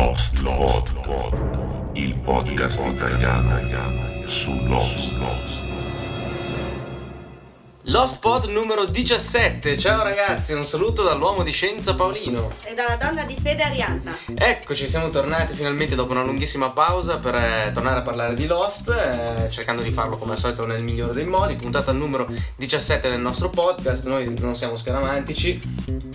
Lost 0.00 0.42
Pod, 0.42 0.92
Pod, 1.02 1.90
il 1.92 2.14
podcast 2.14 2.82
italiano 2.86 3.60
su 4.24 4.50
Lost. 4.66 5.18
Lost 5.18 5.59
Pod 8.20 8.44
numero 8.44 8.84
17. 8.84 9.76
Ciao 9.78 10.02
ragazzi, 10.02 10.52
un 10.52 10.64
saluto 10.64 11.02
dall'uomo 11.02 11.42
di 11.42 11.50
scienza 11.50 11.94
Paolino. 11.94 12.52
E 12.64 12.74
dalla 12.74 12.96
donna 12.96 13.24
di 13.24 13.34
fede 13.40 13.62
Arianna. 13.62 14.14
Eccoci, 14.34 14.86
siamo 14.86 15.08
tornati 15.08 15.54
finalmente 15.54 15.94
dopo 15.94 16.12
una 16.12 16.22
lunghissima 16.22 16.70
pausa 16.70 17.16
per 17.16 17.34
eh, 17.34 17.70
tornare 17.72 18.00
a 18.00 18.02
parlare 18.02 18.34
di 18.34 18.46
Lost, 18.46 18.90
eh, 18.90 19.48
cercando 19.50 19.80
di 19.82 19.90
farlo 19.90 20.18
come 20.18 20.32
al 20.32 20.38
solito 20.38 20.66
nel 20.66 20.82
migliore 20.82 21.14
dei 21.14 21.24
modi. 21.24 21.54
Puntata 21.54 21.90
numero 21.92 22.28
17 22.56 23.08
del 23.08 23.20
nostro 23.20 23.48
podcast. 23.48 24.04
Noi 24.06 24.32
non 24.38 24.54
siamo 24.54 24.76
scaramantici. 24.76 25.58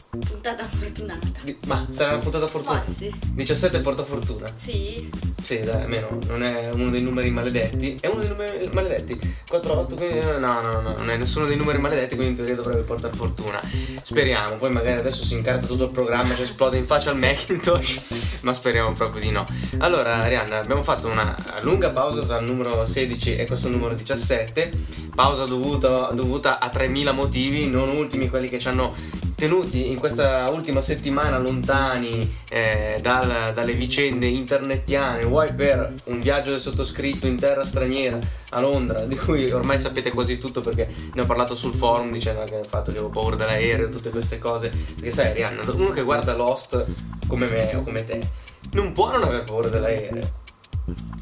Puntata 0.10 0.66
fortunata. 0.66 1.28
Di- 1.42 1.58
Ma 1.66 1.88
sarà 1.90 2.12
una 2.12 2.20
puntata 2.20 2.48
fortuna. 2.48 2.78
Ma 2.78 2.82
sì. 2.82 3.12
17 3.34 3.80
porta 3.80 4.04
fortuna. 4.04 4.48
Sì. 4.56 5.10
Sì, 5.42 5.60
dai, 5.62 5.82
almeno 5.84 6.08
non 6.26 6.42
è 6.44 6.72
uno 6.72 6.90
dei 6.90 7.02
numeri 7.02 7.30
maledetti. 7.30 7.98
È 8.00 8.08
uno 8.08 8.22
dei 8.22 8.30
numeri 8.30 8.70
maledetti. 8.72 9.34
4, 9.48 9.78
8, 9.80 9.96
quindi 9.96 10.20
no, 10.20 10.38
no, 10.40 10.82
no, 10.82 10.94
non 10.98 11.10
è 11.10 11.18
nessuno 11.18 11.46
dei 11.46 11.55
numeri 11.56 11.78
maledetti, 11.80 12.16
quindi 12.16 12.32
in 12.32 12.36
teoria 12.38 12.56
dovrebbe 12.56 12.82
portare 12.82 13.16
fortuna. 13.16 13.62
Speriamo, 14.02 14.56
poi 14.56 14.72
magari 14.72 15.00
adesso 15.00 15.24
si 15.24 15.34
incarta 15.34 15.66
tutto 15.66 15.86
il 15.86 15.92
programma, 15.92 16.36
ci 16.36 16.44
esplode 16.44 16.78
in 16.78 16.86
faccia 16.86 17.12
il 17.12 17.18
Macintosh, 17.18 18.02
ma 18.42 18.54
speriamo 18.54 18.94
proprio 18.94 19.22
di 19.22 19.32
no. 19.32 19.46
Allora, 19.80 20.16
Arianna, 20.16 20.60
abbiamo 20.60 20.82
fatto 20.82 21.08
una 21.08 21.36
lunga 21.62 21.90
pausa 21.90 22.22
tra 22.22 22.40
il 22.40 22.46
numero 22.46 22.86
16 22.86 23.36
e 23.36 23.46
questo 23.46 23.70
numero 23.70 23.94
17, 23.94 24.72
pausa 25.14 25.46
dovuta, 25.46 26.12
dovuta 26.14 26.60
a 26.60 26.70
3000 26.70 27.12
motivi, 27.12 27.68
non 27.68 27.90
ultimi 27.90 28.30
quelli 28.30 28.50
che 28.50 28.60
ci 28.60 28.68
hanno 28.68 28.94
tenuti 29.36 29.90
in 29.90 30.00
questa 30.00 30.50
ultima 30.50 30.82
settimana 30.82 31.38
lontani 31.38 32.30
eh, 32.50 33.00
dal- 33.02 33.52
dalle 33.54 33.74
vicende 33.74 34.28
internettiane, 34.28 35.24
vuoi 35.24 35.54
per 35.54 35.94
un 36.06 36.22
viaggio 36.22 36.52
del 36.52 36.62
sottoscritto 36.62 37.28
in 37.28 37.38
terra 37.38 37.66
straniera 37.66 38.18
a 38.52 38.60
Londra, 38.62 39.04
di 39.06 39.16
cui 39.16 39.52
ormai 39.52 39.78
sapete 39.78 40.12
quasi 40.12 40.38
tutto 40.38 40.62
perché 40.62 40.88
ne 41.14 41.22
ho 41.22 41.26
parlato 41.26 41.45
sul 41.54 41.74
forum 41.74 42.12
dicendo 42.12 42.44
che 42.46 42.56
il 42.56 42.66
fatto 42.66 42.92
che 42.92 42.98
avevo 42.98 43.12
paura 43.12 43.36
dell'aereo, 43.36 43.90
tutte 43.90 44.10
queste 44.10 44.40
cose, 44.40 44.70
perché 44.70 45.12
sai 45.12 45.34
Rihanna, 45.34 45.70
uno 45.72 45.92
che 45.92 46.02
guarda 46.02 46.36
Lost 46.36 46.84
come 47.28 47.48
me 47.48 47.76
o 47.76 47.84
come 47.84 48.04
te, 48.04 48.26
non 48.72 48.94
può 48.94 49.12
non 49.12 49.24
aver 49.24 49.44
paura 49.44 49.68
dell'aereo. 49.68 50.44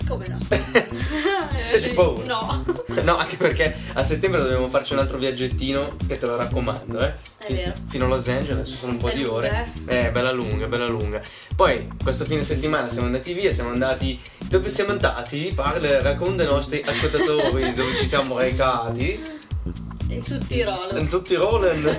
Come 0.07 0.27
no? 0.27 0.37
C'è 0.49 1.93
paura? 1.93 2.25
No. 2.25 2.81
No, 3.03 3.17
anche 3.17 3.35
perché 3.37 3.75
a 3.93 4.03
settembre 4.03 4.41
dobbiamo 4.41 4.69
farci 4.69 4.93
un 4.93 4.99
altro 4.99 5.17
viaggettino 5.17 5.95
che 6.07 6.17
te 6.17 6.25
lo 6.25 6.37
raccomando, 6.37 6.99
eh. 6.99 7.13
È 7.37 7.51
vero. 7.51 7.73
Fino 7.87 8.05
a 8.05 8.07
Los 8.07 8.27
Angeles 8.29 8.77
sono 8.77 8.93
un 8.93 8.97
po' 8.99 9.09
È 9.09 9.13
di 9.13 9.23
lunga, 9.23 9.35
ore. 9.35 9.71
Eh, 9.87 10.09
bella 10.11 10.31
lunga, 10.31 10.67
bella 10.67 10.85
lunga. 10.85 11.21
Poi, 11.55 11.89
questo 12.01 12.23
fine 12.23 12.43
settimana 12.43 12.87
siamo 12.87 13.07
andati 13.07 13.33
via, 13.33 13.51
siamo 13.51 13.71
andati. 13.71 14.17
Dove 14.47 14.69
siamo 14.69 14.91
andati? 14.91 15.51
Parla, 15.53 16.01
racconta 16.01 16.43
ai 16.43 16.49
nostri 16.49 16.81
ascoltatori 16.85 17.73
dove 17.73 17.97
ci 17.97 18.05
siamo 18.05 18.37
recati. 18.37 19.19
In 20.13 20.23
Sud 20.23 20.45
Tirolo. 20.47 20.97
In 20.97 21.07
Sottirolen, 21.07 21.97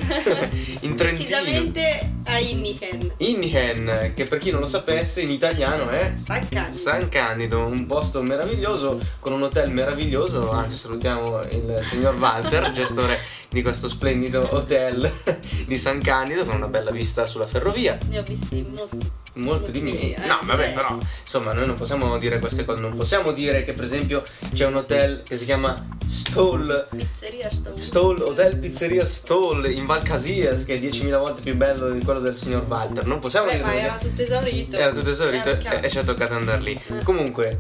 in 0.81 0.95
Trentino. 0.97 1.27
Precisamente 1.29 2.13
a 2.25 2.39
Innichen. 2.39 3.13
Innihen, 3.19 4.13
che 4.15 4.25
per 4.25 4.39
chi 4.39 4.51
non 4.51 4.61
lo 4.61 4.67
sapesse 4.67 5.21
in 5.21 5.31
italiano 5.31 5.89
è 5.89 6.15
San 6.23 6.49
Candido. 6.49 6.77
San 6.77 7.09
Candido, 7.09 7.67
un 7.67 7.87
posto 7.87 8.23
meraviglioso 8.23 9.01
con 9.19 9.33
un 9.33 9.43
hotel 9.43 9.71
meraviglioso. 9.71 10.51
Anzi, 10.51 10.77
salutiamo 10.77 11.43
il 11.43 11.81
signor 11.83 12.17
Walter, 12.17 12.71
gestore 12.73 13.19
di 13.49 13.63
questo 13.63 13.89
splendido 13.89 14.47
hotel 14.53 15.11
di 15.67 15.77
San 15.77 16.01
Candido, 16.01 16.45
con 16.45 16.57
una 16.57 16.69
bella 16.69 16.91
vista 16.91 17.25
sulla 17.25 17.47
ferrovia. 17.47 17.99
Ne 18.09 18.19
ho 18.19 18.23
visti 18.23 18.65
molti. 18.75 19.24
Molto 19.35 19.71
di 19.71 19.81
Molti, 19.81 20.15
me. 20.17 20.25
eh, 20.25 20.27
No, 20.29 20.39
vabbè, 20.43 20.69
eh. 20.69 20.73
però 20.73 20.97
insomma, 21.23 21.53
noi 21.53 21.67
non 21.67 21.75
possiamo 21.75 22.17
dire 22.19 22.39
queste 22.39 22.65
cose. 22.65 22.81
Non 22.81 22.95
possiamo 22.95 23.33
dire 23.33 23.63
che, 23.65 23.73
per 23.73 23.85
esempio, 23.85 24.23
c'è 24.53 24.67
un 24.67 24.77
hotel 24.77 25.23
che 25.27 25.37
si 25.37 25.45
chiama 25.45 25.75
Stoll. 26.07 26.87
Pizzeria 26.95 27.51
sto. 27.51 27.73
Stoll, 27.77 28.21
Hotel 28.21 28.57
Pizzeria 28.57 29.05
Stoll 29.05 29.71
in 29.73 29.87
Val 29.87 30.03
Casias, 30.03 30.65
che 30.65 30.75
è 30.75 30.79
10.000 30.79 31.19
volte 31.19 31.43
più 31.43 31.57
bello 31.57 31.91
di 31.91 32.05
quello 32.05 32.21
del 32.21 32.37
signor 32.37 32.65
Walter. 32.69 33.07
Non 33.07 33.19
possiamo 33.19 33.47
Beh, 33.47 33.53
dire 33.53 33.65
ma 33.65 33.75
era 33.75 33.97
tutto 33.99 34.23
esaurito. 34.23 34.77
era 34.77 34.93
tutto 34.93 35.11
esaurito 35.11 35.49
Era 35.51 35.81
e, 35.81 35.85
e 35.87 35.89
ci 35.91 35.99
è 35.99 36.05
toccato 36.05 36.35
andare 36.35 36.61
lì. 36.61 36.81
Comunque, 37.03 37.59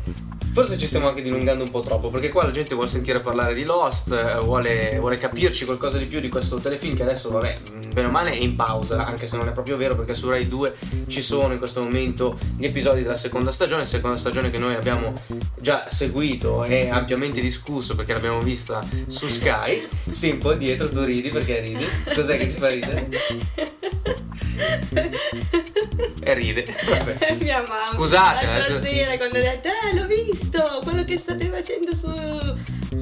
forse 0.55 0.79
ci 0.79 0.87
stiamo 0.87 1.09
anche 1.09 1.21
dilungando 1.21 1.65
un 1.65 1.71
po' 1.71 1.81
troppo, 1.81 2.11
perché 2.11 2.29
qua 2.29 2.45
la 2.45 2.53
gente 2.53 2.75
vuole 2.75 2.89
sentire 2.89 3.19
parlare 3.19 3.55
di 3.55 3.65
Lost, 3.65 4.13
eh, 4.13 4.39
vuole, 4.39 4.99
vuole 5.01 5.19
capirci 5.19 5.65
qualcosa 5.65 5.99
di 5.99 6.05
più 6.05 6.21
di 6.21 6.29
questo 6.29 6.59
telefilm 6.59 6.95
che 6.95 7.03
adesso, 7.03 7.33
vabbè, 7.33 7.59
mh, 7.73 7.93
bene 7.93 8.07
o 8.07 8.11
male 8.13 8.31
è 8.31 8.37
in 8.37 8.55
pausa, 8.55 9.05
anche 9.05 9.27
se 9.27 9.37
non 9.37 9.49
è 9.49 9.53
proprio 9.53 9.77
vero, 9.77 9.97
perché 9.97 10.15
su 10.15 10.29
Rai 10.31 10.47
2 10.47 10.77
ci 11.09 11.23
sono 11.23 11.55
in 11.55 11.59
questo 11.59 11.83
momento 11.83 12.39
gli 12.57 12.67
episodi 12.67 13.03
della 13.03 13.17
seconda 13.17 13.51
stagione, 13.51 13.85
seconda 13.85 14.17
stagione 14.17 14.51
che 14.51 14.59
noi 14.59 14.77
abbiamo 14.77 15.13
già 15.59 15.87
seguito 15.91 16.63
e 16.63 16.89
ampiamente 16.89 17.41
discusso 17.41 17.97
perché 17.97 18.13
l'abbiamo 18.13 18.41
vista 18.41 18.81
su 19.09 19.27
Sky. 19.27 19.89
Tempo 20.21 20.55
dietro, 20.55 20.89
tu 20.89 21.03
ridi 21.03 21.31
perché 21.31 21.63
ridi? 21.63 21.85
Cos'è 22.15 22.39
che 22.39 22.47
ti 22.49 22.57
fa 22.57 22.69
ridere? 22.69 23.09
E 26.21 26.34
ride. 26.34 26.65
Vabbè. 26.65 27.37
Mia 27.41 27.60
mamma. 27.60 27.94
Scusate, 27.94 28.47
L'altra 28.47 28.81
eh. 28.81 28.87
sera 28.87 29.16
quando 29.16 29.38
ha 29.38 29.43
detto, 29.43 29.69
eh, 29.69 29.94
l'ho 29.94 30.06
visto, 30.06 30.81
quello 30.82 31.05
che 31.05 31.19
state 31.19 31.47
facendo 31.47 31.94
su 31.94 32.12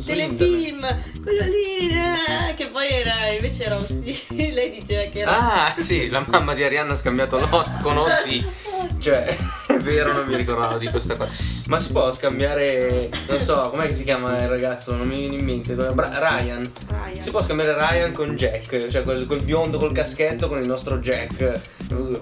telefilm, 0.05 1.23
quello 1.23 1.45
lì, 1.45 1.91
eh", 1.91 2.55
che 2.55 2.69
poi 2.69 2.89
era, 2.89 3.27
invece 3.29 3.65
era 3.65 3.85
sì, 3.85 4.17
lei 4.53 4.71
diceva 4.71 5.09
che 5.11 5.21
era... 5.21 5.67
Ah, 5.67 5.75
sì, 5.77 6.09
la 6.09 6.25
mamma 6.27 6.55
di 6.55 6.65
Arianna 6.65 6.93
ha 6.93 6.97
scambiato 6.97 7.39
Lost 7.39 7.81
con 7.81 7.97
Ossi. 7.99 8.45
Cioè, 8.99 9.37
vero, 9.83 10.13
non 10.13 10.27
mi 10.27 10.37
ricordavo 10.37 10.79
di 10.79 10.89
questa 10.89 11.17
cosa. 11.17 11.31
Ma 11.67 11.79
si 11.79 11.93
può 11.93 12.13
scambiare, 12.13 13.11
non 13.29 13.39
so, 13.39 13.71
com'è 13.71 13.87
che 13.87 13.95
si 13.95 14.05
chiama 14.05 14.43
il 14.43 14.49
ragazzo? 14.49 14.95
Non 14.97 15.07
mi 15.07 15.19
viene 15.19 15.37
in 15.37 15.45
mente. 15.45 15.75
Bra- 15.75 16.19
Ryan. 16.19 16.71
Ryan. 16.89 17.21
Si 17.21 17.31
può 17.31 17.43
scambiare 17.43 17.75
Ryan 17.75 18.13
con 18.13 18.35
Jack, 18.37 18.89
cioè 18.89 19.03
quel, 19.03 19.27
quel 19.27 19.43
biondo 19.43 19.79
col 19.79 19.93
caschetto 19.93 20.49
con 20.49 20.61
il 20.61 20.67
nostro 20.67 20.99
Jack 20.99 21.61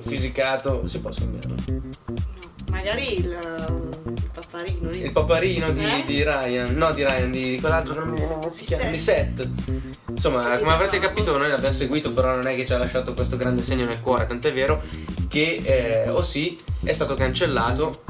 fisicato. 0.01 0.87
Si 0.87 1.01
può 1.01 1.13
scambiarlo. 1.13 1.55
Magari 2.71 3.19
il 3.19 3.39
paparino 4.51 4.91
lì. 4.91 5.03
Il 5.03 5.13
paparino 5.13 5.71
di, 5.71 5.85
Eh? 5.85 6.05
di 6.07 6.23
Ryan, 6.23 6.75
no 6.75 6.93
di 6.93 7.05
Ryan, 7.07 7.31
di, 7.31 7.59
quell'altro 7.61 7.95
che 7.95 8.01
non 8.01 8.09
mi 8.11 8.17
viene 8.17 8.35
come 8.35 8.51
si 8.51 8.65
chiama, 8.65 8.91
di 8.91 8.99
Seth. 8.99 9.49
Insomma, 10.09 10.53
Sì, 10.55 10.59
come 10.59 10.73
avrete 10.73 10.99
capito, 10.99 11.37
noi 11.39 11.49
l'abbiamo 11.49 11.75
seguito, 11.75 12.13
però 12.13 12.35
non 12.35 12.47
è 12.47 12.57
che 12.57 12.67
ci 12.67 12.73
ha 12.73 12.79
lasciato 12.79 13.15
questo 13.15 13.37
grande 13.37 13.63
segno 13.63 13.85
nel 13.85 14.01
cuore. 14.01 14.27
Tant'è 14.27 14.53
vero 14.53 14.83
che 15.29 15.61
eh, 15.63 16.09
Osì 16.11 16.59
è 16.83 16.93
stato 16.93 17.15
cancellato 17.15 18.05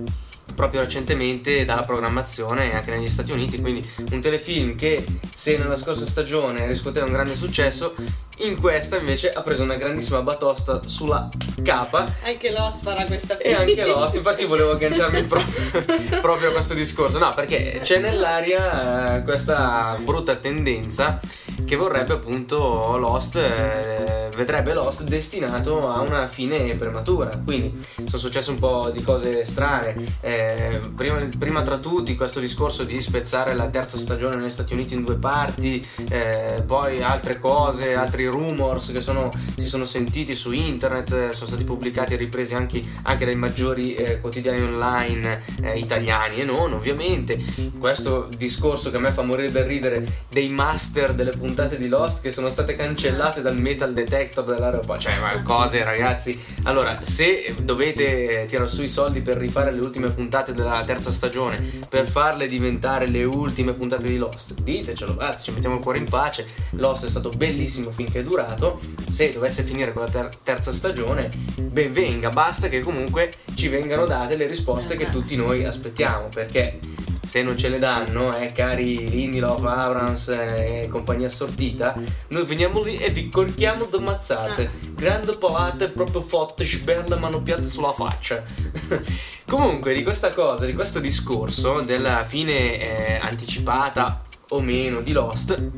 proprio 0.60 0.82
recentemente 0.82 1.64
dalla 1.64 1.84
programmazione 1.84 2.74
anche 2.74 2.90
negli 2.90 3.08
Stati 3.08 3.32
Uniti. 3.32 3.60
Quindi 3.60 3.88
un 4.10 4.20
telefilm 4.20 4.76
che, 4.76 5.02
se 5.32 5.56
nella 5.56 5.78
scorsa 5.78 6.06
stagione 6.06 6.66
riscuoteva 6.66 7.06
un 7.06 7.12
grande 7.12 7.34
successo, 7.34 7.94
in 8.40 8.60
questa 8.60 8.98
invece 8.98 9.32
ha 9.32 9.40
preso 9.40 9.62
una 9.62 9.76
grandissima 9.76 10.22
batosta 10.22 10.80
sulla 10.86 11.28
capa 11.62 12.10
Anche 12.24 12.50
Lost 12.50 12.82
farà 12.82 13.04
questa 13.04 13.36
e 13.38 13.52
anche 13.52 13.84
Lost, 13.84 14.16
infatti 14.16 14.44
volevo 14.44 14.72
agganciarmi 14.72 15.22
proprio, 15.24 15.82
proprio 16.20 16.48
a 16.50 16.52
questo 16.52 16.74
discorso. 16.74 17.18
No, 17.18 17.32
perché 17.32 17.80
c'è 17.82 17.98
nell'aria 17.98 19.16
eh, 19.16 19.22
questa 19.22 19.96
brutta 20.02 20.36
tendenza 20.36 21.20
che 21.64 21.76
vorrebbe 21.76 22.14
appunto 22.14 22.96
Lost, 22.98 23.36
eh, 23.36 24.19
vedrebbe 24.40 24.72
Lost 24.72 25.02
destinato 25.02 25.86
a 25.86 26.00
una 26.00 26.26
fine 26.26 26.72
prematura. 26.74 27.38
Quindi 27.44 27.78
sono 28.06 28.18
successe 28.18 28.50
un 28.50 28.58
po' 28.58 28.90
di 28.90 29.02
cose 29.02 29.44
strane. 29.44 29.94
Eh, 30.20 30.80
prima, 30.96 31.18
prima 31.38 31.62
tra 31.62 31.76
tutti 31.76 32.16
questo 32.16 32.40
discorso 32.40 32.84
di 32.84 32.98
spezzare 33.02 33.54
la 33.54 33.68
terza 33.68 33.98
stagione 33.98 34.36
negli 34.36 34.48
Stati 34.50 34.72
Uniti 34.72 34.94
in 34.94 35.04
due 35.04 35.16
parti, 35.16 35.86
eh, 36.08 36.62
poi 36.66 37.02
altre 37.02 37.38
cose, 37.38 37.94
altri 37.94 38.26
rumors 38.26 38.92
che 38.92 39.02
sono- 39.02 39.30
si 39.56 39.66
sono 39.66 39.84
sentiti 39.84 40.34
su 40.34 40.52
internet, 40.52 41.12
eh, 41.12 41.34
sono 41.34 41.48
stati 41.48 41.64
pubblicati 41.64 42.14
e 42.14 42.16
ripresi 42.16 42.54
anche, 42.54 42.82
anche 43.02 43.26
dai 43.26 43.36
maggiori 43.36 43.94
eh, 43.94 44.20
quotidiani 44.20 44.62
online 44.62 45.42
eh, 45.62 45.78
italiani 45.78 46.36
e 46.36 46.44
non 46.44 46.72
ovviamente. 46.72 47.38
Questo 47.78 48.28
discorso 48.36 48.90
che 48.90 48.96
a 48.96 49.00
me 49.00 49.12
fa 49.12 49.22
morire 49.22 49.52
da 49.52 49.62
ridere 49.62 50.06
dei 50.30 50.48
master 50.48 51.12
delle 51.12 51.32
puntate 51.32 51.76
di 51.76 51.88
Lost 51.88 52.22
che 52.22 52.30
sono 52.30 52.48
state 52.48 52.74
cancellate 52.74 53.42
dal 53.42 53.58
metal 53.58 53.92
detector 53.92 54.28
dell'aeroporto, 54.34 55.02
cioè 55.02 55.12
ma 55.20 55.42
cose 55.42 55.82
ragazzi. 55.82 56.38
Allora, 56.64 56.98
se 57.02 57.54
dovete 57.62 58.42
eh, 58.42 58.46
tirare 58.46 58.68
su 58.68 58.82
i 58.82 58.88
soldi 58.88 59.20
per 59.20 59.36
rifare 59.36 59.72
le 59.72 59.80
ultime 59.80 60.08
puntate 60.10 60.52
della 60.52 60.82
terza 60.84 61.10
stagione, 61.10 61.60
per 61.88 62.06
farle 62.06 62.46
diventare 62.46 63.06
le 63.06 63.24
ultime 63.24 63.72
puntate 63.72 64.08
di 64.08 64.16
Lost, 64.16 64.54
ditecelo, 64.54 65.14
basta, 65.14 65.42
ci 65.42 65.50
mettiamo 65.50 65.76
il 65.76 65.82
cuore 65.82 65.98
in 65.98 66.08
pace. 66.08 66.46
Lost 66.72 67.06
è 67.06 67.10
stato 67.10 67.30
bellissimo 67.30 67.90
finché 67.90 68.20
è 68.20 68.22
durato. 68.22 68.80
Se 69.08 69.32
dovesse 69.32 69.62
finire 69.62 69.92
con 69.92 70.02
la 70.02 70.08
ter- 70.08 70.36
terza 70.42 70.72
stagione, 70.72 71.30
ben 71.56 71.92
venga, 71.92 72.30
basta 72.30 72.68
che 72.68 72.80
comunque 72.80 73.32
ci 73.54 73.68
vengano 73.68 74.06
date 74.06 74.36
le 74.36 74.46
risposte 74.46 74.96
che 74.96 75.10
tutti 75.10 75.36
noi 75.36 75.64
aspettiamo, 75.64 76.28
perché 76.32 76.78
se 77.22 77.42
non 77.42 77.56
ce 77.56 77.68
le 77.68 77.78
danno, 77.78 78.36
eh, 78.36 78.50
cari 78.52 79.08
Lindelof, 79.08 79.62
Abrams 79.64 80.28
eh, 80.28 80.80
e 80.82 80.88
compagnia 80.88 81.28
assortita, 81.28 81.94
noi 82.28 82.44
veniamo 82.44 82.82
lì 82.82 82.96
e 82.96 83.10
vi 83.10 83.28
colchiamo 83.28 83.84
da 83.84 83.98
mazzate. 84.10 84.70
Grande 84.94 85.36
palate 85.36 85.88
proprio 85.88 86.22
fatte, 86.22 86.64
sberle 86.64 87.16
manoppiate 87.16 87.62
sulla 87.62 87.92
faccia. 87.92 88.42
Comunque, 89.46 89.94
di 89.94 90.02
questa 90.02 90.32
cosa, 90.32 90.66
di 90.66 90.74
questo 90.74 91.00
discorso 91.00 91.80
della 91.80 92.24
fine 92.24 92.78
eh, 92.78 93.18
anticipata 93.22 94.22
o 94.48 94.60
meno 94.60 95.00
di 95.00 95.12
Lost, 95.12 95.70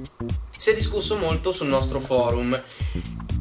si 0.56 0.70
è 0.70 0.75
discusso 0.75 1.17
molto 1.17 1.52
sul 1.52 1.69
nostro 1.69 2.00
forum. 2.00 2.61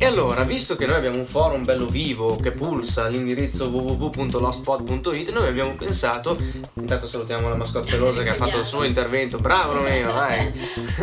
E 0.01 0.05
allora, 0.05 0.41
visto 0.41 0.75
che 0.75 0.87
noi 0.87 0.95
abbiamo 0.95 1.19
un 1.19 1.27
forum 1.27 1.63
bello 1.63 1.85
vivo 1.85 2.35
che 2.37 2.53
pulsa 2.53 3.03
all'indirizzo 3.03 3.67
www.lostpod.it, 3.67 5.31
noi 5.31 5.47
abbiamo 5.47 5.75
pensato, 5.75 6.35
intanto 6.73 7.05
salutiamo 7.05 7.47
la 7.47 7.55
mascotte 7.55 7.91
pelosa 7.91 8.23
che 8.23 8.29
ha 8.29 8.33
fatto 8.33 8.57
il 8.57 8.65
suo 8.65 8.83
intervento, 8.83 9.37
bravo 9.37 9.73
Romeo, 9.73 10.11
dai! 10.11 10.51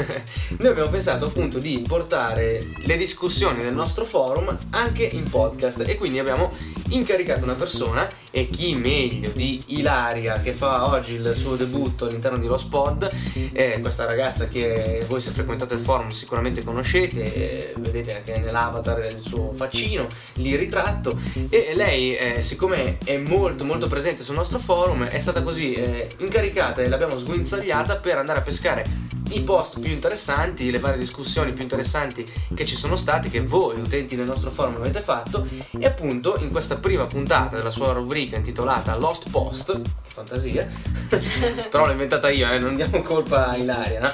noi 0.58 0.68
abbiamo 0.68 0.90
pensato 0.90 1.26
appunto 1.26 1.60
di 1.60 1.84
portare 1.86 2.72
le 2.74 2.96
discussioni 2.96 3.62
del 3.62 3.72
nostro 3.72 4.04
forum 4.04 4.58
anche 4.70 5.04
in 5.04 5.30
podcast. 5.30 5.84
E 5.86 5.96
quindi 5.96 6.18
abbiamo 6.18 6.50
incaricato 6.88 7.44
una 7.44 7.54
persona 7.54 8.08
e 8.30 8.48
chi 8.50 8.74
meglio 8.74 9.30
di 9.34 9.62
Ilaria 9.68 10.40
che 10.40 10.52
fa 10.52 10.86
oggi 10.86 11.14
il 11.14 11.32
suo 11.34 11.56
debutto 11.56 12.06
all'interno 12.06 12.38
di 12.38 12.46
Lost 12.46 12.68
Pod, 12.68 13.10
è 13.52 13.78
questa 13.80 14.06
ragazza 14.06 14.48
che 14.48 15.04
voi 15.06 15.20
se 15.20 15.30
frequentate 15.30 15.74
il 15.74 15.80
forum 15.80 16.08
sicuramente 16.08 16.62
conoscete, 16.62 17.74
vedete 17.78 18.16
anche 18.16 18.38
nell'avatar 18.38 18.87
il 18.96 19.20
suo 19.20 19.52
faccino, 19.54 20.06
lì 20.34 20.56
ritratto. 20.56 21.18
E 21.48 21.72
lei 21.74 22.16
eh, 22.16 22.42
siccome 22.42 22.98
è 23.04 23.16
molto 23.16 23.64
molto 23.64 23.86
presente 23.86 24.22
sul 24.22 24.34
nostro 24.34 24.58
forum 24.58 25.04
è 25.04 25.18
stata 25.18 25.42
così 25.42 25.74
eh, 25.74 26.08
incaricata 26.18 26.82
e 26.82 26.88
l'abbiamo 26.88 27.18
sguinzagliata 27.18 27.96
per 27.96 28.18
andare 28.18 28.40
a 28.40 28.42
pescare 28.42 28.84
i 29.30 29.40
post 29.40 29.80
più 29.80 29.90
interessanti, 29.90 30.70
le 30.70 30.78
varie 30.78 30.98
discussioni 30.98 31.52
più 31.52 31.62
interessanti 31.62 32.26
che 32.54 32.64
ci 32.64 32.76
sono 32.76 32.96
state, 32.96 33.28
che 33.28 33.40
voi 33.40 33.78
utenti 33.80 34.16
del 34.16 34.26
nostro 34.26 34.50
forum 34.50 34.76
avete 34.76 35.00
fatto. 35.00 35.46
E 35.78 35.86
appunto 35.86 36.38
in 36.38 36.50
questa 36.50 36.76
prima 36.76 37.06
puntata 37.06 37.56
della 37.56 37.70
sua 37.70 37.92
rubrica 37.92 38.36
intitolata 38.36 38.96
Lost 38.96 39.28
Post, 39.30 39.80
fantasia, 40.18 40.68
però 41.70 41.86
l'ho 41.86 41.92
inventata 41.92 42.28
io, 42.30 42.50
eh, 42.50 42.58
non 42.58 42.76
diamo 42.76 43.02
colpa 43.02 43.48
a 43.48 43.56
Ilaria, 43.56 44.00
no? 44.00 44.12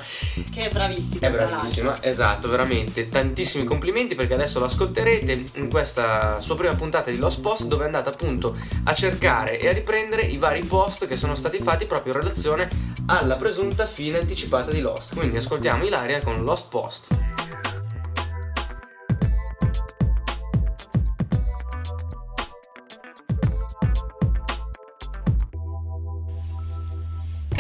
Che 0.53 0.69
è 0.69 0.71
bravissima. 0.71 1.27
È 1.27 1.31
bravissima, 1.31 2.03
esatto, 2.03 2.49
veramente. 2.49 3.09
Tantissimi 3.09 3.65
complimenti 3.65 4.15
perché 4.15 4.35
adesso 4.35 4.59
lo 4.59 4.67
ascolterete 4.67 5.51
in 5.55 5.69
questa 5.71 6.41
sua 6.41 6.57
prima 6.57 6.75
puntata 6.75 7.11
di 7.11 7.19
Lost 7.19 7.41
Post 7.41 7.67
dove 7.67 7.85
è 7.85 7.87
andata 7.87 8.11
appunto 8.11 8.57
a 8.85 8.95
cercare 8.95 9.59
e 9.59 9.69
a 9.69 9.73
riprendere 9.73 10.23
i 10.23 10.37
vari 10.37 10.63
post 10.63 11.07
che 11.07 11.17
sono 11.17 11.35
stati 11.35 11.59
fatti 11.59 11.87
proprio 11.87 12.13
in 12.13 12.21
relazione 12.21 12.69
alla 13.07 13.37
presunta 13.37 13.87
fine 13.87 14.19
anticipata 14.19 14.71
di 14.71 14.81
Lost. 14.81 15.15
Quindi 15.15 15.37
ascoltiamo 15.37 15.85
Ilaria 15.85 16.21
con 16.21 16.43
Lost 16.45 16.69
Post. 16.69 17.07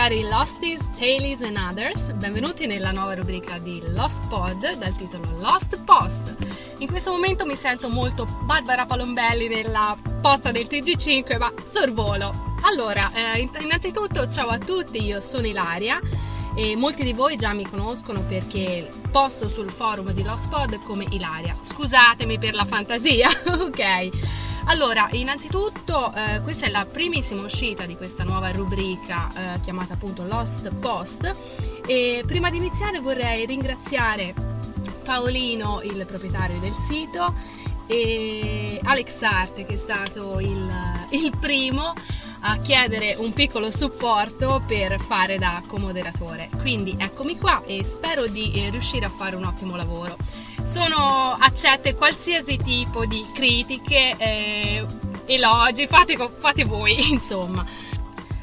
Cari 0.04 0.28
Losties, 0.28 0.90
Tailies 0.90 1.40
and 1.40 1.56
Others, 1.56 2.12
benvenuti 2.12 2.66
nella 2.66 2.90
nuova 2.90 3.14
rubrica 3.14 3.56
di 3.58 3.82
Lost 3.92 4.28
Pod 4.28 4.76
dal 4.76 4.94
titolo 4.94 5.24
Lost 5.38 5.82
Post. 5.82 6.34
In 6.80 6.88
questo 6.88 7.10
momento 7.10 7.46
mi 7.46 7.56
sento 7.56 7.88
molto 7.88 8.26
Barbara 8.44 8.84
Palombelli 8.84 9.48
nella 9.48 9.96
posta 10.20 10.52
del 10.52 10.66
TG5, 10.66 11.38
ma 11.38 11.50
sorvolo. 11.56 12.30
Allora, 12.64 13.10
eh, 13.14 13.48
innanzitutto 13.62 14.28
ciao 14.28 14.48
a 14.48 14.58
tutti, 14.58 15.02
io 15.02 15.22
sono 15.22 15.46
Ilaria 15.46 15.98
e 16.54 16.76
molti 16.76 17.02
di 17.02 17.14
voi 17.14 17.36
già 17.36 17.54
mi 17.54 17.64
conoscono 17.64 18.22
perché 18.24 18.86
posto 19.10 19.48
sul 19.48 19.70
forum 19.70 20.12
di 20.12 20.22
Lost 20.22 20.50
Pod 20.50 20.84
come 20.84 21.06
Ilaria. 21.12 21.54
Scusatemi 21.58 22.38
per 22.38 22.52
la 22.52 22.66
fantasia, 22.66 23.30
ok? 23.48 24.10
Allora, 24.66 25.08
innanzitutto 25.12 26.12
eh, 26.14 26.40
questa 26.42 26.66
è 26.66 26.70
la 26.70 26.86
primissima 26.90 27.42
uscita 27.42 27.84
di 27.84 27.96
questa 27.96 28.24
nuova 28.24 28.50
rubrica 28.50 29.28
eh, 29.56 29.60
chiamata 29.60 29.94
appunto 29.94 30.24
Lost 30.24 30.74
Post 30.76 31.30
e 31.86 32.22
prima 32.26 32.50
di 32.50 32.56
iniziare 32.56 33.00
vorrei 33.00 33.44
ringraziare 33.44 34.34
Paolino, 35.04 35.82
il 35.82 36.04
proprietario 36.06 36.58
del 36.60 36.72
sito, 36.88 37.34
e 37.86 38.80
Alex 38.82 39.22
Art 39.22 39.66
che 39.66 39.74
è 39.74 39.76
stato 39.76 40.40
il, 40.40 40.66
il 41.10 41.36
primo 41.38 41.92
a 42.40 42.56
chiedere 42.56 43.14
un 43.18 43.32
piccolo 43.32 43.70
supporto 43.70 44.62
per 44.66 44.98
fare 45.00 45.38
da 45.38 45.62
comoderatore. 45.66 46.48
Quindi 46.60 46.94
eccomi 46.98 47.38
qua 47.38 47.62
e 47.64 47.84
spero 47.84 48.26
di 48.26 48.52
eh, 48.52 48.70
riuscire 48.70 49.04
a 49.04 49.10
fare 49.10 49.36
un 49.36 49.44
ottimo 49.44 49.76
lavoro. 49.76 50.16
Sono 50.64 51.36
accette 51.38 51.94
qualsiasi 51.94 52.56
tipo 52.56 53.06
di 53.06 53.24
critiche, 53.32 54.14
eh, 54.18 54.84
elogi, 55.26 55.86
fate, 55.86 56.16
fate 56.16 56.64
voi, 56.64 57.10
insomma. 57.12 57.64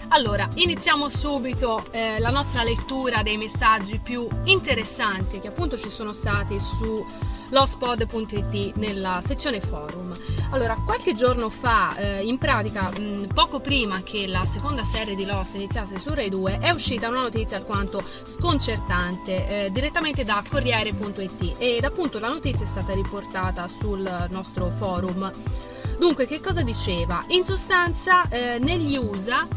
Allora, 0.10 0.48
iniziamo 0.56 1.08
subito 1.08 1.84
eh, 1.92 2.20
la 2.20 2.30
nostra 2.32 2.64
lettura 2.64 3.24
dei 3.24 3.38
messaggi 3.38 3.98
più 4.00 4.28
interessanti 4.44 5.40
che 5.40 5.48
appunto 5.48 5.78
ci 5.78 5.90
sono 5.90 6.12
stati 6.12 6.60
su 6.60 7.06
lospod.it 7.52 8.76
nella 8.78 9.22
sezione 9.26 9.62
forum. 9.62 10.14
Allora, 10.52 10.76
qualche 10.84 11.14
giorno 11.14 11.50
fa, 11.50 11.96
eh, 11.96 12.24
in 12.24 12.38
pratica 12.38 12.90
mh, 12.90 13.28
poco 13.34 13.62
prima 13.62 14.02
che 14.02 14.28
la 14.28 14.46
seconda 14.46 14.84
serie 14.84 15.16
di 15.16 15.26
Lost 15.26 15.56
iniziasse 15.56 15.98
su 15.98 16.14
Rai 16.14 16.30
2, 16.30 16.58
è 16.58 16.72
uscita 16.72 17.08
una 17.08 17.22
notizia 17.22 17.56
alquanto 17.58 18.02
sconcertante 18.02 19.66
eh, 19.66 19.72
direttamente 19.72 20.24
da 20.24 20.44
Corriere.it 20.48 21.56
ed 21.58 21.84
appunto 21.84 22.20
la 22.20 22.28
notizia 22.28 22.66
è 22.66 22.68
stata 22.68 22.94
riportata 22.94 23.68
sul 23.68 24.28
nostro 24.30 24.70
forum. 24.70 25.30
Dunque, 25.98 26.26
che 26.26 26.42
cosa 26.42 26.64
diceva? 26.64 27.24
In 27.28 27.44
sostanza, 27.44 28.28
eh, 28.30 28.58
negli 28.60 28.98
USA 28.98 29.48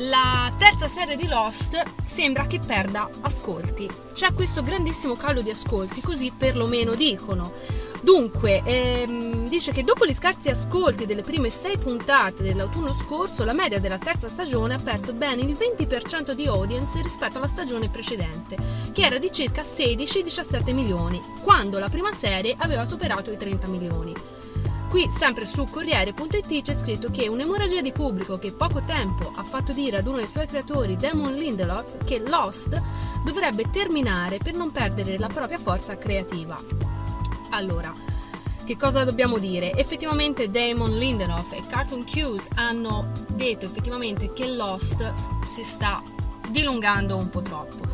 la 0.00 0.50
terza 0.56 0.86
serie 0.86 1.16
di 1.16 1.26
Lost 1.26 1.82
sembra 2.06 2.46
che 2.46 2.58
perda 2.58 3.08
ascolti. 3.20 3.88
C'è 4.14 4.32
questo 4.32 4.62
grandissimo 4.62 5.14
calo 5.14 5.42
di 5.42 5.50
ascolti, 5.50 6.00
così 6.00 6.32
perlomeno 6.36 6.94
dicono. 6.94 7.52
Dunque, 8.00 8.62
ehm, 8.64 9.48
dice 9.48 9.72
che 9.72 9.82
dopo 9.82 10.06
gli 10.06 10.14
scarsi 10.14 10.48
ascolti 10.48 11.04
delle 11.04 11.20
prime 11.20 11.50
sei 11.50 11.76
puntate 11.76 12.42
dell'autunno 12.42 12.94
scorso, 12.94 13.44
la 13.44 13.52
media 13.52 13.78
della 13.78 13.98
terza 13.98 14.26
stagione 14.26 14.74
ha 14.74 14.80
perso 14.82 15.12
ben 15.12 15.38
il 15.38 15.54
20% 15.54 16.32
di 16.32 16.46
audience 16.46 17.02
rispetto 17.02 17.36
alla 17.36 17.46
stagione 17.46 17.90
precedente, 17.90 18.56
che 18.92 19.04
era 19.04 19.18
di 19.18 19.30
circa 19.30 19.60
16-17 19.60 20.72
milioni, 20.72 21.20
quando 21.42 21.78
la 21.78 21.90
prima 21.90 22.12
serie 22.12 22.54
aveva 22.56 22.86
superato 22.86 23.32
i 23.32 23.36
30 23.36 23.66
milioni. 23.66 24.14
Qui, 24.90 25.08
sempre 25.08 25.46
su 25.46 25.66
Corriere.it, 25.70 26.62
c'è 26.62 26.74
scritto 26.74 27.12
che 27.12 27.28
un'emorragia 27.28 27.80
di 27.80 27.92
pubblico 27.92 28.40
che 28.40 28.50
poco 28.50 28.80
tempo 28.80 29.30
ha 29.36 29.44
fatto 29.44 29.72
dire 29.72 29.98
ad 29.98 30.06
uno 30.08 30.16
dei 30.16 30.26
suoi 30.26 30.48
creatori, 30.48 30.96
Damon 30.96 31.32
Lindelof, 31.32 32.04
che 32.04 32.20
Lost 32.26 32.76
dovrebbe 33.24 33.70
terminare 33.70 34.38
per 34.38 34.56
non 34.56 34.72
perdere 34.72 35.16
la 35.16 35.28
propria 35.28 35.58
forza 35.58 35.96
creativa. 35.96 36.60
Allora, 37.50 37.92
che 38.64 38.76
cosa 38.76 39.04
dobbiamo 39.04 39.38
dire? 39.38 39.74
Effettivamente 39.74 40.50
Damon 40.50 40.90
Lindelof 40.90 41.52
e 41.52 41.64
Cartoon 41.68 42.04
Cues 42.04 42.48
hanno 42.56 43.12
detto 43.32 43.66
effettivamente 43.66 44.32
che 44.32 44.48
Lost 44.48 45.12
si 45.46 45.62
sta 45.62 46.02
dilungando 46.48 47.16
un 47.16 47.28
po' 47.30 47.42
troppo. 47.42 47.86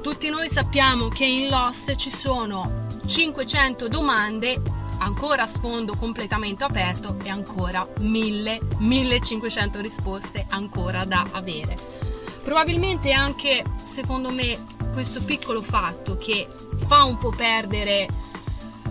Tutti 0.00 0.28
noi 0.28 0.48
sappiamo 0.48 1.08
che 1.08 1.24
in 1.24 1.48
Lost 1.48 1.96
ci 1.96 2.10
sono 2.10 2.86
500 3.04 3.88
domande 3.88 4.83
ancora 4.98 5.46
sfondo 5.46 5.94
completamente 5.96 6.64
aperto 6.64 7.16
e 7.22 7.28
ancora 7.28 7.86
1000, 7.98 8.58
1500 8.78 9.80
risposte 9.80 10.46
ancora 10.48 11.04
da 11.04 11.24
avere. 11.32 11.76
Probabilmente 12.42 13.12
anche, 13.12 13.64
secondo 13.82 14.30
me, 14.30 14.58
questo 14.92 15.22
piccolo 15.22 15.62
fatto 15.62 16.16
che 16.16 16.46
fa 16.86 17.04
un 17.04 17.16
po' 17.16 17.30
perdere 17.30 18.06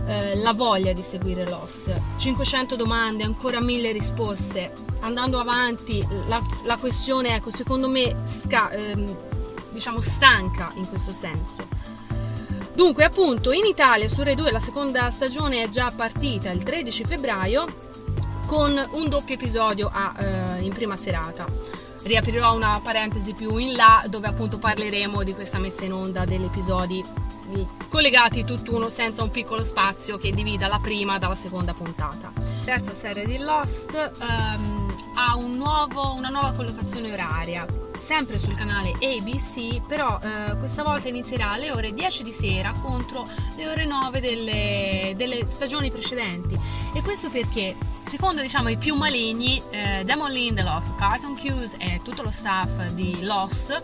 eh, 0.06 0.36
la 0.36 0.54
voglia 0.54 0.92
di 0.92 1.02
seguire 1.02 1.48
Lost. 1.48 2.18
500 2.18 2.76
domande, 2.76 3.24
ancora 3.24 3.62
1000 3.62 3.92
risposte. 3.92 4.72
Andando 5.02 5.40
avanti, 5.40 6.06
la, 6.28 6.42
la 6.66 6.78
questione, 6.78 7.36
ecco, 7.36 7.52
secondo 7.52 7.88
me, 7.90 8.16
sca- 8.26 8.72
ehm, 8.72 9.16
diciamo 9.72 10.02
stanca 10.02 10.72
in 10.76 10.88
questo 10.88 11.14
senso. 11.14 11.73
Dunque, 12.76 13.04
appunto, 13.04 13.52
in 13.52 13.66
Italia 13.66 14.10
su 14.10 14.24
Rai 14.24 14.36
2 14.36 14.52
la 14.52 14.60
seconda 14.60 15.10
stagione 15.12 15.62
è 15.62 15.70
già 15.70 15.92
partita 15.96 16.50
il 16.50 16.64
13 16.64 17.06
febbraio 17.06 17.66
con 18.48 18.90
un 18.94 19.10
doppio 19.10 19.36
episodio 19.36 19.90
a, 19.94 20.16
eh, 20.18 20.62
in 20.62 20.74
prima 20.74 20.96
serata. 20.96 21.46
Riaprirò 22.04 22.54
una 22.54 22.82
parentesi 22.84 23.34
più 23.34 23.58
in 23.58 23.74
là 23.74 24.04
dove 24.08 24.28
appunto 24.28 24.58
parleremo 24.58 25.24
di 25.24 25.34
questa 25.34 25.60
messa 25.60 25.86
in 25.86 25.94
onda 25.94 26.26
degli 26.26 26.44
episodi 26.44 27.04
collegati 27.90 28.44
tutt'uno 28.44 28.90
senza 28.90 29.22
un 29.22 29.30
piccolo 29.30 29.64
spazio 29.64 30.18
che 30.18 30.32
divida 30.32 30.68
la 30.68 30.80
prima 30.80 31.18
dalla 31.18 31.36
seconda 31.36 31.74
puntata. 31.74 32.32
Terza 32.64 32.94
serie 32.94 33.26
di 33.26 33.38
Lost 33.38 34.12
um, 34.20 34.83
ha 35.16 35.36
un 35.36 35.52
nuovo, 35.52 36.14
una 36.14 36.30
nuova 36.30 36.52
collocazione 36.52 37.12
oraria 37.12 37.66
sempre 37.98 38.38
sul 38.38 38.56
canale 38.56 38.92
ABC, 38.92 39.86
però 39.88 40.20
eh, 40.22 40.58
questa 40.58 40.84
volta 40.84 41.08
inizierà 41.08 41.52
alle 41.52 41.72
ore 41.72 41.94
10 41.94 42.24
di 42.24 42.32
sera 42.32 42.72
contro 42.82 43.24
le 43.56 43.68
ore 43.68 43.86
9 43.86 44.20
delle, 44.20 45.14
delle 45.16 45.46
stagioni 45.48 45.90
precedenti. 45.90 46.60
E 46.94 47.02
questo 47.02 47.30
perché 47.30 47.76
secondo 48.06 48.42
diciamo 48.42 48.70
i 48.70 48.78
più 48.78 48.96
maligni, 48.96 49.62
eh, 49.72 50.04
Damon 50.04 50.32
Lindelof, 50.32 50.96
Carlton 50.96 51.38
Hughes 51.42 51.76
e 51.78 52.00
tutto 52.04 52.24
lo 52.24 52.32
staff 52.32 52.90
di 52.90 53.24
Lost 53.24 53.82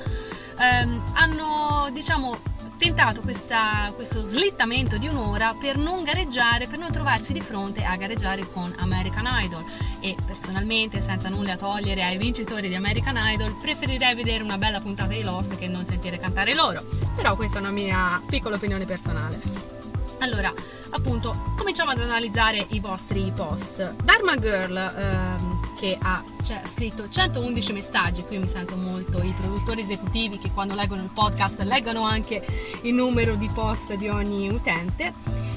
ehm, 0.59 1.01
hanno 1.13 1.89
diciamo 1.91 2.37
tentato 2.79 3.19
questa, 3.19 3.91
questo 3.93 4.23
slittamento 4.23 4.97
di 4.97 5.07
un'ora 5.07 5.53
per 5.53 5.77
non 5.77 6.01
gareggiare, 6.01 6.65
per 6.65 6.79
non 6.79 6.89
trovarsi 6.91 7.33
di 7.33 7.41
fronte 7.41 7.83
a 7.83 7.95
gareggiare 7.97 8.47
con 8.47 8.73
American 8.77 9.27
Idol 9.27 9.63
e 9.99 10.15
personalmente 10.25 11.01
senza 11.01 11.27
nulla 11.27 11.57
togliere 11.57 12.03
ai 12.03 12.17
vincitori 12.17 12.69
di 12.69 12.75
American 12.75 13.19
Idol 13.21 13.57
preferirei 13.59 14.15
vedere 14.15 14.43
una 14.43 14.57
bella 14.57 14.79
puntata 14.79 15.13
di 15.13 15.23
Lost 15.23 15.57
che 15.57 15.67
non 15.67 15.85
sentire 15.85 16.17
cantare 16.19 16.55
loro, 16.55 16.81
però 17.15 17.35
questa 17.35 17.57
è 17.57 17.61
una 17.61 17.71
mia 17.71 18.21
piccola 18.25 18.55
opinione 18.55 18.85
personale. 18.85 19.78
Allora, 20.19 20.53
appunto, 20.91 21.53
cominciamo 21.57 21.91
ad 21.91 21.99
analizzare 21.99 22.65
i 22.69 22.79
vostri 22.79 23.31
post. 23.33 23.95
Dharma 24.03 24.35
Girl, 24.35 24.75
ehm, 24.75 25.75
che 25.79 25.97
ha 26.01 26.21
cioè, 26.43 26.61
scritto 26.65 27.07
111 27.07 27.71
messaggi, 27.71 28.23
qui 28.23 28.37
mi 28.37 28.47
sento 28.47 28.75
molto 28.75 29.23
i 29.23 29.33
produttori 29.39 29.81
esecutivi 29.81 30.37
che 30.37 30.51
quando 30.51 30.75
leggono 30.75 31.03
il 31.03 31.11
podcast 31.13 31.61
leggono 31.61 32.03
anche 32.03 32.45
il 32.83 32.93
numero 32.93 33.35
di 33.35 33.49
post 33.53 33.93
di 33.93 34.09
ogni 34.09 34.49
utente, 34.49 35.11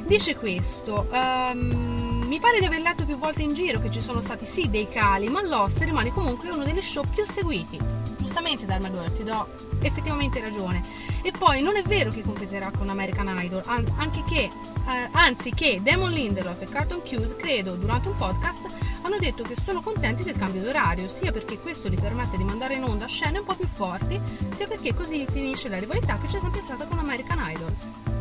dice 0.07 0.37
questo. 0.37 1.09
Um, 1.11 2.12
mi 2.33 2.41
pare 2.41 2.61
di 2.61 2.65
aver 2.65 2.81
letto 2.81 3.05
più 3.05 3.19
volte 3.19 3.43
in 3.43 3.53
giro 3.53 3.79
che 3.79 3.91
ci 3.91 4.01
sono 4.01 4.23
stati 4.23 4.47
sì 4.47 4.71
dei 4.71 4.87
cali, 4.87 5.29
ma 5.29 5.43
Lost 5.43 5.83
rimane 5.83 6.13
comunque 6.13 6.49
uno 6.49 6.65
degli 6.65 6.81
show 6.81 7.05
più 7.07 7.27
seguiti. 7.27 7.79
Giustamente 8.17 8.65
Dharma 8.65 8.91
Girl, 8.91 9.13
ti 9.13 9.23
do 9.23 9.47
effettivamente 9.83 10.41
ragione. 10.41 10.81
E 11.23 11.31
poi 11.31 11.61
non 11.61 11.77
è 11.77 11.83
vero 11.83 12.11
che 12.11 12.23
competerà 12.23 12.71
con 12.71 12.89
American 12.89 13.39
Idol, 13.39 13.61
an- 13.67 13.85
anche 13.99 14.23
che, 14.23 14.45
eh, 14.45 15.09
anzi 15.13 15.53
che 15.53 15.81
Damon 15.83 16.11
Lindelof 16.11 16.63
e 16.63 16.65
Carton 16.65 17.03
Hughes, 17.05 17.37
credo, 17.37 17.75
durante 17.75 18.09
un 18.09 18.15
podcast 18.15 18.63
hanno 19.03 19.19
detto 19.19 19.43
che 19.43 19.55
sono 19.63 19.83
contenti 19.83 20.23
del 20.23 20.39
cambio 20.39 20.63
d'orario, 20.63 21.09
sia 21.09 21.33
perché 21.33 21.59
questo 21.59 21.91
gli 21.91 22.01
permette 22.01 22.39
di 22.39 22.45
mandare 22.45 22.77
in 22.77 22.85
onda 22.85 23.05
scene 23.05 23.41
un 23.41 23.45
po' 23.45 23.55
più 23.55 23.69
forti, 23.71 24.19
sia 24.55 24.67
perché 24.67 24.95
così 24.95 25.27
finisce 25.31 25.69
la 25.69 25.77
rivalità 25.77 26.17
che 26.17 26.29
c'è 26.29 26.41
sempre 26.41 26.63
stata 26.63 26.87
con 26.87 26.99
American 26.99 27.43
Idol. 27.45 28.12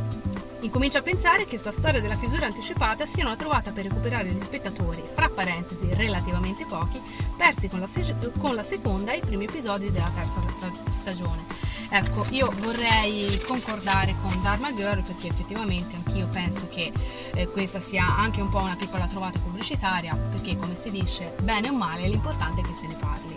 Incomincia 0.63 0.99
a 0.99 1.01
pensare 1.01 1.43
che 1.43 1.49
questa 1.49 1.71
storia 1.71 1.99
della 1.99 2.17
chiusura 2.17 2.45
anticipata 2.45 3.07
sia 3.07 3.25
una 3.25 3.35
trovata 3.35 3.71
per 3.71 3.85
recuperare 3.85 4.31
gli 4.31 4.39
spettatori, 4.39 5.01
fra 5.11 5.27
parentesi 5.27 5.89
relativamente 5.93 6.65
pochi, 6.65 7.01
persi 7.35 7.67
con 7.67 7.79
la, 7.79 7.87
se- 7.87 8.15
con 8.39 8.53
la 8.53 8.63
seconda 8.63 9.11
e 9.11 9.17
i 9.17 9.21
primi 9.21 9.45
episodi 9.45 9.89
della 9.89 10.11
terza 10.13 10.39
stagione. 10.91 11.45
Ecco, 11.89 12.27
io 12.29 12.53
vorrei 12.59 13.41
concordare 13.47 14.15
con 14.21 14.39
Dharma 14.43 14.71
Girl 14.73 15.01
perché 15.01 15.29
effettivamente 15.29 15.95
anch'io 15.95 16.27
penso 16.27 16.67
che 16.67 16.91
eh, 17.33 17.49
questa 17.49 17.79
sia 17.79 18.05
anche 18.17 18.39
un 18.39 18.49
po' 18.49 18.61
una 18.61 18.75
piccola 18.75 19.07
trovata 19.07 19.39
pubblicitaria, 19.39 20.15
perché 20.15 20.55
come 20.57 20.75
si 20.75 20.91
dice, 20.91 21.35
bene 21.41 21.69
o 21.69 21.73
male, 21.73 22.07
l'importante 22.07 22.61
è 22.61 22.63
che 22.63 22.75
se 22.79 22.85
ne 22.85 22.95
parli. 22.97 23.35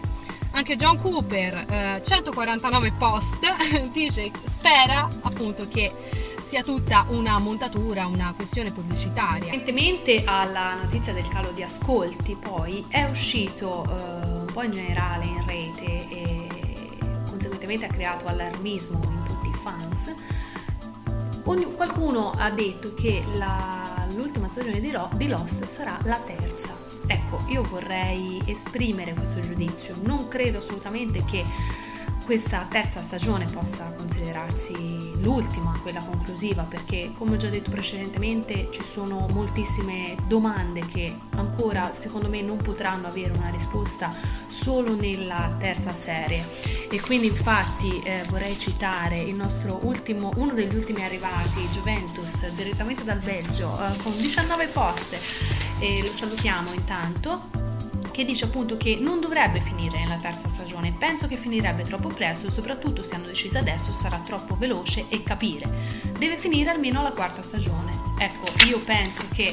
Anche 0.53 0.77
John 0.77 1.01
Cooper, 1.01 1.65
eh, 1.69 2.03
149 2.05 2.93
post, 2.93 3.39
dice, 3.93 4.31
spera 4.47 5.09
appunto 5.23 5.67
che 5.67 5.91
sia 6.45 6.63
tutta 6.63 7.07
una 7.09 7.39
montatura, 7.39 8.07
una 8.07 8.35
questione 8.37 8.71
pubblicitaria. 8.71 9.51
Recentemente 9.51 10.25
alla 10.27 10.75
notizia 10.75 11.15
del 11.15 11.27
calo 11.29 11.51
di 11.53 11.63
ascolti 11.63 12.37
poi 12.39 12.85
è 12.89 13.05
uscito 13.05 13.83
eh, 13.85 14.39
un 14.41 14.47
po' 14.53 14.63
in 14.63 14.73
generale 14.73 15.25
in 15.25 15.43
rete 15.47 16.09
e 16.11 16.49
conseguentemente 17.27 17.87
ha 17.87 17.89
creato 17.89 18.27
allarmismo 18.27 19.01
in 19.03 19.23
tutti 19.25 19.49
i 19.49 19.55
fans. 19.55 20.15
Ogni, 21.47 21.65
qualcuno 21.75 22.33
ha 22.37 22.51
detto 22.51 22.93
che 22.93 23.25
la, 23.35 24.07
l'ultima 24.15 24.47
stagione 24.47 24.81
di, 24.81 24.91
Ro, 24.91 25.09
di 25.15 25.29
Lost 25.29 25.65
sarà 25.65 25.99
la 26.05 26.19
terza. 26.19 26.77
Ecco, 27.07 27.43
io 27.49 27.63
vorrei 27.63 28.43
esprimere 28.45 29.15
questo 29.15 29.41
giudizio. 29.41 29.95
Non 30.03 30.29
credo 30.29 30.59
assolutamente 30.59 31.25
che 31.25 31.43
questa 32.25 32.67
terza 32.71 33.03
stagione 33.03 33.45
possa 33.45 33.93
considerarsi 33.93 35.21
l'ultima, 35.21 35.79
quella 35.83 36.03
conclusiva, 36.03 36.63
perché 36.63 37.13
come 37.17 37.35
ho 37.35 37.37
già 37.37 37.51
detto 37.51 37.71
precedentemente 37.71 38.69
ci 38.71 38.83
sono 38.83 39.27
moltissime 39.31 40.17
domande 40.27 40.81
che 40.81 41.15
ancora 41.37 41.93
secondo 41.93 42.29
me 42.29 42.41
non 42.41 42.57
potranno 42.57 43.09
avere 43.09 43.33
una 43.37 43.51
risposta 43.51 44.11
solo 44.47 44.97
nella 44.97 45.55
terza 45.59 45.93
serie. 45.93 46.49
E 46.91 47.01
quindi 47.01 47.27
infatti 47.27 48.01
eh, 48.01 48.25
vorrei 48.31 48.59
citare 48.59 49.27
ultimo, 49.83 50.31
uno 50.37 50.53
degli 50.53 50.75
ultimi 50.75 51.05
arrivati, 51.05 51.61
Juventus, 51.73 52.49
direttamente 52.53 53.05
dal 53.05 53.19
Belgio, 53.19 53.73
eh, 53.73 53.97
con 54.03 54.17
19 54.17 54.69
poste. 54.69 55.19
E 55.79 56.03
lo 56.03 56.13
salutiamo 56.13 56.73
intanto 56.73 57.74
che 58.15 58.25
dice 58.25 58.45
appunto 58.45 58.77
che 58.77 58.97
non 59.01 59.19
dovrebbe 59.19 59.61
finire 59.61 59.99
nella 59.99 60.15
terza 60.15 60.49
stagione, 60.49 60.93
penso 60.97 61.27
che 61.27 61.35
finirebbe 61.35 61.83
troppo 61.83 62.07
presto 62.07 62.49
soprattutto 62.49 63.03
se 63.03 63.17
hanno 63.17 63.27
deciso 63.27 63.59
adesso 63.59 63.93
sarà 63.93 64.21
troppo 64.21 64.57
veloce 64.57 65.07
e 65.09 65.21
capire. 65.25 65.69
Deve 66.17 66.39
finire 66.39 66.71
almeno 66.71 67.03
la 67.03 67.11
quarta 67.11 67.43
stagione. 67.43 67.91
Ecco, 68.17 68.47
io 68.69 68.79
penso 68.79 69.25
che 69.35 69.53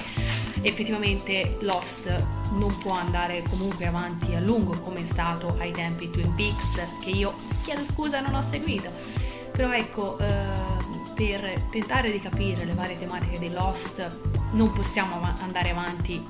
effettivamente 0.62 1.58
Lost 1.62 2.08
non 2.52 2.78
può 2.78 2.92
andare 2.92 3.44
comunque 3.50 3.88
avanti 3.88 4.36
a 4.36 4.40
lungo 4.40 4.80
come 4.82 5.02
è 5.02 5.06
stato 5.06 5.58
ai 5.60 5.72
tempi 5.72 6.12
Twin 6.12 6.32
Peaks, 6.36 7.00
che 7.02 7.10
io 7.10 7.34
chiedo 7.64 7.84
scusa 7.84 8.20
non 8.20 8.36
ho 8.36 8.44
seguito. 8.44 8.90
Però 9.52 9.74
ecco, 9.74 10.20
eh, 10.20 10.46
per 11.16 11.66
tentare 11.72 12.12
di 12.12 12.20
capire 12.20 12.64
le 12.64 12.76
varie 12.76 12.96
tematiche 12.96 13.40
di 13.40 13.50
Lost 13.50 14.20
non 14.52 14.70
possiamo 14.70 15.20
andare 15.40 15.72
avanti 15.72 16.22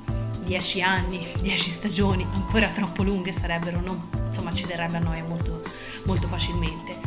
10 0.51 0.81
anni, 0.81 1.25
10 1.39 1.69
stagioni, 1.69 2.27
ancora 2.33 2.67
troppo 2.67 3.03
lunghe 3.03 3.31
sarebbero, 3.31 3.79
non, 3.79 3.97
insomma 4.25 4.51
ci 4.51 4.65
darebbe 4.65 4.97
a 4.97 4.99
noia 4.99 5.23
molto, 5.23 5.61
molto 6.05 6.27
facilmente. 6.27 6.99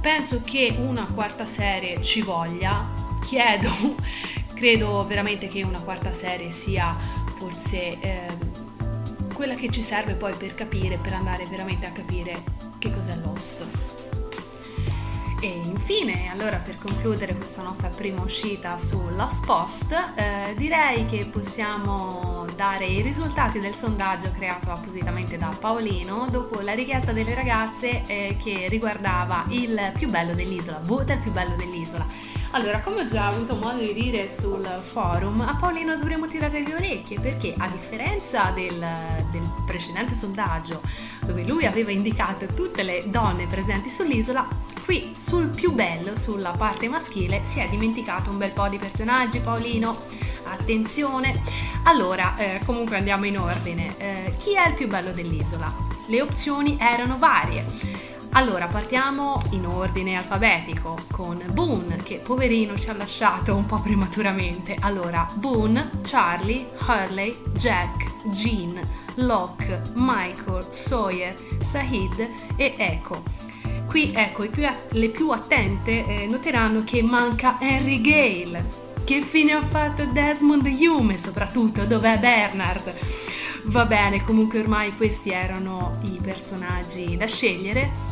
Penso 0.00 0.40
che 0.40 0.76
una 0.78 1.04
quarta 1.12 1.44
serie 1.44 2.00
ci 2.00 2.22
voglia, 2.22 2.88
chiedo, 3.26 3.70
credo 4.54 5.04
veramente 5.04 5.48
che 5.48 5.64
una 5.64 5.80
quarta 5.80 6.12
serie 6.12 6.52
sia 6.52 6.96
forse 7.38 7.98
eh, 7.98 8.26
quella 9.34 9.54
che 9.54 9.68
ci 9.70 9.82
serve 9.82 10.14
poi 10.14 10.32
per 10.36 10.54
capire, 10.54 10.96
per 10.98 11.14
andare 11.14 11.44
veramente 11.46 11.86
a 11.86 11.90
capire 11.90 12.40
che 12.78 12.94
cos'è 12.94 13.16
Lost. 13.16 14.01
E 15.44 15.60
infine, 15.64 16.30
allora 16.30 16.58
per 16.58 16.76
concludere 16.76 17.34
questa 17.34 17.62
nostra 17.62 17.88
prima 17.88 18.22
uscita 18.22 18.78
su 18.78 18.96
Lost 19.16 19.44
Post, 19.44 19.92
eh, 20.14 20.54
direi 20.56 21.04
che 21.06 21.26
possiamo 21.32 22.46
dare 22.54 22.84
i 22.84 23.02
risultati 23.02 23.58
del 23.58 23.74
sondaggio 23.74 24.30
creato 24.30 24.70
appositamente 24.70 25.36
da 25.36 25.52
Paolino 25.58 26.28
dopo 26.30 26.60
la 26.60 26.74
richiesta 26.74 27.10
delle 27.10 27.34
ragazze 27.34 28.02
eh, 28.06 28.36
che 28.40 28.68
riguardava 28.68 29.44
il 29.48 29.92
più 29.98 30.08
bello 30.08 30.32
dell'isola, 30.32 30.78
vota 30.84 31.14
il 31.14 31.18
più 31.18 31.32
bello 31.32 31.56
dell'isola. 31.56 32.06
Allora, 32.52 32.80
come 32.80 33.00
ho 33.00 33.06
già 33.06 33.26
avuto 33.26 33.56
modo 33.56 33.80
di 33.80 33.94
dire 33.94 34.28
sul 34.28 34.64
forum, 34.64 35.40
a 35.40 35.56
Paolino 35.56 35.96
dovremmo 35.96 36.26
tirare 36.26 36.62
le 36.64 36.74
orecchie 36.74 37.18
perché 37.18 37.52
a 37.56 37.68
differenza 37.68 38.52
del, 38.54 38.78
del 39.30 39.52
precedente 39.66 40.14
sondaggio 40.14 40.80
dove 41.24 41.44
lui 41.44 41.66
aveva 41.66 41.90
indicato 41.90 42.46
tutte 42.46 42.82
le 42.82 43.04
donne 43.06 43.46
presenti 43.46 43.88
sull'isola, 43.88 44.46
qui 44.84 45.12
sul 45.14 45.48
più 45.48 45.72
bello, 45.72 46.16
sulla 46.16 46.50
parte 46.50 46.88
maschile, 46.88 47.42
si 47.44 47.60
è 47.60 47.68
dimenticato 47.68 48.30
un 48.30 48.38
bel 48.38 48.52
po' 48.52 48.68
di 48.68 48.78
personaggi, 48.78 49.40
Paolino. 49.40 50.02
Attenzione! 50.44 51.40
Allora, 51.84 52.36
eh, 52.36 52.60
comunque 52.64 52.96
andiamo 52.96 53.26
in 53.26 53.38
ordine. 53.38 53.94
Eh, 53.98 54.34
chi 54.38 54.54
è 54.54 54.68
il 54.68 54.74
più 54.74 54.88
bello 54.88 55.12
dell'isola? 55.12 55.72
Le 56.06 56.20
opzioni 56.20 56.76
erano 56.80 57.16
varie. 57.16 57.64
Allora, 58.34 58.66
partiamo 58.66 59.42
in 59.50 59.66
ordine 59.66 60.16
alfabetico 60.16 60.96
con 61.10 61.38
Boone, 61.52 61.96
che 61.96 62.16
poverino 62.16 62.78
ci 62.78 62.88
ha 62.88 62.94
lasciato 62.94 63.54
un 63.54 63.66
po' 63.66 63.78
prematuramente. 63.80 64.74
Allora, 64.80 65.26
Boone, 65.34 65.90
Charlie, 66.02 66.64
Hurley, 66.86 67.36
Jack, 67.52 68.26
Jean, 68.28 68.80
Locke, 69.16 69.82
Michael, 69.96 70.66
Sawyer, 70.70 71.34
Sahid 71.60 72.30
e 72.56 72.72
Echo. 72.74 73.22
Qui, 73.86 74.12
ecco, 74.14 74.48
più, 74.48 74.64
le 74.92 75.08
più 75.10 75.30
attente 75.30 76.02
eh, 76.02 76.26
noteranno 76.26 76.82
che 76.84 77.02
manca 77.02 77.60
Henry 77.60 78.00
Gale. 78.00 78.64
Che 79.04 79.20
fine 79.20 79.52
ha 79.52 79.60
fatto 79.60 80.06
Desmond 80.06 80.66
Hume, 80.66 81.18
soprattutto 81.18 81.84
dov'è 81.84 82.18
Bernard? 82.18 82.94
Va 83.64 83.84
bene, 83.84 84.24
comunque 84.24 84.60
ormai 84.60 84.96
questi 84.96 85.30
erano 85.30 85.98
i 86.04 86.18
personaggi 86.22 87.14
da 87.16 87.26
scegliere 87.26 88.11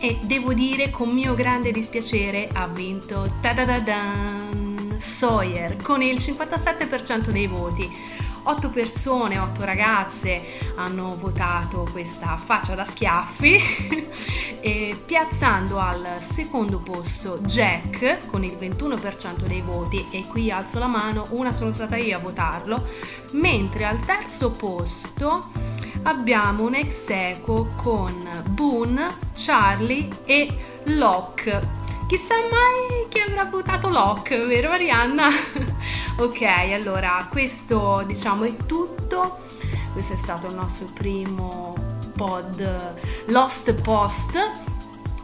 e 0.00 0.18
devo 0.22 0.54
dire 0.54 0.90
con 0.90 1.10
mio 1.10 1.34
grande 1.34 1.70
dispiacere 1.70 2.48
ha 2.52 2.66
vinto 2.66 3.30
Sawyer 4.96 5.76
con 5.76 6.02
il 6.02 6.16
57% 6.16 7.28
dei 7.28 7.46
voti. 7.46 8.18
otto 8.44 8.68
persone, 8.68 9.38
otto 9.38 9.64
ragazze 9.64 10.72
hanno 10.76 11.14
votato 11.16 11.86
questa 11.92 12.38
faccia 12.38 12.74
da 12.74 12.86
schiaffi. 12.86 14.08
Piazzando 15.06 15.78
al 15.78 16.16
secondo 16.20 16.78
posto 16.78 17.38
Jack 17.40 18.26
con 18.26 18.42
il 18.42 18.56
21% 18.58 19.44
dei 19.46 19.60
voti. 19.60 20.06
E 20.10 20.26
qui 20.26 20.50
alzo 20.50 20.78
la 20.78 20.86
mano, 20.86 21.26
una 21.30 21.52
sono 21.52 21.72
stata 21.72 21.96
io 21.96 22.16
a 22.16 22.20
votarlo, 22.20 22.86
mentre 23.32 23.84
al 23.84 24.00
terzo 24.00 24.50
posto 24.50 25.68
abbiamo 26.02 26.64
un 26.64 26.74
ex 26.74 27.08
equo 27.08 27.66
con 27.76 28.44
Boone, 28.48 29.08
Charlie 29.34 30.08
e 30.24 30.48
Locke. 30.84 31.78
Chissà 32.06 32.34
mai 32.50 33.08
chi 33.08 33.20
avrà 33.20 33.44
votato 33.44 33.88
Locke, 33.88 34.38
vero 34.38 34.70
Arianna? 34.70 35.28
ok, 36.18 36.42
allora 36.72 37.26
questo 37.30 38.02
diciamo 38.06 38.44
è 38.44 38.56
tutto. 38.66 39.40
Questo 39.92 40.12
è 40.12 40.16
stato 40.16 40.46
il 40.46 40.54
nostro 40.54 40.86
primo 40.92 41.74
pod 42.16 42.98
Lost 43.26 43.72
Post. 43.74 44.38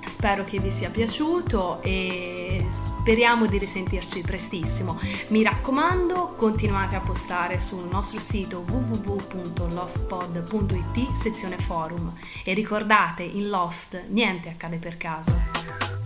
Spero 0.07 0.43
che 0.45 0.59
vi 0.59 0.71
sia 0.71 0.91
piaciuto 0.91 1.81
e 1.83 2.67
speriamo 3.07 3.47
di 3.47 3.57
risentirci 3.57 4.23
prestissimo. 4.23 4.99
Mi 5.29 5.45
raccomando, 5.45 6.35
continuate 6.37 6.97
a 6.97 7.01
postare 7.01 7.61
sul 7.61 7.87
nostro 7.87 8.19
sito 8.19 8.65
www.lostpod.it 8.69 11.13
sezione 11.13 11.57
forum 11.57 12.13
e 12.45 12.53
ricordate, 12.53 13.23
in 13.23 13.49
Lost 13.49 14.07
niente 14.09 14.49
accade 14.49 14.79
per 14.79 14.97
caso. 14.97 16.06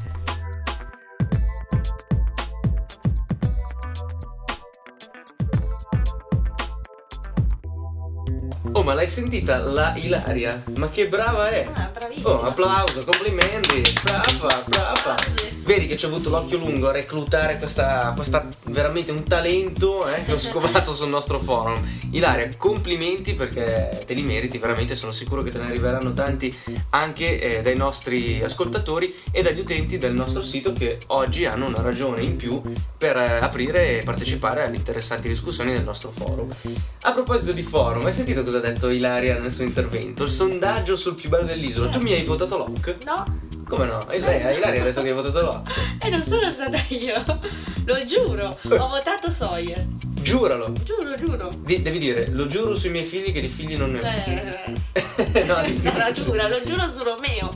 Oh, 8.72 8.82
ma 8.84 8.94
l'hai 8.94 9.08
sentita 9.08 9.58
la 9.58 9.94
Ilaria? 9.96 10.62
Ma 10.76 10.88
che 10.90 11.08
brava 11.08 11.48
è! 11.48 11.68
Ah, 11.72 11.90
bravissima. 11.92 12.28
Oh, 12.28 12.42
applauso, 12.42 13.04
complimenti! 13.04 13.82
Brava, 14.02 14.64
brava! 14.66 15.14
Vedi 15.64 15.86
che 15.86 15.96
ci 15.96 16.04
ha 16.04 16.08
avuto 16.08 16.30
l'occhio 16.30 16.58
lungo 16.58 16.88
a 16.88 16.92
reclutare 16.92 17.58
questa, 17.58 18.12
questa 18.14 18.46
veramente 18.64 19.12
un 19.12 19.24
talento 19.24 20.06
eh, 20.08 20.24
che 20.24 20.32
ho 20.32 20.38
scovato 20.38 20.94
sul 20.94 21.08
nostro 21.08 21.38
forum. 21.38 21.80
Ilaria, 22.12 22.48
complimenti 22.56 23.34
perché 23.34 24.02
te 24.06 24.14
li 24.14 24.22
meriti 24.22 24.58
veramente, 24.58 24.94
sono 24.94 25.12
sicuro 25.12 25.42
che 25.42 25.50
te 25.50 25.58
ne 25.58 25.66
arriveranno 25.66 26.12
tanti 26.14 26.56
anche 26.90 27.40
eh, 27.40 27.62
dai 27.62 27.76
nostri 27.76 28.42
ascoltatori 28.42 29.14
e 29.30 29.42
dagli 29.42 29.60
utenti 29.60 29.98
del 29.98 30.12
nostro 30.12 30.42
sito 30.42 30.72
che 30.72 30.98
oggi 31.08 31.44
hanno 31.44 31.66
una 31.66 31.82
ragione 31.82 32.22
in 32.22 32.36
più 32.36 32.62
per 32.96 33.16
eh, 33.16 33.38
aprire 33.40 33.98
e 33.98 34.02
partecipare 34.02 34.64
alle 34.64 34.76
interessanti 34.76 35.28
discussioni 35.28 35.72
del 35.72 35.84
nostro 35.84 36.10
forum. 36.10 36.48
A 37.02 37.12
proposito 37.12 37.52
di 37.52 37.62
forum, 37.62 38.04
hai 38.06 38.12
sentito 38.12 38.42
cosa 38.42 38.59
ha 38.60 38.70
detto 38.72 38.88
Ilaria 38.88 39.38
nel 39.38 39.50
suo 39.50 39.64
intervento? 39.64 40.24
Il 40.24 40.30
sondaggio 40.30 40.96
sul 40.96 41.14
più 41.14 41.28
bello 41.28 41.44
dell'isola. 41.44 41.88
Tu 41.88 42.00
mi 42.00 42.12
hai 42.12 42.24
votato 42.24 42.56
Locke? 42.58 42.98
No, 43.04 43.24
Come 43.68 43.84
no? 43.86 44.08
E 44.08 44.18
lei, 44.18 44.56
Ilaria 44.56 44.80
ha 44.80 44.84
detto 44.84 45.00
che 45.02 45.08
hai 45.08 45.14
votato 45.14 45.40
Locke. 45.42 45.72
e 46.02 46.08
non 46.08 46.22
sono 46.22 46.50
stata 46.50 46.78
io. 46.88 47.22
Lo 47.84 48.04
giuro. 48.04 48.46
Ho 48.48 48.88
votato 48.88 49.30
Sawyer. 49.30 49.86
Giuralo. 50.20 50.72
Giuro, 50.84 51.16
giuro. 51.16 51.48
Di- 51.60 51.80
devi 51.82 51.98
dire, 51.98 52.28
lo 52.30 52.46
giuro 52.46 52.74
sui 52.74 52.90
miei 52.90 53.04
figli 53.04 53.32
che 53.32 53.40
di 53.40 53.48
figli 53.48 53.76
non 53.76 53.92
ne 53.92 54.00
ho. 54.00 54.02
Eh, 54.04 55.44
no, 55.46 55.56
sarà 55.78 56.10
dura, 56.10 56.48
lo 56.48 56.60
giuro 56.64 56.90
su 56.90 57.02
Romeo. 57.02 57.52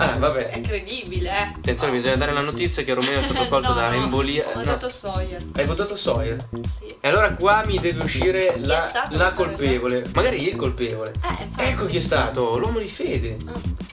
Ah, 0.00 0.14
È 0.14 0.18
vabbè. 0.18 0.60
credibile, 0.60 1.28
eh. 1.28 1.42
Attenzione, 1.56 1.92
bisogna 1.92 2.14
dare 2.14 2.32
la 2.32 2.40
notizia 2.40 2.84
che 2.84 2.94
Romeo 2.94 3.18
è 3.18 3.22
stato 3.22 3.46
colto 3.50 3.70
No, 3.72 3.80
da 3.80 3.92
embolia. 3.92 4.46
Ho 4.46 4.52
No. 4.54 4.60
votato 4.64 4.88
Sawyer. 4.88 5.42
Hai 5.54 5.64
votato 5.64 5.96
Sawyer? 5.96 6.36
Sì. 6.78 6.94
E 7.00 7.08
allora 7.08 7.32
qua 7.34 7.64
mi 7.66 7.80
deve 7.80 8.04
uscire 8.04 8.54
è 8.54 8.58
la, 8.60 9.08
la 9.10 9.32
colpevole. 9.32 10.04
Magari 10.14 10.46
il 10.46 10.54
colpevole. 10.54 11.12
Eh. 11.58 11.68
Ecco 11.70 11.86
chi 11.86 11.96
è 11.96 12.00
stato, 12.00 12.58
l'uomo 12.58 12.78
di 12.78 12.86
fede. 12.88 13.36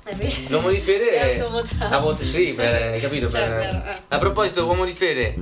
È 0.04 0.14
vero. 0.14 0.32
L'uomo 0.50 0.70
di 0.70 0.78
fede 0.80 1.10
è. 1.10 1.40
autovotato. 1.40 1.96
A 1.96 2.00
volte 2.00 2.24
sì, 2.24 2.54
per, 2.54 2.74
hai 2.92 3.00
capito? 3.00 3.28
Cioè, 3.30 3.44
per- 3.44 3.58
per- 3.58 3.90
eh. 3.90 4.16
A 4.16 4.18
proposito, 4.20 4.64
uomo 4.66 4.86
di 4.86 4.92
fede, 4.94 5.36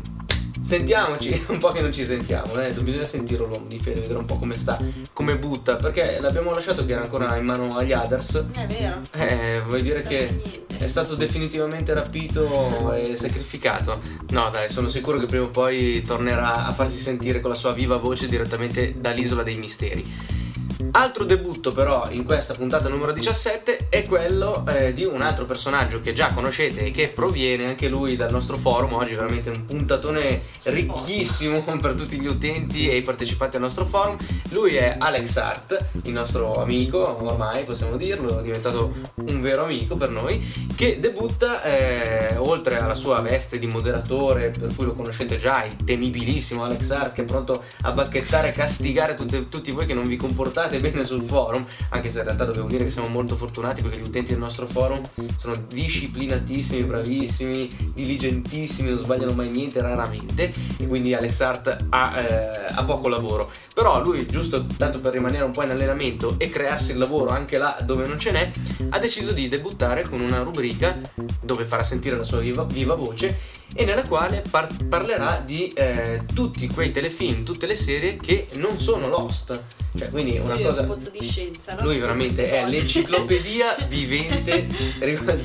sentiamoci, 0.63 1.46
un 1.50 1.60
po' 1.60 1.72
che 1.72 1.82
non 1.82 1.91
ci 1.91 2.05
sentiamo, 2.05 2.60
eh? 2.60 2.72
bisogna 2.72 3.05
sentire 3.05 3.46
l'uomo 3.46 3.65
di 3.67 3.77
fede, 3.77 4.01
vedere 4.01 4.20
un 4.20 4.25
po' 4.25 4.38
come 4.38 4.58
sta, 4.58 4.79
come 5.12 5.38
butta, 5.38 5.75
perché 5.75 6.20
l'abbiamo 6.20 6.53
lasciato 6.53 6.86
che 6.86 6.93
era 6.93 7.01
ancora 7.01 7.36
in 7.36 7.46
mano 7.46 7.75
agli 7.75 7.91
others. 7.91 8.46
È 8.53 8.65
vero. 8.65 9.01
Eh, 9.12 9.61
vuoi 9.66 9.81
dire 9.81 10.01
che 10.01 10.29
niente. 10.29 10.77
è 10.77 10.88
stato 10.88 11.16
definitivamente 11.16 11.94
rapito 11.94 12.94
e 12.94 13.16
sacrificato? 13.16 14.00
No, 14.29 14.50
dai, 14.50 14.70
sono 14.70 14.88
sicuro 14.88 15.20
che 15.20 15.25
prima 15.25 15.46
o 15.46 15.50
poi 15.50 16.01
tornerà 16.01 16.66
a 16.66 16.74
farsi 16.74 16.98
sentire 16.98 17.40
con 17.40 17.50
la 17.50 17.55
sua 17.55 17.74
viva 17.74 17.98
voce 17.98 18.27
direttamente 18.29 18.96
dall'isola 18.98 19.44
dei 19.44 19.55
misteri. 19.55 20.42
Altro 20.91 21.24
debutto 21.24 21.72
però 21.72 22.07
in 22.09 22.24
questa 22.24 22.53
puntata 22.53 22.89
numero 22.89 23.11
17 23.11 23.87
è 23.89 24.05
quello 24.05 24.65
eh, 24.67 24.93
di 24.93 25.05
un 25.05 25.22
altro 25.22 25.46
personaggio 25.46 26.01
che 26.01 26.13
già 26.13 26.31
conoscete 26.31 26.85
e 26.85 26.91
che 26.91 27.09
proviene 27.09 27.65
anche 27.65 27.87
lui 27.87 28.15
dal 28.15 28.31
nostro 28.31 28.57
forum, 28.57 28.93
oggi 28.93 29.15
veramente 29.15 29.50
un 29.50 29.65
puntatone 29.65 30.41
ricchissimo 30.63 31.63
per 31.81 31.93
tutti 31.93 32.19
gli 32.19 32.27
utenti 32.27 32.89
e 32.89 32.98
i 32.98 33.01
partecipanti 33.01 33.55
al 33.55 33.63
nostro 33.63 33.85
forum. 33.85 34.17
Lui 34.50 34.75
è 34.75 34.96
Alex 35.00 35.37
Hart, 35.37 35.85
il 36.03 36.11
nostro 36.11 36.61
amico, 36.61 37.24
ormai 37.24 37.63
possiamo 37.63 37.98
dirlo, 37.98 38.39
è 38.39 38.41
diventato 38.41 38.93
un 39.15 39.41
vero 39.41 39.63
amico 39.63 39.96
per 39.96 40.09
noi, 40.09 40.41
che 40.75 41.00
debutta 41.00 41.63
eh, 41.63 42.35
oltre 42.37 42.79
alla 42.79 42.96
sua 42.96 43.19
veste 43.22 43.59
di 43.59 43.67
moderatore, 43.67 44.50
per 44.50 44.74
cui 44.75 44.85
lo 44.85 44.93
conoscete 44.93 45.37
già, 45.37 45.63
il 45.63 45.75
temibilissimo 45.83 46.63
Alex 46.63 46.89
Hart 46.91 47.13
che 47.13 47.22
è 47.22 47.25
pronto 47.25 47.63
a 47.81 47.91
bacchettare 47.91 48.50
e 48.50 48.51
castigare 48.51 49.15
tutte- 49.15 49.50
tutti 49.50 49.72
voi 49.72 49.85
che 49.85 49.93
non 49.93 50.07
vi 50.07 50.17
comportate 50.17 50.73
bene 50.79 51.03
sul 51.03 51.24
forum, 51.24 51.66
anche 51.90 52.09
se 52.09 52.20
in 52.20 52.25
realtà 52.25 52.46
dobbiamo 52.46 52.68
dire 52.68 52.83
che 52.83 52.90
siamo 52.90 53.07
molto 53.07 53.36
fortunati 53.36 53.81
perché 53.81 53.98
gli 53.98 54.05
utenti 54.05 54.31
del 54.31 54.40
nostro 54.40 54.66
forum 54.66 55.01
sono 55.38 55.55
disciplinatissimi, 55.68 56.83
bravissimi, 56.83 57.92
diligentissimi, 57.94 58.90
non 58.90 58.98
sbagliano 58.98 59.33
mai 59.33 59.50
niente 59.50 59.81
raramente 59.81 60.53
e 60.77 60.88
quindi 60.88 61.14
Alex 61.14 61.40
Hart 61.42 61.86
ha, 61.90 62.20
eh, 62.20 62.74
ha 62.74 62.83
poco 62.83 63.07
lavoro. 63.07 63.51
Però 63.74 64.01
lui, 64.01 64.25
giusto 64.27 64.66
tanto 64.77 65.00
per 65.00 65.14
rimanere 65.14 65.44
un 65.44 65.51
po' 65.51 65.64
in 65.64 65.72
allenamento 65.72 66.36
e 66.38 66.50
crearsi 66.50 66.92
il 66.92 66.98
lavoro 66.98 67.31
anche 67.31 67.57
là 67.57 67.77
dove 67.83 68.05
non 68.05 68.20
ce 68.20 68.31
n'è, 68.31 68.51
ha 68.90 69.00
deciso 69.00 69.31
di 69.31 69.48
debuttare 69.48 70.03
con 70.03 70.22
una 70.22 70.42
rubrica 70.42 70.98
dove 71.42 71.66
farà 71.66 71.83
sentire 71.83 72.18
la 72.18 72.24
sua 72.24 72.40
viva, 72.40 72.64
viva 72.64 72.96
voce 72.96 73.62
e 73.74 73.86
nella 73.86 74.03
quale 74.03 74.44
par- 74.50 74.86
parlerà 74.88 75.42
di 75.44 75.72
eh, 75.74 76.22
tutti 76.33 76.68
quei 76.68 76.92
telefilm, 76.92 77.44
tutte 77.44 77.66
le 77.66 77.75
serie 77.75 78.18
che 78.18 78.48
non 78.53 78.79
sono 78.79 79.07
Lost. 79.07 79.62
Cioè, 79.96 80.10
quindi 80.10 80.40
una 80.40 80.56
Lui 80.56 80.64
è 80.64 80.66
cosa... 80.66 80.82
un 80.82 80.88
pozzo 80.88 81.10
di 81.12 81.22
scienza, 81.22 81.75
no? 81.75 81.84
Lui 81.84 82.00
veramente 82.00 82.50
è 82.50 82.68
l'enciclopedia 82.68 83.75
vivente 83.88 84.68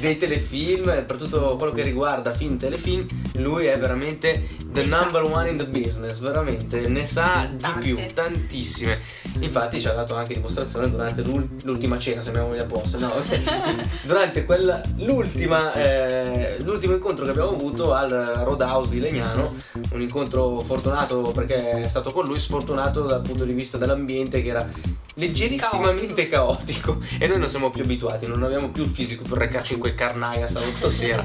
dei 0.00 0.16
telefilm, 0.16 1.04
per 1.04 1.16
tutto 1.16 1.56
quello 1.56 1.72
che 1.72 1.82
riguarda 1.82 2.32
film, 2.32 2.56
telefilm, 2.56 3.06
lui 3.34 3.66
è 3.66 3.78
veramente 3.78 4.42
the 4.72 4.84
number 4.84 5.22
one 5.22 5.50
in 5.50 5.58
the 5.58 5.66
business, 5.66 6.20
veramente, 6.20 6.88
ne 6.88 7.04
sa 7.04 7.48
di 7.50 7.60
Tante. 7.60 7.80
più, 7.80 7.98
tantissime. 8.14 8.98
Infatti 9.40 9.80
ci 9.80 9.88
ha 9.88 9.92
dato 9.92 10.16
anche 10.16 10.34
dimostrazione 10.34 10.90
durante 10.90 11.22
l'ul- 11.22 11.48
l'ultima 11.64 11.98
cena, 11.98 12.20
sembriamo 12.22 12.54
gli 12.54 12.58
apostoli, 12.58 13.02
no? 13.02 13.12
durante 14.04 14.44
quella, 14.44 14.82
l'ultima, 14.96 15.74
eh, 15.74 16.56
l'ultimo 16.62 16.94
incontro 16.94 17.24
che 17.24 17.30
abbiamo 17.30 17.50
avuto 17.50 17.92
al 17.92 18.10
Roadhouse 18.44 18.90
di 18.90 19.00
Legnano, 19.00 19.54
un 19.92 20.00
incontro 20.00 20.58
fortunato 20.60 21.32
perché 21.34 21.82
è 21.82 21.88
stato 21.88 22.12
con 22.12 22.26
lui, 22.26 22.38
sfortunato 22.38 23.02
dal 23.02 23.20
punto 23.20 23.44
di 23.44 23.52
vista 23.52 23.76
dell'ambiente 23.78 24.37
che 24.42 24.48
era 24.48 24.96
leggerissimamente 25.18 26.28
caotico. 26.28 26.98
e 27.18 27.26
noi 27.26 27.38
non 27.38 27.48
siamo 27.48 27.70
più 27.70 27.82
abituati, 27.82 28.26
non 28.26 28.42
abbiamo 28.42 28.70
più 28.70 28.84
il 28.84 28.88
fisico 28.88 29.24
per 29.24 29.38
recarci 29.38 29.74
in 29.74 29.80
quel 29.80 29.94
carnaia 29.94 30.46
sabato 30.46 30.88
sera. 30.90 31.24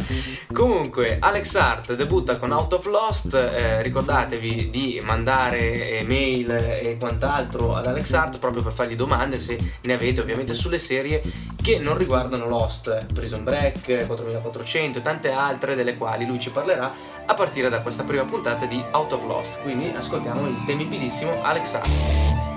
Comunque, 0.52 1.17
Alex 1.19 1.56
Hart 1.56 1.93
debutta 1.95 2.38
con 2.38 2.52
Out 2.52 2.73
of 2.73 2.86
Lost, 2.88 3.34
eh, 3.34 3.82
ricordatevi 3.82 4.69
di 4.69 5.02
mandare 5.04 5.99
eh, 5.99 6.04
mail 6.04 6.49
e 6.52 6.97
quant'altro 6.99 7.76
ad 7.76 7.88
Alex 7.88 8.12
Hart 8.13 8.39
proprio 8.39 8.63
per 8.63 8.73
fargli 8.73 8.95
domande 8.95 9.38
se 9.38 9.58
ne 9.82 9.93
avete 9.93 10.21
ovviamente 10.21 10.54
sulle 10.54 10.80
serie 10.80 11.21
che 11.62 11.80
non 11.80 11.97
riguardano 11.97 12.47
Lost, 12.47 13.06
Prison 13.13 13.43
Break, 13.43 14.06
4400 14.06 14.99
e 14.99 15.02
tante 15.02 15.32
altre 15.32 15.76
delle 15.76 15.95
quali 15.95 16.26
lui 16.26 16.39
ci 16.39 16.52
parlerà 16.52 16.91
a 17.26 17.34
partire 17.36 17.69
da 17.69 17.82
questa 17.82 18.04
prima 18.04 18.26
puntata 18.26 18.65
di 18.65 18.84
Out 18.91 19.13
of 19.13 19.26
Lost. 19.26 19.62
Quindi 19.62 19.88
ascoltiamo 19.88 20.47
il 20.47 20.63
temibilissimo 20.65 21.41
Alex 21.43 21.73
Hart. 21.76 22.53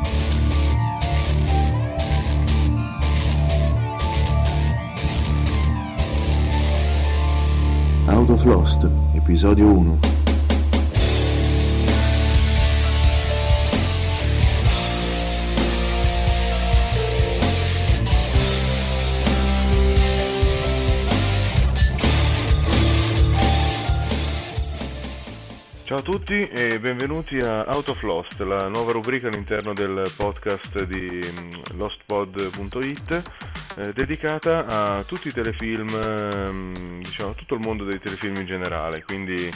Out 8.26 8.32
of 8.32 8.44
Lost, 8.44 8.84
episodio 9.14 9.68
1. 9.68 10.15
Ciao 25.86 25.98
a 25.98 26.02
tutti 26.02 26.48
e 26.48 26.80
benvenuti 26.80 27.38
a 27.38 27.64
Out 27.68 27.90
of 27.90 28.02
Lost, 28.02 28.40
la 28.40 28.66
nuova 28.66 28.90
rubrica 28.90 29.28
all'interno 29.28 29.72
del 29.72 30.02
podcast 30.16 30.82
di 30.82 31.20
mm, 31.24 31.50
lostpod.it 31.76 33.22
eh, 33.76 33.92
dedicata 33.92 34.66
a 34.66 35.04
tutti 35.04 35.28
i 35.28 35.32
telefilm, 35.32 35.86
ehm, 35.94 37.02
diciamo 37.02 37.30
tutto 37.34 37.54
il 37.54 37.60
mondo 37.60 37.84
dei 37.84 38.00
telefilm 38.00 38.34
in 38.34 38.46
generale, 38.46 39.04
quindi 39.04 39.48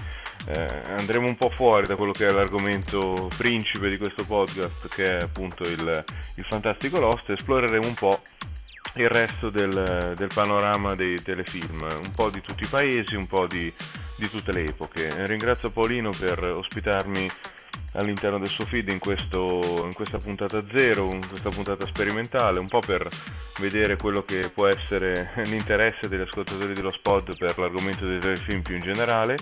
eh, 0.47 0.67
andremo 0.97 1.27
un 1.27 1.35
po' 1.35 1.51
fuori 1.51 1.89
da 1.89 1.97
quello 1.97 2.13
che 2.13 2.29
è 2.29 2.31
l'argomento 2.31 3.29
principe 3.37 3.89
di 3.89 3.99
questo 3.99 4.25
podcast 4.25 4.89
che 4.95 5.19
è 5.19 5.23
appunto 5.23 5.65
il, 5.65 6.05
il 6.37 6.45
fantastico 6.45 7.01
Lost. 7.01 7.29
E 7.31 7.33
esploreremo 7.33 7.89
un 7.89 7.95
po' 7.95 8.21
il 8.95 9.09
resto 9.09 9.51
del, 9.51 10.15
del, 10.17 10.31
panorama 10.33 10.95
dei 10.95 11.21
telefilm, 11.23 11.83
un 11.83 12.13
po' 12.15 12.31
di 12.31 12.41
tutti 12.41 12.63
i 12.63 12.69
paesi, 12.69 13.15
un 13.15 13.27
po' 13.27 13.47
di, 13.47 13.73
di, 14.21 14.29
tutte 14.31 14.53
le 14.53 14.65
epoche. 14.65 15.27
Ringrazio 15.27 15.71
Paolino 15.71 16.11
per 16.11 16.45
ospitarmi 16.45 17.29
all'interno 17.95 18.39
del 18.39 18.49
suo 18.49 18.67
feed 18.67 18.89
in, 18.89 18.99
questo, 18.99 19.83
in 19.85 19.95
questa 19.95 20.19
puntata 20.19 20.63
zero, 20.77 21.11
in 21.11 21.27
questa 21.27 21.49
puntata 21.49 21.87
sperimentale, 21.87 22.59
un 22.59 22.69
po' 22.69 22.81
per 22.81 23.09
vedere 23.59 23.97
quello 23.97 24.23
che 24.23 24.51
può 24.51 24.67
essere 24.67 25.33
l'interesse 25.47 26.09
degli 26.09 26.21
ascoltatori 26.21 26.75
dello 26.75 26.91
spot 26.91 27.37
per 27.37 27.59
l'argomento 27.59 28.05
dei 28.05 28.21
telefilm 28.21 28.63
più 28.63 28.77
in 28.77 28.83
generale, 28.83 29.37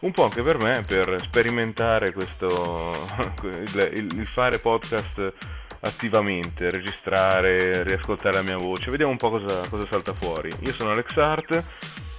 un 0.00 0.12
po' 0.12 0.24
anche 0.24 0.42
per 0.42 0.58
me 0.58 0.82
per 0.86 1.22
sperimentare 1.22 2.12
questo, 2.12 2.92
il, 3.44 4.08
il 4.16 4.26
fare 4.26 4.58
podcast 4.58 5.32
attivamente, 5.80 6.70
registrare, 6.70 7.82
riascoltare 7.82 8.36
la 8.36 8.42
mia 8.42 8.56
voce, 8.56 8.90
vediamo 8.90 9.12
un 9.12 9.18
po' 9.18 9.30
cosa, 9.30 9.68
cosa 9.68 9.86
salta 9.86 10.12
fuori. 10.12 10.52
Io 10.60 10.72
sono 10.72 10.90
Alex 10.90 11.16
Hart, 11.16 11.64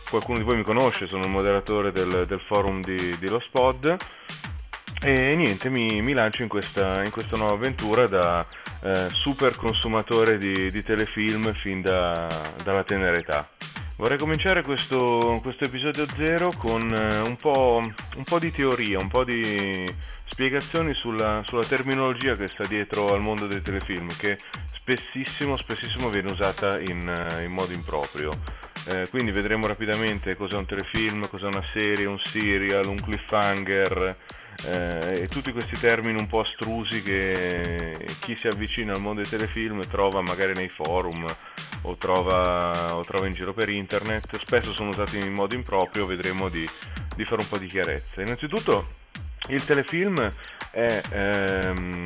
qualcuno 0.10 0.38
di 0.38 0.44
voi 0.44 0.58
mi 0.58 0.64
conosce, 0.64 1.08
sono 1.08 1.24
il 1.24 1.30
moderatore 1.30 1.92
del, 1.92 2.24
del 2.26 2.42
forum 2.42 2.82
di, 2.82 3.18
di 3.18 3.28
Lo 3.28 3.40
Spod 3.40 3.96
e 5.00 5.36
niente, 5.36 5.70
mi, 5.70 6.02
mi 6.02 6.14
lancio 6.14 6.42
in 6.42 6.48
questa, 6.48 7.04
in 7.04 7.12
questa, 7.12 7.38
nuova 7.38 7.54
avventura 7.54 8.08
da 8.08 8.46
eh, 8.82 9.10
super 9.12 9.56
consumatore 9.56 10.38
di, 10.38 10.72
di, 10.72 10.84
telefilm 10.84 11.54
fin 11.54 11.82
da, 11.82 12.28
dalla 12.64 12.84
tenera 12.84 13.16
età. 13.16 13.48
Vorrei 13.98 14.18
cominciare 14.18 14.64
questo, 14.64 15.40
questo 15.42 15.66
episodio 15.66 16.06
zero 16.08 16.52
con 16.58 16.82
eh, 16.94 17.20
un, 17.20 17.36
po', 17.36 17.80
un, 18.16 18.24
po', 18.24 18.40
di 18.40 18.52
teoria, 18.52 19.00
un 19.00 19.08
po' 19.08 19.24
di 19.24 19.86
spiegazioni 20.26 20.94
sulla, 20.94 21.42
sulla, 21.46 21.64
terminologia 21.64 22.34
che 22.34 22.48
sta 22.48 22.64
dietro 22.68 23.14
al 23.14 23.22
mondo 23.22 23.46
dei 23.46 23.62
telefilm, 23.62 24.08
che 24.18 24.38
spessissimo, 24.66 25.56
spessissimo 25.56 26.10
viene 26.10 26.32
usata 26.32 26.80
in, 26.80 27.08
eh, 27.08 27.44
in 27.44 27.52
modo 27.52 27.74
improprio. 27.74 28.66
Eh, 28.90 29.08
quindi 29.10 29.32
vedremo 29.32 29.68
rapidamente 29.68 30.36
cos'è 30.38 30.56
un 30.56 30.66
telefilm, 30.66 31.28
cos'è 31.28 31.48
una 31.48 31.66
serie, 31.66 32.06
un 32.06 32.20
serial, 32.20 32.86
un 32.86 33.02
cliffhanger 33.02 34.16
eh, 34.66 35.24
e 35.24 35.28
tutti 35.28 35.52
questi 35.52 35.78
termini 35.78 36.18
un 36.18 36.28
po' 36.28 36.40
astrusi 36.40 37.04
che 37.04 37.98
chi 38.22 38.38
si 38.38 38.48
avvicina 38.48 38.94
al 38.94 39.02
mondo 39.02 39.22
dei 39.22 39.30
telefilm 39.30 39.86
trova 39.88 40.22
magari 40.22 40.54
nei 40.54 40.70
forum 40.70 41.26
o 41.82 41.96
trova, 41.98 42.96
o 42.96 43.04
trova 43.04 43.28
in 43.28 43.34
giro 43.34 43.54
per 43.54 43.70
internet, 43.70 44.38
spesso 44.40 44.74
sono 44.74 44.90
usati 44.90 45.18
in 45.18 45.34
modo 45.34 45.54
improprio, 45.54 46.06
vedremo 46.06 46.48
di, 46.48 46.68
di 47.16 47.26
fare 47.26 47.42
un 47.42 47.48
po' 47.48 47.58
di 47.58 47.68
chiarezza. 47.68 48.22
Innanzitutto 48.22 48.86
il 49.50 49.64
telefilm 49.66 50.30
è 50.72 51.02
ehm, 51.12 52.04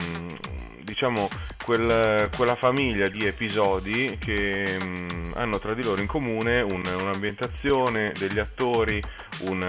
diciamo 0.91 1.29
quel, 1.63 2.29
quella 2.35 2.55
famiglia 2.55 3.07
di 3.07 3.25
episodi 3.25 4.17
che 4.19 4.77
mh, 4.77 4.85
mm, 4.85 5.31
hanno 5.35 5.57
tra 5.59 5.73
di 5.73 5.83
loro 5.83 6.01
in 6.01 6.07
comune 6.07 6.61
un, 6.61 6.83
un'ambientazione, 6.85 8.11
degli 8.17 8.39
attori, 8.39 9.01
un, 9.41 9.61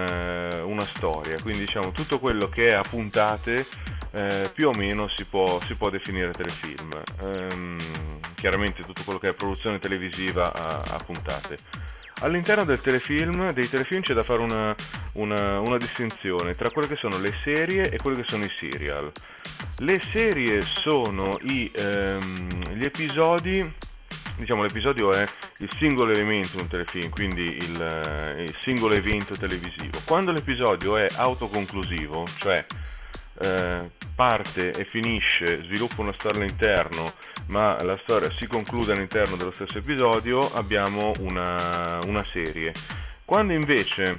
una 0.65 0.85
storia, 0.85 1.37
quindi 1.41 1.61
diciamo 1.61 1.91
tutto 1.91 2.19
quello 2.19 2.49
che 2.49 2.69
è 2.69 2.73
a 2.73 2.81
puntate 2.81 3.65
eh, 4.11 4.51
più 4.53 4.67
o 4.67 4.73
meno 4.73 5.09
si 5.15 5.25
può, 5.25 5.59
si 5.61 5.73
può 5.73 5.89
definire 5.89 6.31
telefilm. 6.31 7.01
Ehm, 7.23 7.77
chiaramente 8.35 8.83
tutto 8.83 9.03
quello 9.03 9.19
che 9.19 9.29
è 9.29 9.33
produzione 9.33 9.79
televisiva 9.79 10.53
a, 10.53 10.95
a 10.95 10.97
puntate. 11.03 11.57
All'interno 12.21 12.63
del 12.63 12.79
telefilm, 12.79 13.51
dei 13.51 13.67
telefilm 13.67 14.01
c'è 14.01 14.13
da 14.13 14.21
fare 14.21 14.41
una, 14.41 14.75
una, 15.13 15.59
una, 15.59 15.77
distinzione 15.77 16.53
tra 16.53 16.69
quelle 16.69 16.87
che 16.87 16.95
sono 16.95 17.17
le 17.19 17.33
serie 17.39 17.89
e 17.89 17.97
quelli 17.97 18.21
che 18.21 18.27
sono 18.27 18.43
i 18.43 18.51
serial. 18.55 19.11
Le 19.79 19.99
serie 20.01 20.61
sono 20.61 21.37
i, 21.41 21.69
ehm, 21.73 22.75
gli 22.75 22.85
episodi, 22.85 23.73
diciamo 24.37 24.63
l'episodio 24.63 25.11
è 25.11 25.25
il 25.59 25.69
singolo 25.79 26.11
elemento 26.11 26.55
in 26.55 26.61
un 26.61 26.67
telefilm, 26.67 27.09
quindi 27.09 27.43
il, 27.43 28.35
il 28.39 28.55
singolo 28.63 28.93
evento 28.93 29.35
televisivo. 29.35 29.99
Quando 30.05 30.31
l'episodio 30.31 30.97
è 30.97 31.07
autoconclusivo, 31.15 32.25
cioè 32.37 32.65
eh, 33.39 33.89
parte 34.15 34.71
e 34.71 34.85
finisce, 34.85 35.63
sviluppa 35.63 36.01
una 36.01 36.13
storia 36.13 36.41
all'interno, 36.41 37.13
ma 37.47 37.75
la 37.83 37.99
storia 38.03 38.31
si 38.35 38.47
conclude 38.47 38.93
all'interno 38.93 39.35
dello 39.35 39.51
stesso 39.51 39.79
episodio, 39.79 40.53
abbiamo 40.53 41.13
una, 41.19 41.99
una 42.05 42.23
serie. 42.31 42.71
Quando 43.25 43.53
invece 43.53 44.17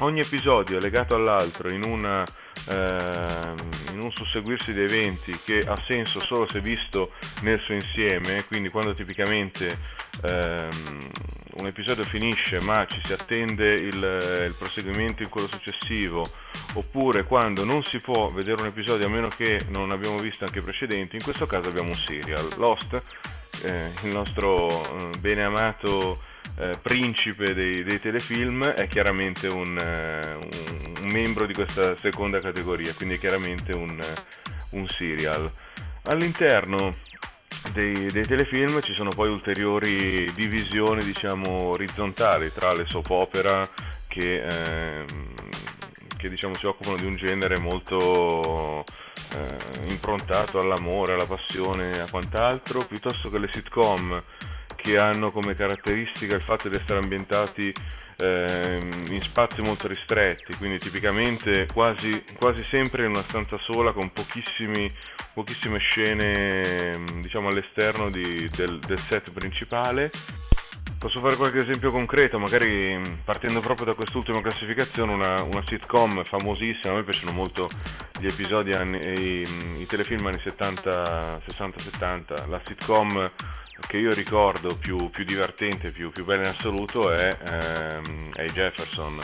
ogni 0.00 0.20
episodio 0.20 0.78
è 0.78 0.80
legato 0.80 1.14
all'altro 1.14 1.70
in 1.70 1.84
una 1.84 2.24
in 2.70 4.00
un 4.00 4.10
susseguirsi 4.12 4.72
di 4.72 4.82
eventi 4.82 5.36
che 5.44 5.60
ha 5.60 5.76
senso 5.76 6.20
solo 6.20 6.46
se 6.50 6.60
visto 6.60 7.12
nel 7.42 7.60
suo 7.60 7.74
insieme, 7.74 8.44
quindi 8.44 8.68
quando 8.68 8.92
tipicamente 8.92 9.78
ehm, 10.22 10.98
un 11.56 11.66
episodio 11.66 12.04
finisce 12.04 12.60
ma 12.60 12.86
ci 12.86 13.00
si 13.02 13.12
attende 13.12 13.68
il, 13.74 13.94
il, 13.94 14.54
proseguimento 14.58 15.22
in 15.22 15.28
quello 15.28 15.48
successivo, 15.48 16.24
oppure 16.74 17.24
quando 17.24 17.64
non 17.64 17.82
si 17.84 17.98
può 17.98 18.26
vedere 18.26 18.60
un 18.60 18.68
episodio 18.68 19.06
a 19.06 19.10
meno 19.10 19.28
che 19.28 19.66
non 19.68 19.90
abbiamo 19.90 20.18
visto 20.18 20.44
anche 20.44 20.58
i 20.58 20.62
precedenti, 20.62 21.16
in 21.16 21.22
questo 21.22 21.46
caso 21.46 21.68
abbiamo 21.68 21.88
un 21.88 21.94
serial. 21.94 22.48
Lost, 22.56 23.02
eh, 23.64 23.90
il 24.04 24.10
nostro 24.10 24.68
eh, 24.68 25.18
bene 25.18 25.42
amato 25.44 26.16
eh, 26.58 26.72
principe 26.82 27.54
dei, 27.54 27.84
dei, 27.84 28.00
telefilm 28.00 28.64
è 28.64 28.88
chiaramente 28.88 29.46
un, 29.46 29.78
eh, 29.78 30.34
un, 30.34 31.10
membro 31.10 31.46
di 31.46 31.54
questa 31.54 31.96
seconda 31.96 32.40
categoria, 32.40 32.92
quindi 32.94 33.14
è 33.14 33.18
chiaramente 33.18 33.76
un, 33.76 33.98
un 34.70 34.88
serial. 34.88 35.50
All'interno 36.04 36.90
dei, 37.72 38.06
dei, 38.06 38.26
telefilm 38.26 38.80
ci 38.80 38.94
sono 38.94 39.10
poi 39.10 39.28
ulteriori 39.28 40.32
divisioni 40.32 41.04
diciamo 41.04 41.62
orizzontali 41.62 42.50
tra 42.52 42.72
le 42.72 42.86
soap 42.88 43.10
opera 43.10 43.68
che, 44.06 44.42
eh, 44.42 45.04
che 46.16 46.28
diciamo, 46.28 46.54
si 46.54 46.66
occupano 46.66 46.96
di 46.96 47.06
un 47.06 47.16
genere 47.16 47.58
molto 47.58 48.84
eh, 49.34 49.88
improntato 49.88 50.58
all'amore, 50.58 51.14
alla 51.14 51.26
passione 51.26 51.96
e 51.96 51.98
a 52.00 52.08
quant'altro, 52.08 52.84
piuttosto 52.86 53.30
che 53.30 53.38
le 53.38 53.48
sitcom 53.52 54.22
che 54.88 54.98
hanno 54.98 55.30
come 55.30 55.52
caratteristica 55.52 56.34
il 56.34 56.42
fatto 56.42 56.70
di 56.70 56.76
essere 56.76 56.98
ambientati 56.98 57.70
eh, 58.16 58.78
in 59.10 59.20
spazi 59.20 59.60
molto 59.60 59.86
ristretti, 59.86 60.56
quindi 60.56 60.78
tipicamente 60.78 61.66
quasi, 61.66 62.22
quasi, 62.38 62.64
sempre 62.70 63.04
in 63.04 63.10
una 63.10 63.22
stanza 63.22 63.58
sola 63.58 63.92
con 63.92 64.10
pochissime 65.34 65.78
scene 65.78 67.04
diciamo, 67.20 67.48
all'esterno 67.48 68.10
di, 68.10 68.48
del, 68.56 68.78
del 68.78 68.98
set 68.98 69.30
principale 69.30 70.10
Posso 70.98 71.20
fare 71.20 71.36
qualche 71.36 71.58
esempio 71.58 71.92
concreto, 71.92 72.40
magari 72.40 73.00
partendo 73.24 73.60
proprio 73.60 73.86
da 73.86 73.94
quest'ultima 73.94 74.40
classificazione, 74.40 75.12
una, 75.12 75.40
una 75.44 75.62
sitcom 75.64 76.24
famosissima, 76.24 76.92
a 76.92 76.96
me 76.96 77.04
piacciono 77.04 77.30
molto 77.30 77.68
gli 78.18 78.26
episodi, 78.26 78.72
anni, 78.72 78.98
i, 78.98 79.80
i 79.80 79.86
telefilm 79.86 80.26
anni 80.26 80.40
70, 80.40 81.40
60, 81.46 81.78
70, 81.78 82.46
la 82.48 82.60
sitcom 82.64 83.30
che 83.86 83.96
io 83.96 84.10
ricordo 84.10 84.74
più, 84.74 85.08
più 85.10 85.22
divertente, 85.22 85.92
più, 85.92 86.10
più, 86.10 86.24
bella 86.24 86.42
in 86.42 86.48
assoluto 86.48 87.12
è, 87.12 87.28
ehm, 87.44 88.32
è 88.34 88.44
Jefferson. 88.46 89.20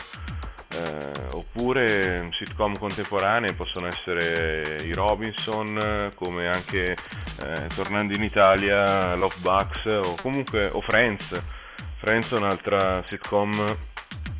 Eh, 0.69 1.33
oppure 1.33 2.29
sitcom 2.31 2.77
contemporanee 2.77 3.53
possono 3.53 3.87
essere 3.87 4.77
i 4.81 4.93
Robinson, 4.93 6.13
come 6.15 6.47
anche 6.47 6.91
eh, 6.91 7.67
tornando 7.75 8.13
in 8.13 8.23
Italia 8.23 9.13
Love 9.15 9.35
Bucks 9.39 9.85
o 9.85 10.15
comunque 10.21 10.69
o 10.71 10.79
Friends 10.79 11.63
Friends 12.05 12.31
è 12.33 12.37
un'altra 12.37 13.01
sitcom 13.01 13.77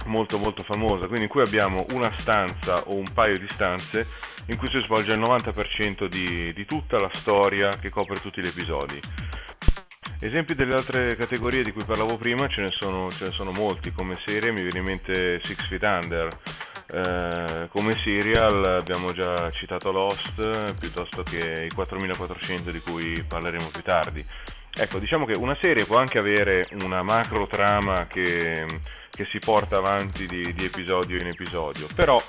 molto 0.06 0.38
molto 0.38 0.62
famosa, 0.62 1.08
quindi 1.08 1.24
in 1.24 1.30
cui 1.30 1.42
abbiamo 1.42 1.84
una 1.94 2.16
stanza 2.16 2.84
o 2.84 2.96
un 2.96 3.12
paio 3.12 3.40
di 3.40 3.48
stanze 3.50 4.06
in 4.50 4.58
cui 4.58 4.68
si 4.68 4.80
svolge 4.82 5.14
il 5.14 5.20
90% 5.20 6.06
di, 6.06 6.54
di 6.54 6.66
tutta 6.68 6.98
la 6.98 7.10
storia 7.12 7.70
che 7.70 7.90
copre 7.90 8.20
tutti 8.20 8.40
gli 8.40 8.46
episodi. 8.46 9.02
Esempi 10.20 10.54
delle 10.54 10.76
altre 10.76 11.16
categorie 11.16 11.64
di 11.64 11.72
cui 11.72 11.84
parlavo 11.84 12.18
prima 12.18 12.48
ce 12.48 12.62
ne 12.62 12.70
sono, 12.70 13.10
ce 13.10 13.26
ne 13.26 13.32
sono 13.32 13.50
molti, 13.50 13.92
come 13.92 14.16
serie 14.24 14.52
mi 14.52 14.62
viene 14.62 14.78
in 14.78 14.86
mente 14.86 15.40
Six 15.42 15.68
Feet 15.68 15.82
Under, 15.82 16.28
eh, 16.86 17.68
come 17.70 18.00
serial 18.04 18.64
abbiamo 18.64 19.12
già 19.12 19.50
citato 19.50 19.92
Lost 19.92 20.78
piuttosto 20.80 21.24
che 21.24 21.66
i 21.66 21.74
4400 21.74 22.70
di 22.70 22.80
cui 22.82 23.24
parleremo 23.24 23.70
più 23.70 23.82
tardi. 23.82 24.24
Ecco, 24.78 25.00
diciamo 25.00 25.26
che 25.26 25.38
una 25.38 25.58
serie 25.62 25.86
può 25.86 25.98
anche 25.98 26.18
avere 26.18 26.68
una 26.84 27.02
macro 27.02 27.48
trama 27.48 28.08
che, 28.08 28.66
che 29.10 29.26
si 29.32 29.40
porta 29.40 29.78
avanti 29.78 30.26
di, 30.26 30.54
di, 30.54 30.66
episodio 30.66 31.18
in 31.18 31.28
episodio, 31.28 31.88
però 31.96 32.22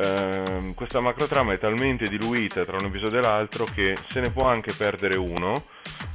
ehm, 0.00 0.74
questa 0.74 0.98
macrotrama 0.98 1.52
è 1.52 1.58
talmente 1.60 2.06
diluita 2.06 2.62
tra 2.62 2.76
un 2.76 2.86
episodio 2.86 3.20
e 3.20 3.22
l'altro 3.22 3.66
che 3.72 3.96
se 4.08 4.18
ne 4.18 4.30
può 4.30 4.48
anche 4.48 4.72
perdere 4.72 5.16
uno, 5.16 5.54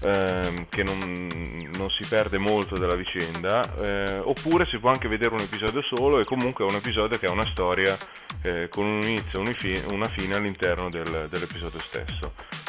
ehm, 0.04 0.68
che 0.68 0.84
non, 0.84 1.70
non 1.78 1.90
si 1.90 2.06
perde 2.06 2.38
molto 2.38 2.78
della 2.78 2.96
vicenda, 2.96 3.74
eh, 3.80 4.20
oppure 4.20 4.66
si 4.66 4.78
può 4.78 4.90
anche 4.90 5.08
vedere 5.08 5.34
un 5.34 5.40
episodio 5.40 5.82
solo 5.82 6.20
e 6.20 6.26
comunque 6.26 6.66
è 6.66 6.70
un 6.70 6.76
episodio 6.76 7.18
che 7.18 7.28
ha 7.28 7.32
una 7.32 7.50
storia 7.50 7.98
eh, 8.42 8.68
con 8.68 8.86
un 8.86 9.02
inizio 9.04 9.42
e 9.42 9.86
una 9.92 10.10
fine 10.10 10.36
all'interno 10.36 10.90
del, 10.90 11.28
dell'episodio 11.30 11.80
stesso. 11.80 12.61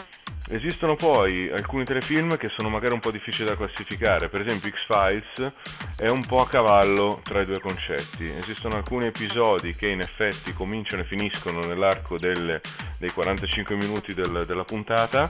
Esistono 0.48 0.96
poi 0.96 1.50
alcuni 1.50 1.84
telefilm 1.84 2.36
che 2.36 2.48
sono 2.48 2.68
magari 2.68 2.92
un 2.92 3.00
po' 3.00 3.10
difficili 3.10 3.48
da 3.48 3.56
classificare, 3.56 4.28
per 4.28 4.42
esempio 4.42 4.70
X-Files 4.70 5.52
è 5.96 6.08
un 6.08 6.24
po' 6.26 6.40
a 6.40 6.48
cavallo 6.48 7.20
tra 7.22 7.40
i 7.40 7.46
due 7.46 7.60
concetti. 7.60 8.24
Esistono 8.24 8.76
alcuni 8.76 9.06
episodi 9.06 9.72
che 9.72 9.88
in 9.88 10.00
effetti 10.00 10.52
cominciano 10.52 11.02
e 11.02 11.06
finiscono 11.06 11.60
nell'arco 11.60 12.18
del, 12.18 12.60
dei 12.98 13.10
45 13.10 13.76
minuti 13.76 14.14
del, 14.14 14.44
della 14.46 14.64
puntata, 14.64 15.28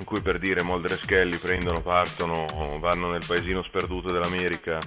in 0.00 0.06
cui 0.06 0.20
per 0.22 0.38
dire 0.38 0.62
Mulder 0.62 0.92
e 0.92 0.96
Skelly 0.96 1.36
prendono, 1.36 1.80
partono, 1.82 2.46
vanno 2.80 3.10
nel 3.10 3.22
paesino 3.24 3.62
sperduto 3.62 4.10
dell'America 4.10 4.78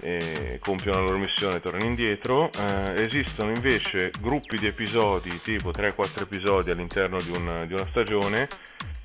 e 0.00 0.58
compiono 0.60 0.98
la 0.98 1.04
loro 1.06 1.18
missione 1.18 1.56
e 1.56 1.60
tornano 1.60 1.84
indietro. 1.84 2.50
Eh, 2.52 3.04
esistono 3.04 3.52
invece 3.52 4.10
gruppi 4.20 4.56
di 4.58 4.66
episodi, 4.66 5.40
tipo 5.40 5.70
3-4 5.70 6.22
episodi 6.22 6.70
all'interno 6.70 7.18
di, 7.18 7.30
un, 7.30 7.64
di, 7.66 7.74
una 7.74 7.86
stagione, 7.90 8.48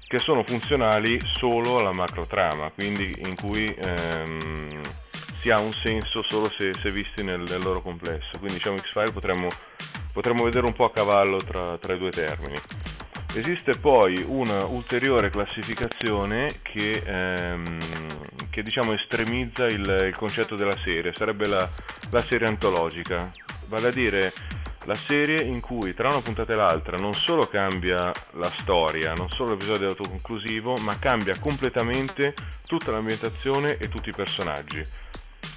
che 0.08 0.18
sono 0.18 0.44
funzionali 0.44 1.22
solo 1.34 1.78
alla 1.78 1.94
macro 1.94 2.26
trama, 2.26 2.70
quindi 2.72 3.14
in 3.20 3.36
cui 3.36 3.66
ehm, 3.66 4.82
si 5.40 5.52
ha 5.52 5.60
un 5.60 5.72
senso 5.72 6.24
solo 6.28 6.52
se, 6.58 6.74
se 6.82 6.92
visti 6.92 7.24
nel, 7.24 7.44
nel, 7.48 7.62
loro 7.62 7.82
complesso. 7.82 8.32
Quindi 8.40 8.56
diciamo 8.56 8.78
X-File 8.78 9.12
potremmo, 9.12 9.48
potremmo 10.12 10.44
vedere 10.44 10.66
un 10.66 10.74
po' 10.74 10.86
a 10.86 10.92
cavallo 10.92 11.38
tra, 11.38 11.78
tra 11.78 11.94
i 11.94 11.98
due 12.00 12.10
termini. 12.10 12.60
Esiste 13.34 13.78
poi 13.78 14.22
una 14.28 14.66
ulteriore 14.66 15.30
classificazione 15.30 16.60
che, 16.62 17.02
ehm, 17.06 17.78
che 18.50 18.62
diciamo, 18.62 18.92
estremizza 18.92 19.68
il, 19.68 19.80
il, 20.08 20.16
concetto 20.16 20.56
della 20.56 20.78
serie, 20.84 21.14
sarebbe 21.16 21.48
la, 21.48 21.68
la, 22.12 22.22
serie 22.22 22.48
antologica, 22.48 23.32
vale 23.68 23.88
a 23.88 23.92
dire 23.92 24.34
la 24.84 24.96
serie 24.96 25.44
in 25.44 25.62
cui 25.62 25.94
tra 25.94 26.10
una 26.10 26.20
puntata 26.20 26.52
e 26.52 26.56
l'altra 26.58 26.98
non 26.98 27.14
solo 27.14 27.48
cambia 27.48 28.12
la 28.32 28.50
storia, 28.50 29.14
non 29.14 29.30
solo 29.30 29.52
l'episodio 29.52 29.88
autoconclusivo, 29.88 30.76
ma 30.82 31.00
cambia 31.00 31.40
completamente 31.40 32.34
tutta 32.66 32.92
l'ambientazione 32.92 33.78
e 33.78 33.88
tutti 33.88 34.10
i 34.10 34.14
personaggi. 34.14 34.84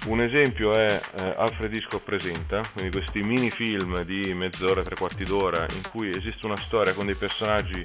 Un 0.05 0.21
esempio 0.21 0.71
è 0.71 1.01
eh, 1.15 1.29
Alfred 1.35 1.73
Hitchcock 1.73 2.03
presenta, 2.03 2.61
quindi 2.73 2.91
questi 2.91 3.21
mini 3.21 3.49
film 3.49 4.03
di 4.03 4.33
mezz'ora, 4.35 4.83
tre 4.83 4.95
quarti 4.95 5.23
d'ora, 5.23 5.65
in 5.73 5.81
cui 5.89 6.09
esiste 6.15 6.45
una 6.45 6.57
storia 6.57 6.93
con 6.93 7.07
dei 7.07 7.15
personaggi 7.15 7.83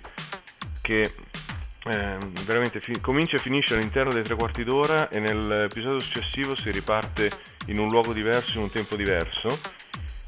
che 0.82 1.00
eh, 1.84 2.18
veramente 2.44 2.78
fi- 2.78 3.00
comincia 3.00 3.36
e 3.36 3.38
finisce 3.38 3.74
all'interno 3.74 4.12
dei 4.12 4.22
tre 4.22 4.34
quarti 4.34 4.64
d'ora 4.64 5.08
e 5.08 5.18
nell'episodio 5.18 5.98
successivo 5.98 6.54
si 6.54 6.70
riparte 6.70 7.30
in 7.66 7.78
un 7.78 7.88
luogo 7.88 8.12
diverso, 8.12 8.58
in 8.58 8.64
un 8.64 8.70
tempo 8.70 8.96
diverso. 8.96 9.48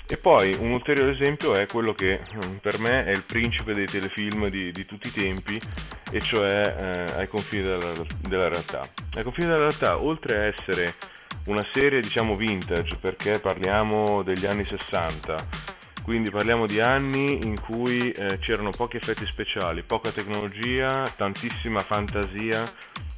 E 0.07 0.17
poi 0.17 0.55
un 0.59 0.71
ulteriore 0.71 1.13
esempio 1.13 1.55
è 1.55 1.67
quello 1.67 1.93
che 1.93 2.21
mm, 2.35 2.57
per 2.57 2.79
me 2.79 3.05
è 3.05 3.11
il 3.11 3.25
principe 3.25 3.75
dei 3.75 3.87
telefilm 3.87 4.49
di, 4.49 4.73
di 4.73 4.87
tutti 4.87 5.09
i 5.09 5.13
tempi, 5.13 5.61
e 6.11 6.21
cioè 6.21 6.75
eh, 6.79 7.19
ai 7.19 7.29
confini 7.29 7.63
della, 7.63 7.93
della 8.21 8.49
realtà. 8.49 8.81
Ai 9.15 9.23
confini 9.23 9.47
della 9.47 9.61
realtà, 9.61 10.03
oltre 10.03 10.37
a 10.37 10.45
essere 10.45 10.95
una 11.47 11.67
serie 11.73 12.01
diciamo 12.01 12.37
vintage 12.37 12.97
perché 12.97 13.41
parliamo 13.41 14.23
degli 14.23 14.47
anni 14.47 14.65
60 14.65 15.71
quindi 16.03 16.31
parliamo 16.31 16.67
di 16.67 16.81
anni 16.81 17.45
in 17.45 17.61
cui 17.61 18.11
eh, 18.11 18.39
c'erano 18.41 18.71
pochi 18.71 18.97
effetti 18.97 19.25
speciali, 19.31 19.83
poca 19.85 20.11
tecnologia, 20.11 21.05
tantissima 21.17 21.79
fantasia 21.79 22.71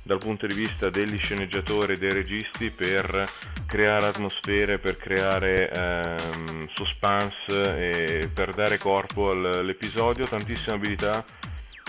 dal 0.03 0.19
punto 0.19 0.47
di 0.47 0.55
vista 0.55 0.91
degli 0.91 1.17
sceneggiatori 1.17 1.95
e 1.95 1.97
dei 1.97 2.13
registi 2.13 2.69
per 2.71 3.27
creare 3.67 4.07
atmosfere, 4.07 4.79
per 4.79 4.99
creare 4.99 5.71
ehm, 5.71 6.69
suspense 6.75 7.77
e 7.77 8.29
per 8.29 8.53
dare 8.53 8.77
corpo 8.77 9.31
all'episodio, 9.31 10.27
tantissima 10.27 10.77
abilità 10.77 11.25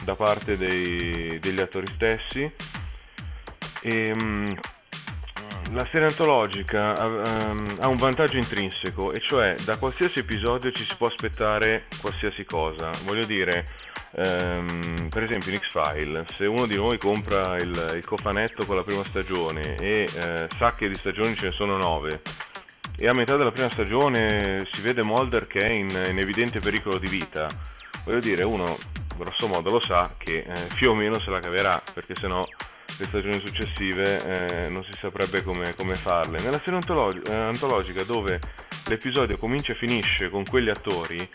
da 0.05 0.15
parte 0.15 0.57
dei, 0.57 1.39
degli 1.39 1.59
attori 1.59 1.87
stessi. 1.93 2.49
E, 3.81 4.07
ehm, 4.07 4.57
la 5.71 5.85
serie 5.91 6.07
antologica 6.07 6.93
um, 6.97 7.75
ha 7.79 7.87
un 7.87 7.97
vantaggio 7.97 8.37
intrinseco, 8.37 9.11
e 9.11 9.19
cioè 9.19 9.55
da 9.63 9.77
qualsiasi 9.77 10.19
episodio 10.19 10.71
ci 10.71 10.83
si 10.83 10.95
può 10.97 11.07
aspettare 11.07 11.85
qualsiasi 11.99 12.45
cosa. 12.45 12.91
Voglio 13.03 13.25
dire, 13.25 13.65
um, 14.11 15.09
per 15.09 15.23
esempio 15.23 15.51
in 15.51 15.59
X-File, 15.59 16.25
se 16.27 16.45
uno 16.45 16.65
di 16.65 16.75
noi 16.75 16.97
compra 16.97 17.57
il, 17.57 17.93
il 17.95 18.05
cofanetto 18.05 18.65
con 18.65 18.75
la 18.75 18.83
prima 18.83 19.03
stagione 19.03 19.75
e 19.75 20.07
uh, 20.07 20.55
sa 20.57 20.75
che 20.75 20.87
di 20.87 20.95
stagioni 20.95 21.35
ce 21.35 21.47
ne 21.47 21.51
sono 21.51 21.77
nove, 21.77 22.21
e 22.97 23.07
a 23.07 23.13
metà 23.13 23.35
della 23.35 23.51
prima 23.51 23.69
stagione 23.69 24.67
si 24.71 24.81
vede 24.81 25.03
Mulder 25.03 25.47
che 25.47 25.59
è 25.59 25.69
in, 25.69 25.89
in 25.89 26.17
evidente 26.17 26.59
pericolo 26.59 26.97
di 26.97 27.09
vita, 27.09 27.47
voglio 28.05 28.19
dire, 28.19 28.43
uno 28.43 28.77
grosso 29.17 29.47
modo 29.47 29.71
lo 29.71 29.81
sa 29.81 30.13
che 30.17 30.45
eh, 30.47 30.67
più 30.75 30.91
o 30.91 30.93
meno 30.93 31.19
se 31.19 31.29
la 31.29 31.39
caverà, 31.39 31.81
perché 31.93 32.13
sennò 32.15 32.45
le 32.97 33.05
stagioni 33.05 33.41
successive 33.45 34.63
eh, 34.63 34.69
non 34.69 34.83
si 34.83 34.91
saprebbe 34.93 35.43
come, 35.43 35.73
come 35.75 35.95
farle. 35.95 36.39
Nella 36.39 36.59
serie 36.63 36.75
antolog- 36.75 37.27
eh, 37.27 37.33
antologica 37.33 38.03
dove 38.03 38.39
l'episodio 38.87 39.37
comincia 39.37 39.73
e 39.73 39.75
finisce 39.75 40.29
con 40.29 40.43
quegli 40.45 40.69
attori, 40.69 41.27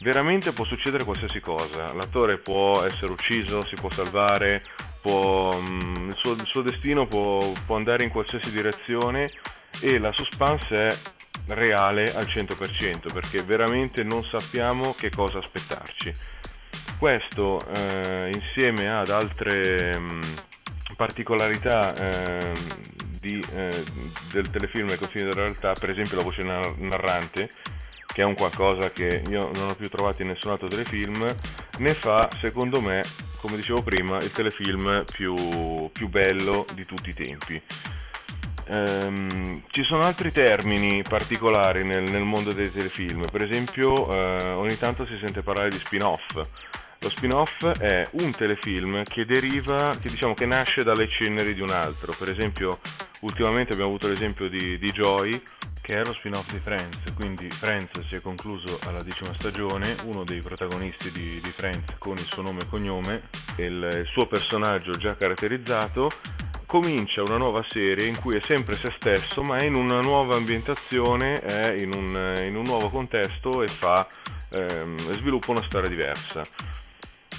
veramente 0.00 0.52
può 0.52 0.64
succedere 0.64 1.04
qualsiasi 1.04 1.40
cosa. 1.40 1.92
L'attore 1.94 2.38
può 2.38 2.82
essere 2.82 3.12
ucciso, 3.12 3.62
si 3.62 3.76
può 3.76 3.90
salvare, 3.90 4.62
può, 5.00 5.58
mh, 5.58 5.68
mm, 5.68 6.08
il, 6.08 6.16
suo, 6.20 6.32
il, 6.32 6.46
suo, 6.50 6.62
destino 6.62 7.06
può, 7.06 7.52
può 7.64 7.76
andare 7.76 8.04
in 8.04 8.10
qualsiasi 8.10 8.50
direzione 8.50 9.30
e 9.80 9.98
la 9.98 10.12
suspense 10.12 10.76
è 10.76 10.96
reale 11.48 12.14
al 12.14 12.26
100% 12.26 13.12
perché 13.12 13.42
veramente 13.42 14.02
non 14.02 14.24
sappiamo 14.24 14.94
che 14.98 15.10
cosa 15.10 15.38
aspettarci. 15.38 16.12
Questo 16.98 17.58
eh, 17.74 18.30
insieme 18.34 18.88
ad 18.90 19.08
altre... 19.10 19.96
Mh, 19.98 20.14
mm, 20.14 20.20
particolarità 20.96 21.94
eh, 21.94 22.52
di, 23.20 23.42
eh, 23.54 23.84
del 24.32 24.50
telefilm 24.50 24.88
ai 24.88 24.98
confini 24.98 25.24
della 25.24 25.44
realtà, 25.44 25.72
per 25.72 25.90
esempio 25.90 26.16
la 26.16 26.22
voce 26.22 26.42
narrante, 26.42 27.48
che 28.06 28.22
è 28.22 28.24
un 28.24 28.34
qualcosa 28.34 28.90
che 28.90 29.22
io 29.28 29.50
non 29.54 29.68
ho 29.68 29.74
più 29.74 29.88
trovato 29.88 30.22
in 30.22 30.28
nessun 30.28 30.52
altro 30.52 30.68
telefilm, 30.68 31.22
ne 31.78 31.94
fa, 31.94 32.30
secondo 32.40 32.80
me, 32.80 33.04
come 33.40 33.56
dicevo 33.56 33.82
prima, 33.82 34.16
il 34.16 34.32
telefilm 34.32 35.04
più, 35.04 35.90
più 35.92 36.08
bello 36.08 36.64
di 36.72 36.84
tutti 36.86 37.10
i 37.10 37.14
tempi. 37.14 37.62
Um, 38.68 39.62
ci 39.70 39.84
sono 39.84 40.00
altri 40.00 40.32
termini 40.32 41.04
particolari 41.04 41.84
nel, 41.84 42.10
nel, 42.10 42.24
mondo 42.24 42.52
dei 42.52 42.68
telefilm, 42.72 43.22
per 43.30 43.42
esempio 43.42 43.92
uh, 43.92 44.58
ogni 44.58 44.76
tanto 44.76 45.06
si 45.06 45.16
sente 45.20 45.42
parlare 45.42 45.68
di 45.68 45.78
spin-off. 45.78 46.40
Lo 47.00 47.10
spin-off 47.10 47.64
è 47.78 48.08
un 48.12 48.32
telefilm 48.32 49.02
che 49.04 49.24
deriva, 49.24 49.94
che 50.00 50.08
diciamo 50.08 50.34
che 50.34 50.46
nasce 50.46 50.82
dalle 50.82 51.06
ceneri 51.06 51.54
di 51.54 51.60
un 51.60 51.70
altro. 51.70 52.14
Per 52.18 52.28
esempio, 52.28 52.80
ultimamente 53.20 53.72
abbiamo 53.72 53.90
avuto 53.90 54.08
l'esempio 54.08 54.48
di, 54.48 54.78
di 54.78 54.90
Joy, 54.90 55.40
che 55.82 56.00
è 56.00 56.04
lo 56.04 56.12
spin-off 56.14 56.50
di 56.50 56.58
Friends. 56.58 56.98
Quindi 57.14 57.48
Friends 57.48 58.04
si 58.06 58.16
è 58.16 58.20
concluso 58.20 58.78
alla 58.86 59.02
decima 59.02 59.32
stagione, 59.34 59.94
uno 60.04 60.24
dei 60.24 60.40
protagonisti 60.40 61.12
di, 61.12 61.40
di 61.40 61.50
Friends 61.50 61.96
con 61.98 62.16
il 62.16 62.24
suo 62.24 62.42
nome 62.42 62.62
e 62.62 62.66
cognome, 62.66 63.22
il, 63.58 63.88
il 64.00 64.08
suo 64.10 64.26
personaggio 64.26 64.92
già 64.92 65.14
caratterizzato, 65.14 66.10
comincia 66.66 67.22
una 67.22 67.36
nuova 67.36 67.64
serie 67.68 68.06
in 68.06 68.18
cui 68.20 68.36
è 68.36 68.40
sempre 68.40 68.74
se 68.74 68.90
stesso, 68.90 69.42
ma 69.42 69.58
è 69.58 69.64
in 69.64 69.74
una 69.74 70.00
nuova 70.00 70.34
ambientazione, 70.34 71.40
è 71.40 71.74
in 71.78 71.94
un, 71.94 72.34
in 72.44 72.56
un 72.56 72.64
nuovo 72.64 72.90
contesto 72.90 73.62
e 73.62 73.68
fa, 73.68 74.06
ehm, 74.50 74.96
sviluppa 75.12 75.52
una 75.52 75.62
storia 75.62 75.88
diversa. 75.88 76.42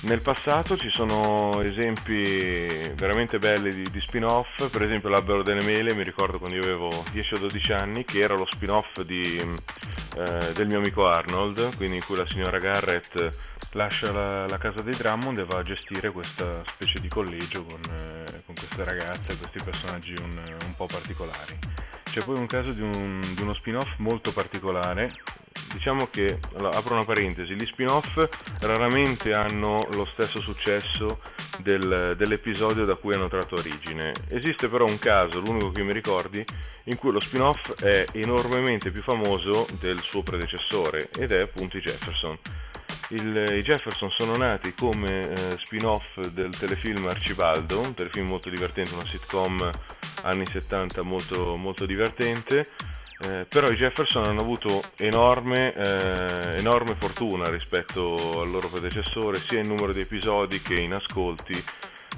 Nel 0.01 0.21
passato 0.21 0.77
ci 0.77 0.89
sono 0.89 1.61
esempi 1.61 2.93
veramente 2.95 3.39
belli 3.39 3.73
di, 3.73 3.89
di, 3.89 3.99
spin-off, 3.99 4.69
per 4.69 4.83
esempio 4.83 5.09
l'albero 5.09 5.41
delle 5.41 5.63
mele, 5.63 5.95
mi 5.95 6.03
ricordo 6.03 6.37
quando 6.37 6.55
io 6.55 6.63
avevo 6.63 7.03
10 7.11 7.33
o 7.33 7.39
12 7.39 7.71
anni, 7.71 8.03
che 8.05 8.19
era 8.19 8.35
lo 8.35 8.45
spin-off 8.47 9.01
di, 9.01 9.39
eh, 10.17 10.53
del 10.53 10.67
mio 10.67 10.77
amico 10.77 11.07
Arnold, 11.07 11.75
quindi 11.75 11.97
in 11.97 12.03
cui 12.05 12.15
la 12.15 12.27
signora 12.27 12.59
Garrett 12.59 13.29
lascia 13.71 14.11
la, 14.11 14.47
la, 14.47 14.57
casa 14.57 14.81
dei 14.81 14.95
Drummond 14.95 15.39
e 15.39 15.45
va 15.45 15.59
a 15.59 15.63
gestire 15.63 16.11
questa 16.11 16.63
specie 16.67 16.99
di 16.99 17.07
collegio 17.07 17.63
con, 17.63 17.81
eh, 17.97 18.43
con 18.45 18.55
queste 18.55 18.83
ragazze 18.83 19.37
questi 19.37 19.61
personaggi 19.63 20.13
un, 20.13 20.31
un, 20.31 20.75
po' 20.75 20.85
particolari. 20.85 21.57
C'è 22.03 22.23
poi 22.23 22.37
un 22.37 22.45
caso 22.45 22.71
di, 22.71 22.81
un, 22.81 23.19
di 23.35 23.41
uno 23.41 23.53
spin-off 23.53 23.97
molto 23.97 24.31
particolare 24.31 25.09
diciamo 25.77 26.07
che, 26.07 26.39
allora, 26.55 26.75
apro 26.75 26.95
una 26.95 27.05
parentesi, 27.05 27.53
gli 27.53 27.65
spin-off 27.65 28.27
raramente 28.61 29.31
hanno 29.31 29.87
lo 29.93 30.05
stesso 30.05 30.41
successo 30.41 31.21
del, 31.59 32.15
dell'episodio 32.17 32.83
da 32.83 32.95
cui 32.95 33.13
hanno 33.13 33.29
tratto 33.29 33.55
origine. 33.55 34.11
Esiste 34.27 34.67
però 34.67 34.85
un 34.85 34.97
caso, 34.97 35.39
l'unico 35.39 35.69
che 35.69 35.83
mi 35.83 35.93
ricordi, 35.93 36.43
in 36.85 36.97
cui 36.97 37.11
lo 37.11 37.19
spin-off 37.19 37.81
è 37.81 38.05
enormemente 38.13 38.91
più 38.91 39.01
famoso 39.03 39.67
del 39.79 39.99
suo 39.99 40.23
predecessore 40.23 41.09
ed 41.17 41.31
è 41.31 41.41
appunto 41.41 41.77
i 41.77 41.81
Jefferson. 41.81 42.37
Il, 43.09 43.27
I 43.27 43.61
Jefferson 43.61 44.09
sono 44.09 44.35
nati 44.35 44.73
come 44.73 45.29
eh, 45.29 45.57
spin-off 45.63 46.19
del 46.31 46.49
telefilm 46.49 47.07
Arcibaldo, 47.07 47.79
un 47.79 47.93
telefilm 47.93 48.27
molto 48.27 48.49
divertente, 48.49 48.95
una 48.95 49.05
sitcom 49.05 49.69
anni 50.21 50.45
70 50.45 51.01
molto, 51.01 51.55
molto 51.55 51.85
divertente. 51.85 52.65
Eh, 53.19 53.45
però 53.49 53.71
i 53.71 53.75
Jefferson 53.75 54.25
hanno 54.25 54.41
avuto 54.41 54.83
enorme, 54.97 55.73
eh, 55.73 56.57
enorme, 56.57 56.95
fortuna 56.99 57.49
rispetto 57.49 58.41
al 58.41 58.51
loro 58.51 58.67
predecessore, 58.67 59.39
sia 59.39 59.59
in 59.59 59.67
numero 59.67 59.91
di 59.91 60.01
episodi 60.01 60.61
che 60.61 60.75
in 60.75 60.93
ascolti 60.93 61.63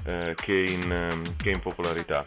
eh, 0.04 0.34
che, 0.34 0.64
in, 0.68 0.92
ehm, 0.92 1.36
che, 1.36 1.50
in, 1.50 1.60
popolarità. 1.60 2.22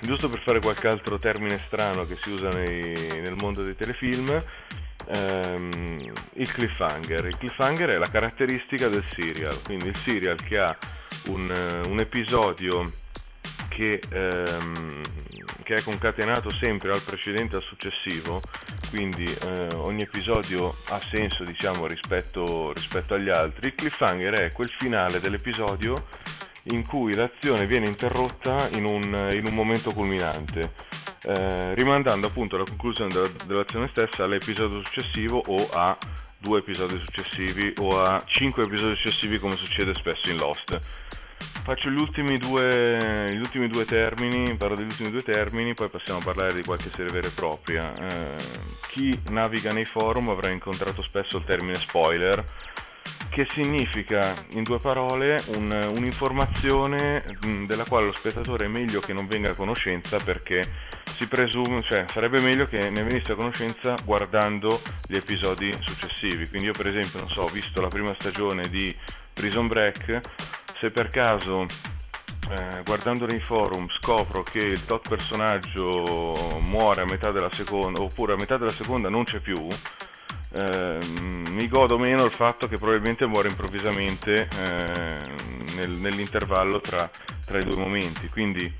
Giusto 0.00 0.28
per 0.28 0.40
fare 0.40 0.60
qualche 0.60 0.88
altro 0.88 1.18
termine 1.18 1.60
strano 1.66 2.04
che 2.04 2.16
si 2.16 2.30
usa 2.30 2.50
nei, 2.50 3.20
nel 3.20 3.36
mondo 3.36 3.62
dei 3.62 3.76
telefilm, 3.76 4.36
ehm, 5.08 6.12
il 6.34 6.52
cliffhanger. 6.52 7.26
Il 7.26 7.38
cliffhanger 7.38 7.90
è 7.90 7.96
la 7.96 8.10
caratteristica 8.10 8.88
del 8.88 9.04
serial, 9.06 9.62
quindi 9.62 9.86
il 9.86 9.96
serial 9.96 10.42
che 10.42 10.58
ha 10.58 10.76
un, 11.26 11.48
un 11.86 12.00
episodio 12.00 12.82
che, 13.76 14.00
ehm, 14.10 15.02
che, 15.62 15.74
è 15.74 15.82
concatenato 15.82 16.50
sempre 16.58 16.92
al 16.92 17.02
precedente 17.02 17.56
e 17.56 17.58
al 17.58 17.62
successivo, 17.62 18.40
quindi 18.88 19.24
eh, 19.24 19.68
ogni 19.74 20.00
episodio 20.00 20.74
ha 20.88 20.98
senso 20.98 21.44
diciamo, 21.44 21.86
rispetto, 21.86 22.72
rispetto 22.72 23.12
agli 23.12 23.28
altri. 23.28 23.66
Il 23.66 23.74
cliffhanger 23.74 24.32
è 24.32 24.52
quel 24.52 24.72
finale 24.78 25.20
dell'episodio 25.20 25.94
in 26.68 26.86
cui 26.86 27.14
l'azione 27.14 27.66
viene 27.66 27.86
interrotta 27.86 28.66
in 28.72 28.86
un, 28.86 29.02
in 29.32 29.44
un 29.46 29.54
momento 29.54 29.92
culminante, 29.92 30.72
eh, 31.24 31.74
rimandando 31.74 32.28
appunto 32.28 32.56
la 32.56 32.64
conclusione 32.64 33.12
della, 33.12 33.28
dell'azione 33.44 33.88
stessa 33.88 34.24
all'episodio 34.24 34.82
successivo 34.82 35.42
o 35.46 35.68
a 35.70 35.96
due 36.38 36.60
episodi 36.60 36.98
successivi 37.02 37.74
o 37.78 38.02
a 38.02 38.22
cinque 38.24 38.64
episodi 38.64 38.94
successivi 38.94 39.38
come 39.38 39.56
succede 39.56 39.94
spesso 39.94 40.30
in 40.30 40.38
Lost. 40.38 40.78
Faccio 41.38 41.90
gli 41.90 41.98
ultimi, 41.98 42.38
due, 42.38 43.32
gli 43.32 43.38
ultimi 43.38 43.66
due 43.66 43.84
termini, 43.84 44.54
parlo 44.56 44.76
degli 44.76 44.86
ultimi 44.86 45.10
due 45.10 45.22
termini, 45.22 45.74
poi 45.74 45.88
passiamo 45.88 46.20
a 46.20 46.22
parlare 46.22 46.54
di 46.54 46.62
qualche 46.62 46.90
serie 46.92 47.10
vera 47.10 47.26
e 47.26 47.32
propria. 47.32 47.92
Eh, 47.92 48.36
chi 48.88 49.20
naviga 49.30 49.72
nei 49.72 49.84
forum 49.84 50.28
avrà 50.28 50.50
incontrato 50.50 51.02
spesso 51.02 51.38
il 51.38 51.44
termine 51.44 51.74
spoiler, 51.74 52.44
che 53.30 53.46
significa 53.50 54.32
in 54.52 54.62
due 54.62 54.78
parole 54.78 55.42
un, 55.56 55.90
un'informazione 55.96 57.22
della 57.66 57.84
quale 57.84 58.06
lo 58.06 58.12
spettatore 58.12 58.66
è 58.66 58.68
meglio 58.68 59.00
che 59.00 59.12
non 59.12 59.26
venga 59.26 59.50
a 59.50 59.54
conoscenza 59.54 60.18
perché 60.18 60.62
si 61.16 61.26
presume, 61.26 61.82
cioè 61.82 62.04
sarebbe 62.06 62.40
meglio 62.40 62.64
che 62.64 62.90
ne 62.90 63.02
venisse 63.02 63.32
a 63.32 63.34
conoscenza 63.34 63.96
guardando 64.04 64.80
gli 65.08 65.16
episodi 65.16 65.76
successivi. 65.80 66.48
Quindi 66.48 66.68
io 66.68 66.72
per 66.72 66.86
esempio, 66.86 67.18
non 67.18 67.28
so, 67.28 67.42
ho 67.42 67.48
visto 67.48 67.80
la 67.80 67.88
prima 67.88 68.14
stagione 68.16 68.68
di 68.68 68.94
Prison 69.32 69.66
Break 69.66 70.20
se 70.80 70.90
per 70.90 71.08
caso 71.08 71.62
eh, 71.62 72.82
guardando 72.84 73.26
nei 73.26 73.40
forum 73.40 73.86
scopro 74.00 74.42
che 74.42 74.58
il 74.58 74.84
tot 74.84 75.08
personaggio 75.08 76.60
muore 76.68 77.02
a 77.02 77.06
metà 77.06 77.30
della 77.30 77.50
seconda 77.50 78.00
oppure 78.00 78.34
a 78.34 78.36
metà 78.36 78.56
della 78.56 78.70
seconda 78.70 79.08
non 79.08 79.24
c'è 79.24 79.40
più 79.40 79.68
eh, 80.52 80.98
mi 81.50 81.68
godo 81.68 81.98
meno 81.98 82.24
il 82.24 82.30
fatto 82.30 82.66
che 82.66 82.76
probabilmente 82.76 83.26
muore 83.26 83.48
improvvisamente 83.48 84.48
eh, 84.58 85.28
nel, 85.74 85.90
nell'intervallo 85.90 86.80
tra, 86.80 87.08
tra 87.44 87.58
i 87.58 87.64
due 87.64 87.76
momenti. 87.76 88.28
Quindi 88.28 88.72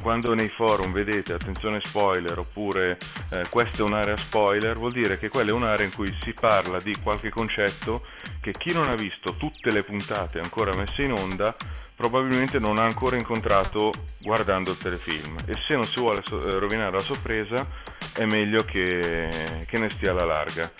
quando 0.00 0.34
nei 0.34 0.48
forum 0.48 0.92
vedete 0.92 1.32
attenzione 1.32 1.80
spoiler 1.82 2.38
oppure 2.38 2.98
eh, 3.30 3.44
questa 3.48 3.78
è 3.78 3.82
un'area 3.82 4.16
spoiler, 4.16 4.76
vuol 4.76 4.92
dire 4.92 5.18
che 5.18 5.28
quella 5.28 5.50
è 5.50 5.52
un'area 5.52 5.84
in 5.84 5.94
cui 5.94 6.14
si 6.20 6.32
parla 6.32 6.78
di 6.78 6.96
qualche 7.02 7.30
concetto 7.30 8.06
che 8.40 8.52
chi 8.52 8.72
non 8.72 8.88
ha 8.88 8.94
visto 8.94 9.36
tutte 9.36 9.70
le 9.70 9.82
puntate 9.82 10.38
ancora 10.38 10.74
messe 10.74 11.02
in 11.02 11.12
onda 11.12 11.54
probabilmente 11.94 12.58
non 12.58 12.78
ha 12.78 12.82
ancora 12.82 13.16
incontrato 13.16 13.92
guardando 14.22 14.70
il 14.70 14.78
telefilm 14.78 15.36
e 15.44 15.52
se 15.54 15.74
non 15.74 15.84
si 15.84 16.00
vuole 16.00 16.22
so- 16.24 16.40
eh, 16.40 16.58
rovinare 16.58 16.92
la 16.92 17.00
sorpresa 17.00 17.66
è 18.14 18.24
meglio 18.24 18.64
che, 18.64 19.28
che 19.66 19.78
ne 19.78 19.90
stia 19.90 20.12
alla 20.12 20.24
larga. 20.24 20.70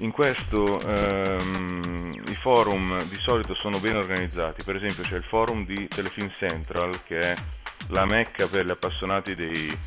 In 0.00 0.12
questo 0.12 0.78
ehm, 0.80 2.22
i 2.28 2.34
forum 2.34 3.02
di 3.04 3.16
solito 3.16 3.54
sono 3.54 3.78
ben 3.78 3.96
organizzati, 3.96 4.62
per 4.62 4.76
esempio 4.76 5.02
c'è 5.02 5.16
il 5.16 5.24
forum 5.24 5.64
di 5.64 5.88
Telefilm 5.88 6.30
Central 6.30 7.02
che 7.02 7.18
è 7.18 7.34
la 7.88 8.04
mecca 8.04 8.46
per 8.46 8.66
gli 8.66 8.70
appassionati 8.70 9.34
dei, 9.34 9.78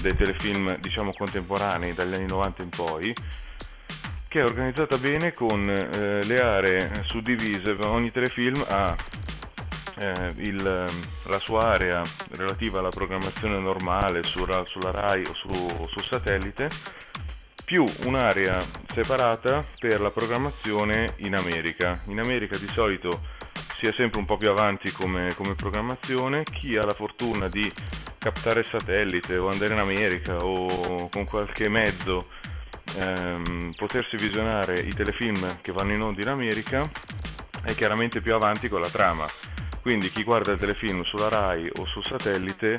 dei 0.00 0.16
telefilm 0.16 0.78
diciamo 0.78 1.12
contemporanei 1.12 1.94
dagli 1.94 2.14
anni 2.14 2.26
90 2.26 2.62
in 2.62 2.68
poi 2.68 3.14
che 4.28 4.40
è 4.40 4.44
organizzata 4.44 4.98
bene 4.98 5.32
con 5.32 5.62
eh, 5.62 6.22
le 6.24 6.40
aree 6.40 7.04
suddivise, 7.06 7.76
ogni 7.80 8.10
telefilm 8.10 8.62
ha 8.68 8.94
eh, 9.98 10.30
il, 10.38 10.62
la 10.62 11.38
sua 11.38 11.72
area 11.72 12.02
relativa 12.32 12.80
alla 12.80 12.90
programmazione 12.90 13.58
normale 13.58 14.22
sulla, 14.24 14.64
sulla 14.66 14.90
RAI 14.90 15.22
o 15.22 15.34
su, 15.34 15.52
sul 15.86 16.04
satellite 16.10 16.68
più 17.64 17.84
un'area 18.04 18.60
separata 18.92 19.60
per 19.78 20.00
la 20.00 20.10
programmazione 20.10 21.14
in 21.18 21.34
America. 21.34 21.94
In 22.06 22.20
America 22.20 22.56
di 22.56 22.68
solito 22.68 23.22
si 23.78 23.86
è 23.86 23.94
sempre 23.96 24.18
un 24.20 24.24
po' 24.24 24.36
più 24.36 24.48
avanti 24.48 24.90
come, 24.90 25.34
come 25.34 25.54
programmazione, 25.54 26.44
chi 26.44 26.76
ha 26.76 26.84
la 26.84 26.94
fortuna 26.94 27.48
di 27.48 27.70
captare 28.18 28.60
il 28.60 28.66
satellite 28.66 29.36
o 29.36 29.48
andare 29.48 29.74
in 29.74 29.80
America 29.80 30.36
o 30.38 31.08
con 31.10 31.24
qualche 31.24 31.68
mezzo 31.68 32.28
ehm, 32.96 33.72
potersi 33.76 34.16
visionare 34.16 34.80
i 34.80 34.94
telefilm 34.94 35.60
che 35.60 35.72
vanno 35.72 35.94
in 35.94 36.02
onda 36.02 36.22
in 36.22 36.28
America 36.28 36.88
è 37.62 37.74
chiaramente 37.74 38.20
più 38.20 38.34
avanti 38.34 38.68
con 38.68 38.80
la 38.80 38.88
trama 38.88 39.26
quindi 39.86 40.10
chi 40.10 40.24
guarda 40.24 40.50
il 40.50 40.58
telefilm 40.58 41.04
sulla 41.04 41.28
RAI 41.28 41.70
o 41.76 41.86
sul 41.86 42.04
satellite 42.04 42.74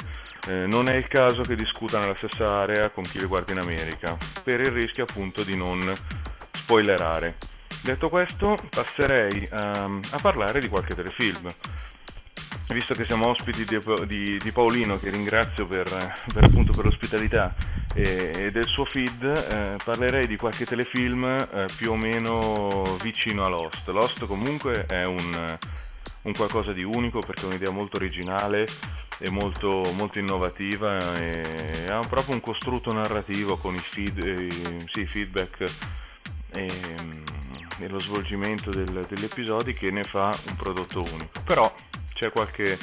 eh, 0.50 0.66
non 0.68 0.90
è 0.90 0.96
il 0.96 1.08
caso 1.08 1.42
che 1.42 1.56
discuta 1.56 2.00
nella 2.00 2.18
stessa 2.18 2.44
area 2.44 2.90
con 2.90 3.06
chi 3.06 3.18
li 3.18 3.26
guarda 3.26 3.54
in 3.54 3.60
America, 3.60 4.18
per 4.44 4.60
il 4.60 4.72
rischio 4.72 5.04
appunto 5.04 5.44
di 5.44 5.56
non 5.56 5.96
spoilerare. 6.52 7.38
Detto 7.82 8.10
questo, 8.10 8.56
passerei 8.70 9.48
um, 9.52 10.02
a 10.12 10.20
parlare 10.20 10.60
di 10.60 10.68
qualche 10.68 10.94
telefilm. 10.94 11.48
Visto 12.70 12.94
che 12.94 13.06
siamo 13.06 13.30
ospiti 13.30 13.64
di, 13.64 13.80
di, 14.06 14.38
di 14.38 14.52
Paolino, 14.52 14.98
che 14.98 15.10
ringrazio 15.10 15.66
per, 15.66 15.88
per, 16.34 16.50
per 16.50 16.86
l'ospitalità 16.86 17.56
e, 17.94 18.32
e, 18.36 18.52
del 18.52 18.68
suo 18.68 18.84
feed, 18.84 19.24
eh, 19.24 19.76
parlerei 19.82 20.28
di 20.28 20.36
qualche 20.36 20.66
telefilm 20.66 21.24
eh, 21.24 21.66
più 21.78 21.92
o 21.92 21.96
meno 21.96 22.84
vicino 23.02 23.44
a 23.44 23.48
Lost. 23.48 23.88
Lost 23.88 24.26
comunque 24.26 24.86
è 24.86 25.06
un, 25.06 25.58
un 26.24 26.34
qualcosa 26.34 26.74
di 26.74 26.84
unico 26.84 27.20
perché 27.20 27.44
è 27.44 27.46
un'idea 27.46 27.72
molto 27.72 27.96
originale 27.96 28.66
e 29.20 29.30
molto, 29.30 29.82
molto 29.94 30.20
innovativa 30.20 31.16
e 31.16 31.86
ha 31.90 32.02
proprio 32.02 32.36
un 32.36 32.42
costrutto 32.42 32.92
narrativo 32.92 33.56
con 33.56 33.74
i, 33.74 33.80
feed, 33.80 34.24
eh, 34.24 34.86
sì, 34.92 35.08
feedback 35.08 35.64
e, 36.52 36.68
e, 37.80 37.88
lo 37.88 38.00
svolgimento 38.00 38.70
del, 38.70 39.06
degli 39.08 39.24
episodi 39.24 39.74
che 39.74 39.92
ne 39.92 40.04
fa 40.04 40.32
un 40.48 40.56
prodotto 40.56 41.02
unico. 41.02 41.42
Però 41.44 41.74
c'è 42.14 42.32
qualche 42.32 42.78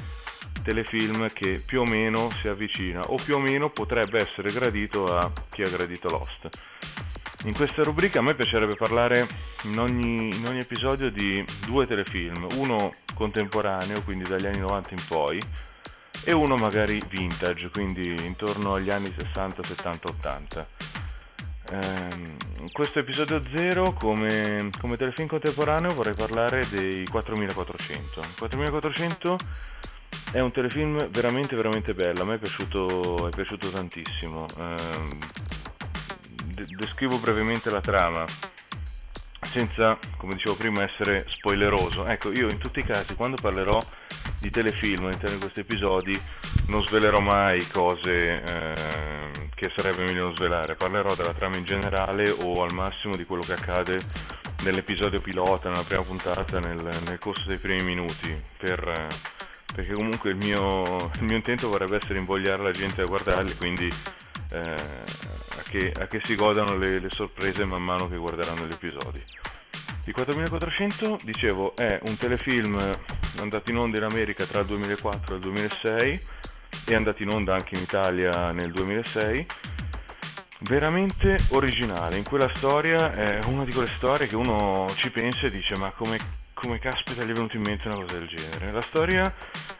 telefilm 0.62 1.26
che 1.32 1.62
più 1.64 1.80
o 1.80 1.84
meno 1.84 2.30
si 2.40 2.48
avvicina 2.48 3.00
o 3.00 3.16
più 3.16 3.36
o 3.36 3.38
meno 3.38 3.70
potrebbe 3.70 4.18
essere 4.22 4.50
gradito 4.50 5.04
a 5.04 5.30
chi 5.50 5.62
ha 5.62 5.68
gradito 5.68 6.08
Lost. 6.08 6.48
In 7.44 7.54
questa 7.54 7.82
rubrica 7.82 8.20
a 8.20 8.22
me 8.22 8.34
piacerebbe 8.34 8.74
parlare 8.74 9.28
in 9.64 9.78
ogni, 9.78 10.34
in 10.34 10.46
ogni, 10.46 10.60
episodio 10.60 11.10
di 11.10 11.44
due 11.66 11.86
telefilm, 11.86 12.46
uno 12.54 12.90
contemporaneo, 13.12 14.02
quindi 14.02 14.26
dagli 14.26 14.46
anni 14.46 14.60
90 14.60 14.90
in 14.94 15.04
poi, 15.06 15.42
e 16.24 16.32
uno 16.32 16.56
magari 16.56 17.02
vintage, 17.06 17.68
quindi 17.68 18.14
intorno 18.24 18.74
agli 18.74 18.88
anni 18.88 19.12
60, 19.14 19.62
70, 19.62 20.08
80. 20.08 20.66
In 21.72 22.72
questo 22.72 22.98
episodio 22.98 23.40
0, 23.40 23.94
come, 23.94 24.70
come, 24.80 24.96
telefilm 24.96 25.28
contemporaneo, 25.28 25.94
vorrei 25.94 26.14
parlare 26.14 26.66
dei 26.68 27.06
4400. 27.06 28.22
4400 28.38 29.38
è 30.32 30.40
un 30.40 30.52
telefilm 30.52 31.08
veramente, 31.08 31.56
veramente 31.56 31.94
bello, 31.94 32.22
a 32.22 32.24
me 32.24 32.34
è 32.34 32.38
piaciuto, 32.38 33.28
è 33.28 33.30
piaciuto 33.30 33.70
tantissimo. 33.70 34.46
Eh, 34.58 34.76
descrivo 36.76 37.18
brevemente 37.18 37.70
la 37.70 37.80
trama 37.80 38.24
senza, 39.54 39.98
come 40.16 40.34
dicevo 40.34 40.56
prima, 40.56 40.82
essere 40.82 41.20
spoileroso. 41.28 42.04
Ecco, 42.06 42.32
io 42.32 42.48
in 42.50 42.58
tutti 42.58 42.80
i 42.80 42.84
casi, 42.84 43.14
quando 43.14 43.36
parlerò 43.40 43.78
di 44.44 44.50
telefilm 44.50 45.06
all'interno 45.06 45.36
di 45.36 45.40
questi 45.40 45.60
episodi, 45.60 46.20
non 46.66 46.82
svelerò 46.82 47.18
mai 47.18 47.66
cose 47.68 48.42
eh, 48.42 49.30
che 49.54 49.72
sarebbe 49.74 50.04
meglio 50.04 50.24
non 50.24 50.36
svelare. 50.36 50.74
Parlerò 50.74 51.14
della 51.14 51.32
trama 51.32 51.56
in 51.56 51.64
generale 51.64 52.28
o 52.28 52.62
al 52.62 52.74
massimo 52.74 53.16
di 53.16 53.24
quello 53.24 53.42
che 53.42 53.54
accade 53.54 53.98
nell'episodio 54.62 55.18
pilota, 55.22 55.70
nella 55.70 55.82
prima 55.82 56.02
puntata, 56.02 56.58
nel, 56.58 56.76
nel 56.76 57.18
corso 57.18 57.44
dei 57.46 57.56
primi 57.56 57.84
minuti, 57.84 58.34
per, 58.58 59.08
perché 59.74 59.94
comunque 59.94 60.30
il 60.30 60.36
mio, 60.36 61.10
il 61.16 61.22
mio, 61.22 61.36
intento 61.36 61.68
vorrebbe 61.68 61.96
essere 61.96 62.18
invogliare 62.18 62.62
la 62.62 62.70
gente 62.70 63.00
a 63.00 63.06
guardarli, 63.06 63.56
quindi 63.56 63.88
eh, 64.50 64.58
a, 64.58 65.62
che, 65.70 65.90
a, 65.98 66.06
che, 66.06 66.20
si 66.22 66.34
godano 66.34 66.76
le, 66.76 66.98
le 66.98 67.08
sorprese 67.08 67.64
man 67.64 67.82
mano 67.82 68.10
che 68.10 68.16
guarderanno 68.16 68.66
gli 68.66 68.72
episodi. 68.72 69.22
Il 70.06 70.12
4400, 70.12 71.18
dicevo, 71.22 71.74
è 71.74 71.98
un 72.06 72.16
telefilm 72.18 72.78
andato 73.38 73.70
in 73.70 73.78
onda 73.78 73.96
in 73.96 74.02
America 74.02 74.44
tra 74.44 74.60
il 74.60 74.66
2004 74.66 75.32
e 75.32 75.36
il 75.36 75.42
2006 75.42 76.20
e 76.86 76.94
andato 76.94 77.22
in 77.22 77.30
onda 77.30 77.54
anche 77.54 77.74
in 77.74 77.80
Italia 77.80 78.52
nel 78.52 78.70
2006 78.70 79.46
veramente 80.60 81.36
originale. 81.50 82.18
In 82.18 82.24
quella 82.24 82.50
storia 82.54 83.10
è 83.12 83.38
una 83.46 83.64
di 83.64 83.72
quelle 83.72 83.90
storie 83.96 84.26
che 84.26 84.36
uno 84.36 84.86
ci 84.94 85.10
pensa 85.10 85.46
e 85.46 85.50
dice 85.50 85.74
ma 85.78 85.90
come, 85.90 86.18
come 86.52 86.78
caspita 86.78 87.24
gli 87.24 87.30
è 87.30 87.32
venuto 87.32 87.56
in 87.56 87.62
mente 87.62 87.88
una 87.88 88.04
cosa 88.04 88.18
del 88.18 88.28
genere. 88.28 88.72
La 88.72 88.82
storia 88.82 89.34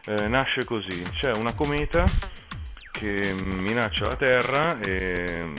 eh, 0.07 0.27
nasce 0.27 0.65
così, 0.65 1.03
c'è 1.17 1.33
una 1.33 1.53
cometa 1.53 2.05
che 2.93 3.35
minaccia 3.35 4.07
la 4.07 4.17
Terra 4.17 4.81
e 4.81 5.53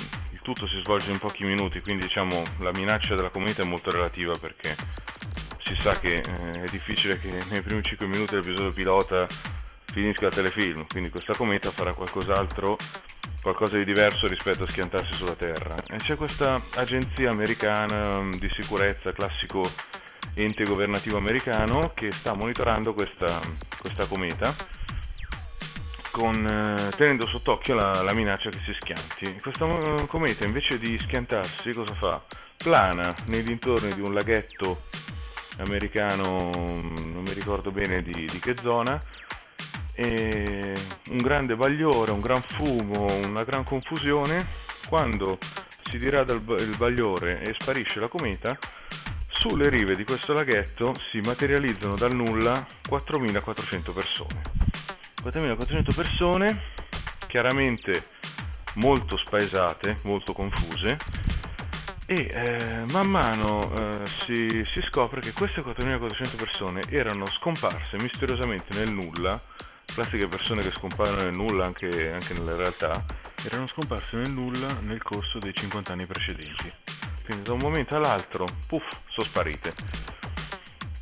tutto 0.45 0.67
si 0.67 0.79
svolge 0.83 1.09
in 1.09 1.17
pochi 1.17 1.43
minuti, 1.43 1.81
quindi 1.81 2.05
diciamo 2.05 2.43
la 2.59 2.69
minaccia 2.71 3.15
della 3.15 3.29
cometa 3.29 3.63
è 3.63 3.65
molto 3.65 3.89
relativa 3.89 4.31
perché 4.39 4.75
si 5.63 5.75
sa 5.79 5.97
che 5.99 6.19
eh, 6.19 6.61
è 6.61 6.65
difficile 6.69 7.19
che 7.19 7.31
nei 7.49 7.63
primi 7.63 7.81
5 7.81 8.05
minuti 8.05 8.35
dell'episodio 8.35 8.69
pilota 8.69 9.25
finisca 9.85 10.27
il 10.27 10.33
telefilm, 10.35 10.85
quindi 10.85 11.09
questa 11.09 11.33
cometa 11.35 11.71
farà 11.71 11.95
qualcos'altro 11.95 12.77
qualcosa 13.41 13.77
di 13.77 13.85
diverso 13.85 14.27
rispetto 14.27 14.63
a 14.63 14.67
schiantarsi 14.67 15.13
sulla 15.13 15.35
Terra. 15.35 15.77
E 15.87 15.97
c'è 15.97 16.15
questa 16.15 16.61
agenzia 16.75 17.31
americana 17.31 18.21
mm, 18.21 18.33
di 18.33 18.49
sicurezza, 18.59 19.13
classico 19.13 19.63
ente 20.35 20.63
governativo 20.63 21.17
americano, 21.17 21.91
che 21.95 22.11
sta 22.11 22.35
monitorando 22.35 22.93
questa, 22.93 23.39
questa 23.79 24.05
cometa, 24.05 24.53
con, 26.15 26.47
eh, 26.47 26.91
tenendo 26.95 27.27
sott'occhio 27.27 27.75
la, 27.75 28.01
la, 28.01 28.13
minaccia 28.13 28.49
che 28.49 28.61
si 28.63 28.73
schianti. 28.79 29.35
Questa 29.41 29.65
mm, 29.65 30.05
cometa 30.07 30.45
invece 30.45 30.79
di 30.79 30.97
schiantarsi 30.97 31.73
cosa 31.73 31.93
fa? 31.95 32.23
Plana 32.55 33.13
nei 33.25 33.43
dintorni 33.43 33.93
di 33.93 33.99
un 33.99 34.13
laghetto 34.13 34.83
americano, 35.57 36.51
non 36.53 37.21
mi 37.21 37.33
ricordo 37.33 37.69
bene 37.69 38.01
di, 38.01 38.27
di 38.27 38.39
che 38.39 38.55
zona, 38.61 38.97
e 39.93 40.73
un 41.09 41.17
grande 41.17 41.57
bagliore, 41.57 42.11
un 42.11 42.21
gran 42.21 42.41
fumo, 42.41 43.07
una 43.25 43.43
gran 43.43 43.65
confusione, 43.65 44.45
quando 44.87 45.37
si 45.83 45.97
dirada 45.97 46.31
il 46.31 46.75
bagliore 46.77 47.41
e 47.41 47.53
sparisce 47.59 47.99
la 47.99 48.07
cometa, 48.07 48.57
sulle 49.27 49.67
rive 49.67 49.95
di 49.95 50.05
questo 50.05 50.31
laghetto 50.31 50.93
si 51.11 51.19
materializzano 51.19 51.95
dal 51.95 52.15
nulla 52.15 52.65
4.400 52.87 53.93
persone. 53.93 54.94
4.400 55.25 55.95
persone, 55.95 56.61
chiaramente 57.27 58.09
molto 58.75 59.17
spaesate, 59.17 59.97
molto 60.03 60.33
confuse, 60.33 60.97
e 62.05 62.27
eh, 62.29 62.83
man 62.91 63.09
mano 63.09 63.73
eh, 63.75 64.05
si, 64.05 64.63
si 64.63 64.79
scopre 64.87 65.21
che 65.21 65.33
queste 65.33 65.61
4.400 65.61 66.35
persone 66.37 66.81
erano 66.89 67.25
scomparse 67.25 67.97
misteriosamente 67.97 68.77
nel 68.77 68.91
nulla 68.91 69.41
classiche 69.95 70.27
persone 70.27 70.61
che 70.61 70.71
scompaiono 70.71 71.23
nel 71.23 71.35
nulla 71.35 71.65
anche, 71.65 72.11
anche 72.11 72.33
nella 72.33 72.55
realtà, 72.55 73.03
erano 73.45 73.65
scomparse 73.65 74.17
nel 74.17 74.29
nulla 74.29 74.67
nel 74.81 75.01
corso 75.01 75.39
dei 75.39 75.53
50 75.53 75.93
anni 75.93 76.05
precedenti. 76.05 76.71
Quindi 77.23 77.43
da 77.43 77.53
un 77.53 77.59
momento 77.59 77.95
all'altro, 77.95 78.45
puff, 78.67 78.85
sono 79.07 79.25
sparite. 79.25 79.73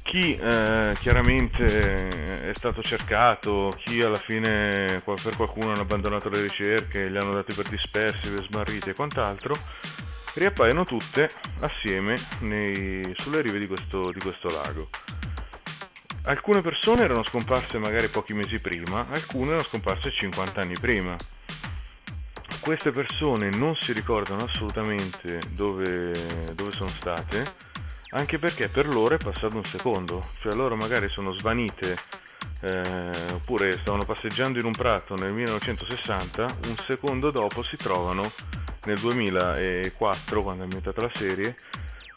Chi 0.03 0.35
eh, 0.35 0.95
chiaramente 0.99 2.49
è 2.49 2.51
stato 2.53 2.83
cercato, 2.83 3.69
chi 3.83 4.01
alla 4.01 4.19
fine 4.19 5.01
per 5.03 5.35
qualcuno 5.35 5.71
hanno 5.71 5.81
abbandonato 5.81 6.29
le 6.29 6.41
ricerche, 6.41 7.07
li 7.07 7.17
hanno 7.17 7.33
dati 7.33 7.53
per 7.55 7.67
dispersi, 7.69 8.29
per 8.29 8.43
smarriti 8.43 8.89
e 8.89 8.93
quant'altro, 8.93 9.55
riappaiono 10.35 10.83
tutte 10.83 11.29
assieme 11.61 12.15
nei, 12.41 13.13
sulle 13.17 13.41
rive 13.41 13.59
di 13.59 13.65
questo, 13.65 14.11
di 14.11 14.19
questo 14.19 14.49
lago. 14.49 14.89
Alcune 16.25 16.61
persone 16.61 17.03
erano 17.03 17.23
scomparse 17.23 17.77
magari 17.79 18.07
pochi 18.07 18.33
mesi 18.33 18.59
prima, 18.61 19.05
alcune 19.09 19.47
erano 19.47 19.63
scomparse 19.63 20.11
50 20.11 20.59
anni 20.59 20.75
prima. 20.79 21.15
Queste 22.59 22.91
persone 22.91 23.49
non 23.49 23.75
si 23.79 23.93
ricordano 23.93 24.45
assolutamente 24.45 25.39
dove, 25.49 26.11
dove 26.53 26.71
sono 26.71 26.89
state, 26.89 27.71
anche 28.13 28.39
perché 28.39 28.69
per 28.69 28.87
loro 28.87 29.15
è 29.15 29.17
passato 29.17 29.55
un 29.55 29.63
secondo, 29.63 30.21
cioè 30.41 30.53
loro 30.53 30.75
magari 30.75 31.09
sono 31.09 31.33
svanite 31.33 31.95
eh, 32.61 33.11
oppure 33.33 33.77
stavano 33.79 34.05
passeggiando 34.05 34.59
in 34.59 34.65
un 34.65 34.71
prato 34.71 35.15
nel 35.15 35.33
1960, 35.33 36.43
un 36.67 36.75
secondo 36.87 37.31
dopo 37.31 37.63
si 37.63 37.75
trovano 37.77 38.31
nel 38.85 38.99
2004, 38.99 40.41
quando 40.41 40.61
è 40.61 40.63
ambientata 40.63 41.01
la 41.01 41.11
serie, 41.13 41.55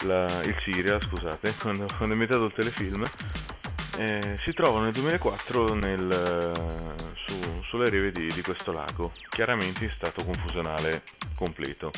la, 0.04 0.26
il 0.42 0.56
Siria, 0.58 1.00
scusate, 1.00 1.54
quando, 1.60 1.86
quando 1.86 2.08
è 2.08 2.12
ambientato 2.12 2.44
il 2.44 2.52
telefilm, 2.52 3.04
eh, 3.98 4.34
si 4.36 4.52
trovano 4.52 4.84
nel 4.84 4.92
2004 4.92 5.74
nel, 5.74 6.10
eh, 6.10 7.12
su, 7.24 7.62
sulle 7.62 7.88
rive 7.88 8.12
di, 8.12 8.28
di, 8.28 8.42
questo 8.42 8.70
lago, 8.70 9.10
chiaramente 9.30 9.84
in 9.84 9.90
stato 9.90 10.24
confusionale 10.24 11.02
completo. 11.34 11.90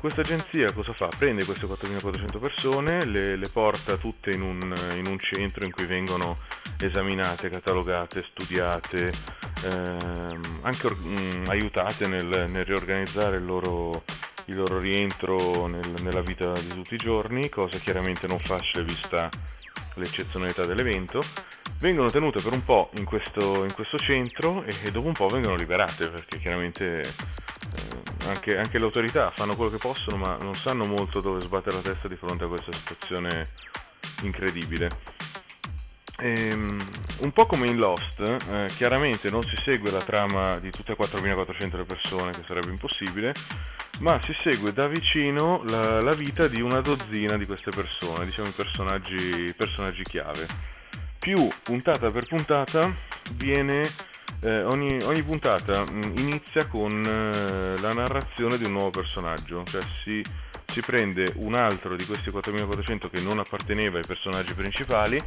Questa 0.00 0.22
agenzia 0.22 0.72
cosa 0.72 0.94
fa? 0.94 1.08
Prende 1.08 1.44
queste 1.44 1.66
4.400 1.66 2.40
persone, 2.40 3.04
le, 3.04 3.36
le 3.36 3.48
porta 3.50 3.98
tutte 3.98 4.30
in 4.30 4.40
un, 4.40 4.74
in 4.94 5.06
un, 5.06 5.18
centro 5.18 5.66
in 5.66 5.72
cui 5.72 5.84
vengono 5.84 6.34
esaminate, 6.78 7.50
catalogate, 7.50 8.24
studiate, 8.30 9.12
ehm, 9.62 10.60
anche 10.62 10.86
or- 10.86 10.96
mh, 10.96 11.42
mm, 11.42 11.48
aiutate 11.48 12.06
nel, 12.06 12.46
nel 12.48 12.64
riorganizzare 12.64 13.36
il 13.36 13.44
loro, 13.44 14.04
il 14.46 14.56
loro 14.56 14.78
rientro 14.78 15.66
nel, 15.66 15.92
nella 16.00 16.22
vita 16.22 16.50
di 16.52 16.68
tutti 16.68 16.94
i 16.94 16.96
giorni, 16.96 17.50
cosa 17.50 17.76
chiaramente 17.76 18.26
non 18.26 18.38
facile 18.38 18.84
vista 18.84 19.28
l'eccezionalità 19.94 20.64
dell'evento, 20.64 21.20
vengono 21.78 22.10
tenute 22.10 22.40
per 22.40 22.52
un 22.52 22.62
po' 22.62 22.90
in 22.94 23.04
questo, 23.04 23.64
in 23.64 23.72
questo 23.72 23.98
centro 23.98 24.64
e 24.64 24.90
dopo 24.90 25.06
un 25.06 25.12
po' 25.12 25.28
vengono 25.28 25.54
liberate 25.54 26.08
perché 26.08 26.38
chiaramente 26.38 27.00
eh, 27.00 28.28
anche, 28.28 28.58
anche, 28.58 28.78
le 28.78 28.84
autorità 28.84 29.30
fanno 29.30 29.56
quello 29.56 29.70
che 29.70 29.78
possono 29.78 30.16
ma 30.16 30.36
non 30.36 30.54
sanno 30.54 30.84
molto 30.86 31.20
dove 31.20 31.40
sbattere 31.40 31.76
la 31.76 31.82
testa 31.82 32.08
di 32.08 32.16
fronte 32.16 32.44
a 32.44 32.48
questa 32.48 32.72
situazione 32.72 33.44
incredibile. 34.22 34.88
Ehm, 36.20 36.86
un 37.20 37.32
po' 37.32 37.46
come 37.46 37.66
in 37.66 37.76
Lost, 37.76 38.20
eh, 38.20 38.68
chiaramente 38.76 39.30
non 39.30 39.42
si 39.42 39.56
segue 39.62 39.90
la 39.90 40.02
trama 40.02 40.58
di 40.58 40.70
tutte 40.70 40.92
e 40.92 40.96
4.400 40.96 41.84
persone, 41.84 42.32
che 42.32 42.42
sarebbe 42.46 42.68
impossibile, 42.68 43.32
ma 44.00 44.20
si 44.22 44.34
segue 44.42 44.72
da 44.72 44.86
vicino 44.88 45.62
la, 45.68 46.00
la 46.00 46.12
vita 46.12 46.48
di 46.48 46.60
una 46.60 46.80
dozzina 46.80 47.36
di 47.36 47.46
queste 47.46 47.70
persone, 47.70 48.24
diciamo 48.24 48.48
i 48.48 48.52
personaggi, 48.52 49.54
personaggi 49.56 50.02
chiave. 50.02 50.46
Più 51.18 51.48
puntata 51.62 52.08
per 52.08 52.26
puntata 52.26 52.90
viene 53.32 53.82
eh, 54.42 54.62
ogni, 54.62 54.98
ogni, 55.04 55.22
puntata 55.22 55.82
mh, 55.82 55.92
mm, 55.92 56.16
inizia 56.16 56.66
con 56.66 57.02
eh, 57.04 57.80
la 57.80 57.92
narrazione 57.92 58.56
di 58.56 58.64
un 58.64 58.72
nuovo 58.72 58.90
personaggio, 58.90 59.62
cioè 59.64 59.82
si, 60.02 60.24
si, 60.66 60.80
prende 60.80 61.34
un 61.36 61.54
altro 61.54 61.94
di 61.94 62.06
questi 62.06 62.30
4400 62.30 63.10
che 63.10 63.20
non 63.20 63.38
apparteneva 63.38 63.98
ai 63.98 64.06
personaggi 64.06 64.54
principali, 64.54 65.20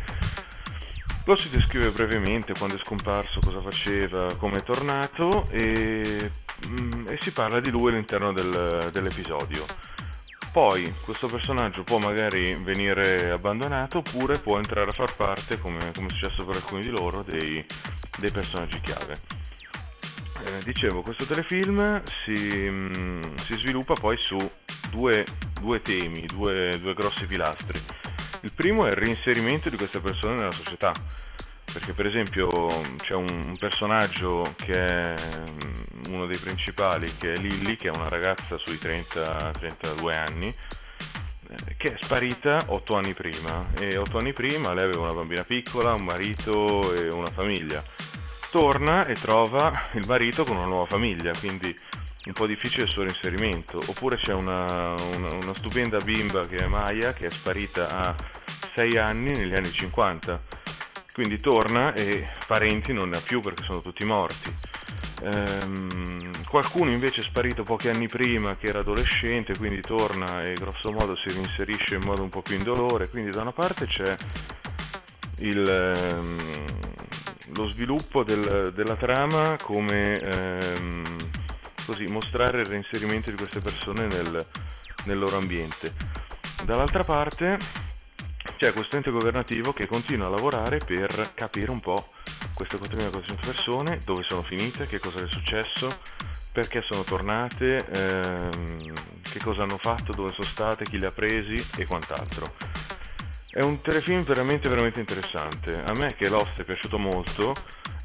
lo 1.25 1.35
si 1.35 1.49
descrive 1.49 1.89
brevemente 1.89 2.53
quando 2.53 2.75
è 2.75 2.79
scomparso, 2.83 3.39
cosa 3.39 3.61
faceva, 3.61 4.33
come 4.35 4.57
è 4.57 4.63
tornato 4.63 5.45
e 5.49 6.29
Mm, 6.67 7.07
e 7.07 7.17
si 7.19 7.31
parla 7.31 7.59
di 7.59 7.69
lui 7.69 7.91
all'interno 7.91 8.31
del, 8.31 8.89
dell'episodio. 8.91 9.65
Poi 10.51 10.93
questo 11.03 11.27
personaggio 11.27 11.83
può 11.83 11.97
magari 11.97 12.55
venire 12.55 13.31
abbandonato 13.31 13.99
oppure 13.99 14.39
può 14.39 14.57
entrare 14.57 14.89
a 14.89 14.93
far 14.93 15.15
parte, 15.15 15.59
come, 15.59 15.91
come 15.93 16.07
è 16.07 16.11
successo 16.11 16.45
per 16.45 16.57
alcuni 16.57 16.81
di 16.81 16.89
loro, 16.89 17.23
dei, 17.23 17.65
dei 18.19 18.31
personaggi 18.31 18.79
chiave. 18.81 19.15
Eh, 20.45 20.63
dicevo, 20.63 21.01
questo 21.01 21.25
telefilm 21.25 22.01
si, 22.23 22.69
mm, 22.69 23.21
si, 23.37 23.55
sviluppa 23.55 23.95
poi 23.95 24.15
su 24.17 24.37
due, 24.91 25.25
due 25.59 25.81
temi, 25.81 26.25
due, 26.25 26.77
due 26.79 26.93
grossi 26.93 27.25
pilastri. 27.25 27.79
Il 28.43 28.51
primo 28.53 28.85
è 28.85 28.89
il 28.89 28.97
reinserimento 28.97 29.69
di 29.69 29.77
queste 29.77 30.01
persone 30.01 30.35
nella 30.35 30.51
società. 30.51 30.91
Perché 31.63 31.93
per 31.93 32.05
esempio 32.07 32.67
c'è 32.97 33.15
un, 33.15 33.55
personaggio 33.57 34.53
che 34.57 34.73
è 34.73 35.15
mm, 35.15 36.13
uno 36.13 36.25
dei 36.25 36.37
principali 36.37 37.09
che 37.17 37.33
è 37.33 37.37
Lilly 37.37 37.75
che 37.75 37.87
è 37.87 37.95
una 37.95 38.09
ragazza 38.09 38.57
sui 38.57 38.75
30-32 38.75 40.13
anni 40.13 40.53
eh, 41.49 41.75
che 41.77 41.93
è 41.93 41.97
sparita 42.01 42.65
8 42.67 42.95
anni 42.95 43.13
prima. 43.13 43.65
E 43.79 43.95
8 43.95 44.17
anni 44.17 44.33
prima 44.33 44.73
lei 44.73 44.83
aveva 44.83 45.03
una 45.03 45.13
bambina 45.13 45.45
piccola, 45.45 45.93
un 45.93 46.03
marito 46.03 46.93
e 46.93 47.07
una 47.13 47.31
famiglia. 47.31 47.81
Torna 48.51 49.05
e 49.05 49.13
trova 49.13 49.89
il 49.93 50.05
marito 50.05 50.43
con 50.43 50.57
una 50.57 50.65
nuova 50.65 50.85
famiglia 50.85 51.31
quindi 51.39 51.73
un 52.25 52.33
po' 52.33 52.47
difficile 52.47 52.83
il 52.83 52.89
suo 52.89 53.03
reinserimento. 53.03 53.79
Oppure 53.85 54.17
c'è 54.17 54.33
una, 54.33 54.93
una, 55.15 55.33
una 55.33 55.53
stupenda 55.53 55.99
bimba 55.99 56.45
che 56.47 56.57
è 56.57 56.67
Maya, 56.67 57.13
che 57.13 57.27
è 57.27 57.29
sparita 57.29 57.89
a 57.89 58.15
6 58.75 58.97
anni 58.97 59.31
negli 59.31 59.53
anni 59.53 59.71
50. 59.71 60.41
Quindi 61.13 61.37
torna 61.37 61.93
e 61.93 62.27
parenti 62.47 62.91
non 62.91 63.09
ne 63.09 63.17
ha 63.17 63.21
più 63.21 63.39
perché 63.39 63.63
sono 63.63 63.81
tutti 63.81 64.05
morti. 64.05 64.53
Ehm, 65.23 66.31
qualcuno 66.47 66.91
invece 66.91 67.21
è 67.21 67.23
sparito 67.23 67.63
pochi 67.63 67.89
anni 67.89 68.07
prima 68.07 68.55
che 68.55 68.67
era 68.67 68.79
adolescente, 68.79 69.55
quindi 69.57 69.81
torna 69.81 70.39
e 70.39 70.53
grosso 70.53 70.91
modo 70.91 71.15
si 71.15 71.33
reinserisce 71.33 71.95
in 71.95 72.03
modo 72.03 72.23
un 72.23 72.29
po' 72.29 72.41
più 72.41 72.55
indolore. 72.55 73.09
Quindi 73.09 73.29
da 73.31 73.41
una 73.41 73.51
parte 73.51 73.85
c'è 73.85 74.15
il, 75.39 75.67
ehm, 75.67 76.65
lo 77.55 77.69
sviluppo 77.69 78.23
del, 78.23 78.71
della 78.73 78.95
trama 78.95 79.55
come 79.61 80.17
ehm, 80.19 81.03
così, 81.85 82.03
mostrare 82.05 82.61
il 82.61 82.65
reinserimento 82.65 83.29
di 83.29 83.37
queste 83.37 83.59
persone 83.59 84.07
nel, 84.07 84.45
nel 85.05 85.19
loro 85.19 85.37
ambiente. 85.37 85.93
Dall'altra 86.65 87.03
parte 87.03 87.57
c'è 88.57 88.73
questo 88.73 88.95
ente 88.95 89.11
governativo 89.11 89.73
che 89.73 89.87
continua 89.87 90.27
a 90.27 90.29
lavorare 90.29 90.77
per 90.77 91.31
capire 91.33 91.71
un 91.71 91.79
po' 91.79 92.11
queste 92.53 92.77
4.400 92.77 93.45
persone, 93.45 93.99
dove 94.05 94.23
sono 94.27 94.43
finite, 94.43 94.85
che 94.85 94.99
cosa 94.99 95.23
è 95.23 95.27
successo, 95.27 95.97
perché 96.51 96.81
sono 96.87 97.03
tornate, 97.03 97.77
ehm, 97.77 98.93
che 99.21 99.39
cosa 99.39 99.63
hanno 99.63 99.77
fatto, 99.77 100.11
dove 100.11 100.31
sono 100.31 100.47
state, 100.47 100.85
chi 100.85 100.99
le 100.99 101.07
ha 101.07 101.11
presi 101.11 101.55
e 101.77 101.85
quant'altro. 101.85 102.45
È 103.55 103.63
un 103.63 103.81
telefilm 103.81 104.23
veramente 104.23 104.67
veramente 104.67 104.99
interessante. 104.99 105.79
A 105.79 105.91
me 105.91 106.15
che 106.15 106.27
Lost 106.27 106.59
è 106.61 106.63
piaciuto 106.63 106.97
molto, 106.97 107.53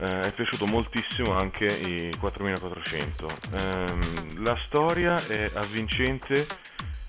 eh, 0.00 0.20
è 0.20 0.32
piaciuto 0.34 0.66
moltissimo 0.66 1.34
anche 1.34 1.64
i 1.64 2.14
4400. 2.18 3.28
Eh, 3.54 4.42
la 4.42 4.58
storia 4.58 5.16
è 5.26 5.50
avvincente 5.54 6.46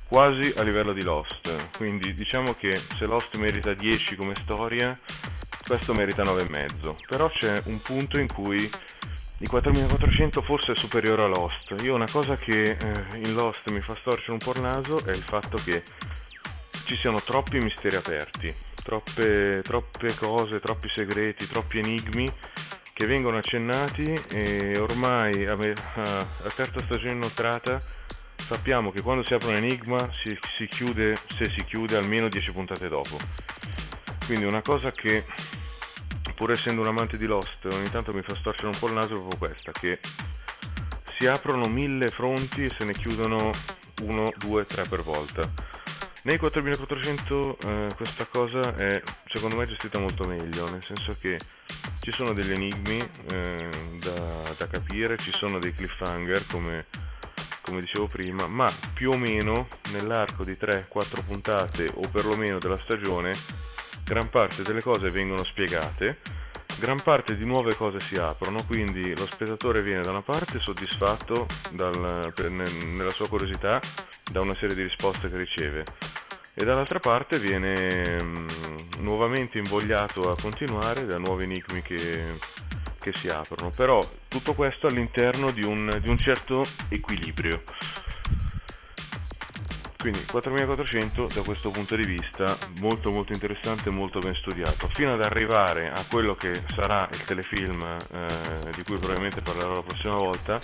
quasi 0.08 0.54
a 0.56 0.64
livello 0.64 0.94
di 0.94 1.04
Lost, 1.04 1.76
quindi 1.76 2.14
diciamo 2.14 2.54
che 2.54 2.78
se 2.78 3.06
Lost 3.06 3.36
merita 3.36 3.74
10 3.74 4.16
come 4.16 4.36
storia, 4.42 4.98
questo 5.68 5.92
merita 5.92 6.24
9,5. 6.24 6.96
Però 7.10 7.30
c'è 7.30 7.62
un 7.66 7.82
punto 7.82 8.20
in 8.20 8.28
cui 8.28 8.72
i 9.42 9.48
4400 9.48 10.42
forse 10.44 10.72
è 10.72 10.76
superiore 10.78 11.24
a 11.24 11.28
Lost. 11.28 11.76
Io 11.82 11.94
una 11.94 12.10
cosa 12.10 12.36
che 12.36 12.78
eh, 12.80 13.18
in 13.22 13.34
Lost 13.34 13.70
mi 13.70 13.82
fa 13.82 13.98
storcere 14.00 14.32
un 14.32 14.38
po' 14.38 14.54
il 14.54 14.62
naso 14.62 15.04
è 15.06 15.12
il 15.12 15.24
fatto 15.24 15.58
che 15.62 15.84
ci 16.90 16.96
siano 16.96 17.22
troppi 17.22 17.60
misteri 17.60 17.98
aperti, 17.98 18.52
troppe, 18.74 19.62
troppe 19.64 20.16
cose, 20.16 20.60
troppi 20.60 20.90
segreti, 20.90 21.46
troppi 21.48 21.78
enigmi 21.78 22.28
che 22.94 23.06
vengono 23.06 23.38
accennati 23.38 24.12
e 24.32 24.76
ormai 24.80 25.46
a, 25.46 25.56
me, 25.56 25.76
a, 25.94 26.20
a 26.22 26.50
terza 26.56 26.82
stagione 26.86 27.12
inoltrata 27.12 27.78
sappiamo 28.38 28.90
che 28.90 29.02
quando 29.02 29.24
si 29.24 29.36
apre 29.36 29.50
un 29.50 29.58
enigma 29.58 30.10
si, 30.12 30.36
si, 30.58 30.66
chiude, 30.66 31.16
se 31.38 31.54
si 31.56 31.64
chiude, 31.64 31.96
almeno 31.96 32.28
10 32.28 32.52
puntate 32.54 32.88
dopo. 32.88 33.20
Quindi 34.26 34.46
una 34.46 34.64
cosa 34.64 34.90
che, 34.90 35.26
pur 36.34 36.50
essendo 36.50 36.82
un 36.82 36.88
amante 36.88 37.20
di 37.20 37.28
Lost, 37.28 37.66
ogni 37.66 37.92
tanto 37.92 38.16
mi 38.16 38.24
fa 38.24 38.34
storcere 38.34 38.70
un 38.70 38.80
po' 38.80 38.88
il 38.88 38.94
naso 38.94 39.14
è 39.14 39.14
proprio 39.14 39.38
questa, 39.38 39.72
che 39.72 40.00
si 41.20 41.28
aprono 41.28 41.68
mille 41.68 42.08
fronti 42.08 42.64
e 42.64 42.70
se 42.76 42.84
ne 42.84 42.94
chiudono 42.94 43.52
uno, 44.02 44.34
due, 44.38 44.66
tre 44.66 44.86
per 44.86 45.04
volta. 45.04 45.78
Nei 46.22 46.38
4400 46.38 47.57
eh, 47.59 47.88
questa 47.95 48.26
cosa 48.26 48.76
è 48.76 49.01
secondo 49.26 49.55
me 49.55 49.65
gestita 49.65 49.99
molto 49.99 50.28
meglio, 50.28 50.70
nel 50.70 50.84
senso 50.84 51.15
che 51.17 51.39
ci 52.01 52.11
sono 52.11 52.34
degli 52.34 52.51
enigmi 52.51 52.99
eh, 53.32 53.70
da, 54.01 54.53
da, 54.57 54.67
capire, 54.67 55.15
ci 55.17 55.32
sono 55.32 55.59
dei 55.59 55.72
cliffhanger 55.72 56.45
come, 56.47 56.88
come, 57.61 57.80
dicevo 57.80 58.07
prima, 58.07 58.47
ma 58.47 58.70
più 58.93 59.11
o 59.11 59.17
meno 59.17 59.70
nell'arco 59.93 60.43
di 60.43 60.57
3-4 60.59 61.26
puntate 61.26 61.89
o 61.93 62.09
perlomeno 62.09 62.59
della 62.59 62.76
stagione 62.76 63.34
gran 64.03 64.30
parte 64.30 64.63
delle 64.63 64.82
cose 64.82 65.07
vengono 65.07 65.45
spiegate, 65.45 66.17
gran 66.78 67.01
parte 67.01 67.36
di 67.36 67.45
nuove 67.45 67.74
cose 67.76 67.99
si 67.99 68.15
aprono, 68.15 68.63
quindi 68.65 69.15
lo 69.15 69.26
spettatore 69.26 69.82
viene 69.82 70.01
da 70.01 70.11
una 70.11 70.22
parte 70.22 70.59
soddisfatto 70.59 71.45
dal, 71.72 72.32
per, 72.36 72.49
nella 72.49 73.11
sua 73.11 73.28
curiosità 73.28 73.80
da 74.32 74.41
una 74.41 74.55
serie 74.59 74.76
di 74.76 74.84
risposte 74.84 75.28
che 75.28 75.38
riceve 75.38 75.84
e 76.59 76.65
dall'altra 76.65 76.99
parte 76.99 77.39
viene 77.39 78.22
mh, 78.22 78.26
mm, 78.28 78.88
nuovamente 78.99 79.57
invogliato 79.57 80.30
a 80.30 80.36
continuare 80.36 81.05
da 81.05 81.17
nuovi 81.17 81.45
enigmi 81.45 81.82
che, 81.82 82.26
che, 82.99 83.13
si 83.13 83.30
aprono, 83.30 83.70
però 83.70 83.99
tutto 84.28 84.53
questo 84.53 84.88
all'interno 84.88 85.51
di 85.51 85.63
un, 85.63 85.99
di 86.01 86.09
un 86.09 86.17
certo 86.17 86.63
equilibrio. 86.89 87.63
Quindi 90.00 90.24
4400 90.24 91.28
da 91.34 91.41
questo 91.41 91.72
punto 91.72 91.97
di 91.97 92.06
vista 92.06 92.58
molto 92.80 93.12
molto 93.12 93.34
interessante 93.34 93.89
e 93.89 93.91
molto 93.91 94.20
ben 94.20 94.34
studiato, 94.34 94.88
fino 94.93 95.12
ad 95.12 95.22
arrivare 95.22 95.89
a 95.89 96.02
quello 96.10 96.36
che 96.36 96.64
sarà 96.74 97.06
il 97.12 97.26
telefilm 97.26 97.84
eh, 97.84 98.72
di 98.78 98.84
cui 98.84 98.97
probabilmente 98.97 99.41
parlerò 99.41 99.74
la 99.74 99.84
prossima 99.84 100.16
volta, 100.16 100.58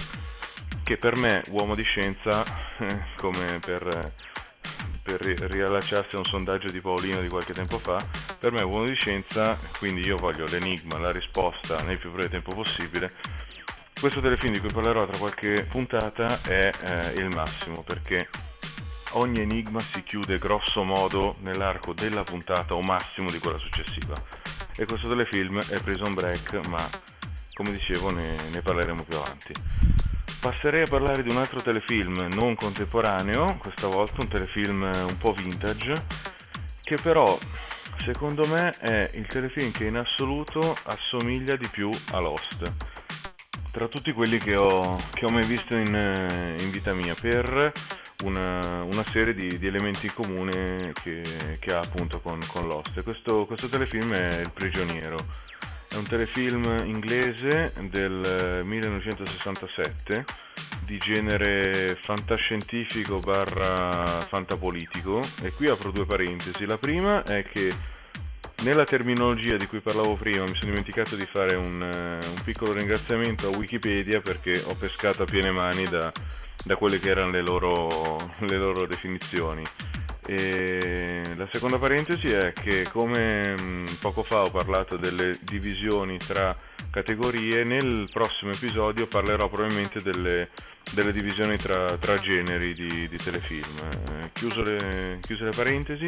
che 0.83 0.95
per 0.95 1.17
me, 1.17 1.41
uomo 1.49 1.75
di 1.75 1.83
scienza, 1.83 2.45
come 3.17 3.59
per, 3.59 4.09
per 5.03 5.19
riallacciarsi 5.19 6.15
a 6.15 6.19
un 6.19 6.25
sondaggio 6.25 6.71
di 6.71 6.79
Paolino 6.79 7.19
di 7.19 7.27
qualche 7.27 7.51
tempo 7.51 7.77
fa, 7.77 8.01
per 8.39 8.53
me 8.53 8.63
uomo 8.63 8.86
di 8.86 8.95
scienza, 8.95 9.57
quindi 9.79 9.99
io 9.99 10.15
voglio 10.15 10.45
l'enigma, 10.45 10.97
la 10.97 11.11
risposta 11.11 11.81
nel 11.81 11.99
più 11.99 12.09
breve 12.09 12.29
tempo 12.29 12.55
possibile. 12.55 13.11
Questo 13.99 14.21
telefilm 14.21 14.53
di 14.53 14.59
cui 14.61 14.71
parlerò 14.71 15.05
tra 15.05 15.17
qualche 15.17 15.65
puntata 15.67 16.39
è 16.43 16.69
eh, 16.69 17.19
il 17.19 17.27
massimo 17.27 17.83
perché 17.83 18.29
ogni 19.16 19.41
enigma 19.41 19.80
si 19.80 20.03
chiude 20.03 20.38
grosso 20.38 20.84
modo 20.84 21.36
nell'arco 21.41 21.93
della 21.93 22.24
puntata 22.24 22.76
o 22.76 22.82
massimo 22.82 23.30
di 23.30 23.39
quella 23.39 23.57
successiva. 23.57 24.13
E 24.78 24.86
questo 24.86 25.07
telefilm 25.07 25.61
è 25.68 25.82
Prison 25.82 26.13
Break, 26.13 26.66
ma 26.68 26.88
come 27.53 27.72
dicevo 27.72 28.09
ne, 28.11 28.36
ne 28.51 28.61
parleremo 28.61 29.03
più 29.03 29.18
avanti. 29.18 29.53
Passerei 30.39 30.84
a 30.84 30.88
parlare 30.88 31.24
di 31.24 31.30
un 31.30 31.38
altro 31.38 31.61
telefilm 31.61 32.28
non 32.34 32.55
contemporaneo, 32.55 33.57
questa 33.57 33.88
volta 33.88 34.22
un 34.22 34.28
telefilm 34.28 34.82
un 34.84 35.18
po' 35.18 35.32
vintage, 35.32 36.05
che 36.84 36.97
però 37.01 37.38
secondo 38.03 38.45
me 38.47 38.70
è 38.80 39.09
il 39.13 39.26
telefilm 39.26 39.72
che 39.72 39.86
in 39.86 39.97
assoluto 39.97 40.76
assomiglia 40.84 41.55
di 41.55 41.68
più 41.68 41.89
a 42.11 42.20
Lost. 42.20 42.72
Tra 43.72 43.88
tutti 43.88 44.11
quelli 44.11 44.38
che 44.38 44.55
ho, 44.55 44.97
che 45.11 45.26
ho 45.26 45.30
mai 45.30 45.45
visto 45.45 45.76
in, 45.76 45.95
in, 46.59 46.70
vita 46.70 46.93
mia, 46.93 47.16
per 47.20 47.72
una, 48.24 48.84
una 48.84 49.03
serie 49.03 49.34
di, 49.34 49.57
di, 49.57 49.68
elementi 49.68 50.05
in 50.05 50.13
comune 50.13 50.93
che, 51.01 51.22
che 51.59 51.74
ha 51.74 51.80
appunto 51.80 52.20
con, 52.20 52.39
con 52.47 52.68
Lost. 52.68 53.03
Questo, 53.03 53.45
questo 53.45 53.68
telefilm 53.68 54.13
è 54.13 54.39
Il 54.41 54.51
prigioniero 54.53 55.18
è 55.95 55.97
un 55.97 56.07
telefilm 56.07 56.78
inglese 56.84 57.72
del 57.89 58.63
1967 58.66 60.13
eh, 60.13 60.26
di 60.84 60.97
genere 60.97 61.97
fantascientifico 62.01 63.20
barra 63.20 64.26
fantapolitico 64.28 65.22
e 65.41 65.53
qui 65.53 65.68
apro 65.68 65.91
due 65.91 66.05
parentesi. 66.05 66.66
La 66.66 66.78
prima 66.78 67.24
è 67.24 67.43
che 67.43 67.74
nella 68.63 68.83
terminologia 68.83 69.55
di 69.55 69.67
cui 69.67 69.79
parlavo 69.79 70.15
prima 70.15 70.43
mi 70.43 70.55
sono 70.55 70.71
dimenticato 70.71 71.15
di 71.15 71.25
fare 71.25 71.55
un, 71.55 71.81
uh, 71.81 72.27
un 72.27 72.43
piccolo 72.43 72.73
ringraziamento 72.73 73.47
a 73.47 73.57
Wikipedia 73.57 74.21
perché 74.21 74.61
ho 74.65 74.73
pescato 74.75 75.23
a 75.23 75.25
piene 75.25 75.51
mani 75.51 75.85
da, 75.85 76.11
da 76.63 76.75
quelle 76.75 76.99
che 76.99 77.09
erano 77.09 77.31
le 77.31 77.41
loro, 77.41 78.29
le 78.47 78.57
loro 78.57 78.87
definizioni. 78.87 79.63
E 80.27 81.21
la 81.35 81.47
seconda 81.51 81.77
parentesi 81.77 82.27
è 82.27 82.51
che 82.51 82.87
come 82.91 83.55
mm, 83.59 83.85
poco 84.01 84.23
fa 84.23 84.43
ho 84.43 84.49
parlato 84.49 84.97
delle 84.97 85.37
divisioni 85.43 86.17
tra 86.17 86.55
categorie, 86.89 87.63
nel 87.63 88.07
prossimo 88.11 88.51
episodio 88.51 89.05
parlerò 89.05 89.49
probabilmente 89.49 90.01
delle, 90.01 90.49
delle 90.93 91.11
divisioni 91.11 91.57
tra, 91.57 91.97
tra, 91.97 92.17
generi 92.17 92.73
di, 92.73 93.07
di 93.07 93.17
telefilm. 93.17 93.77
Eh, 94.07 94.31
le, 94.63 95.19
chiuse 95.21 95.43
le 95.43 95.51
parentesi, 95.53 96.07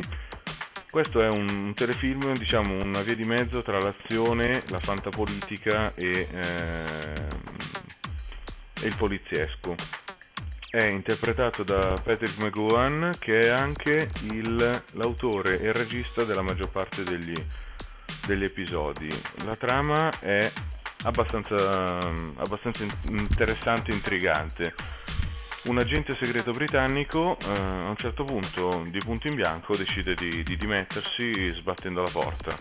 questo 0.98 1.22
è 1.22 1.30
un, 1.30 1.76
telefilm, 1.76 2.36
diciamo 2.36 2.84
una 2.84 3.04
via 3.04 3.14
di 3.14 3.24
mezzo 3.24 3.62
tra 3.62 3.78
l'azione, 3.78 4.64
la 4.70 4.80
fantapolitica 4.80 5.94
e, 5.94 6.28
eh, 6.32 7.28
e 8.82 8.88
il 8.88 8.96
poliziesco 8.96 9.76
è 10.72 10.86
interpretato 10.86 11.62
da 11.62 11.94
Patrick 12.04 12.40
McGowan 12.40 13.12
che 13.20 13.42
è 13.42 13.50
anche 13.50 14.10
il, 14.32 14.84
l'autore 14.94 15.60
e 15.62 15.68
il 15.68 15.74
regista 15.76 16.24
della 16.24 16.42
maggior 16.42 16.72
parte 16.72 17.04
degli, 17.04 17.36
degli 18.26 18.46
episodi. 18.46 19.08
La 19.46 19.56
trama 19.56 20.10
è 20.20 20.52
abbastanza, 21.04 22.00
abbastanza 22.38 22.84
interessante 23.10 23.92
e 23.92 23.94
intrigante. 23.94 24.74
Un 25.68 25.78
agente 25.78 26.18
segreto 26.20 26.52
britannico 26.52 27.38
eh, 27.40 27.50
a 27.50 27.90
un 27.90 27.98
certo 27.98 28.24
punto, 28.24 28.84
di 28.86 29.00
punto 29.00 29.28
in 29.28 29.36
bianco, 29.36 29.76
decide 29.76 30.14
di, 30.14 30.42
di 30.42 30.56
dimettersi 30.56 31.50
sbattendo 31.50 32.02
la 32.02 32.10
porta. 32.10 32.56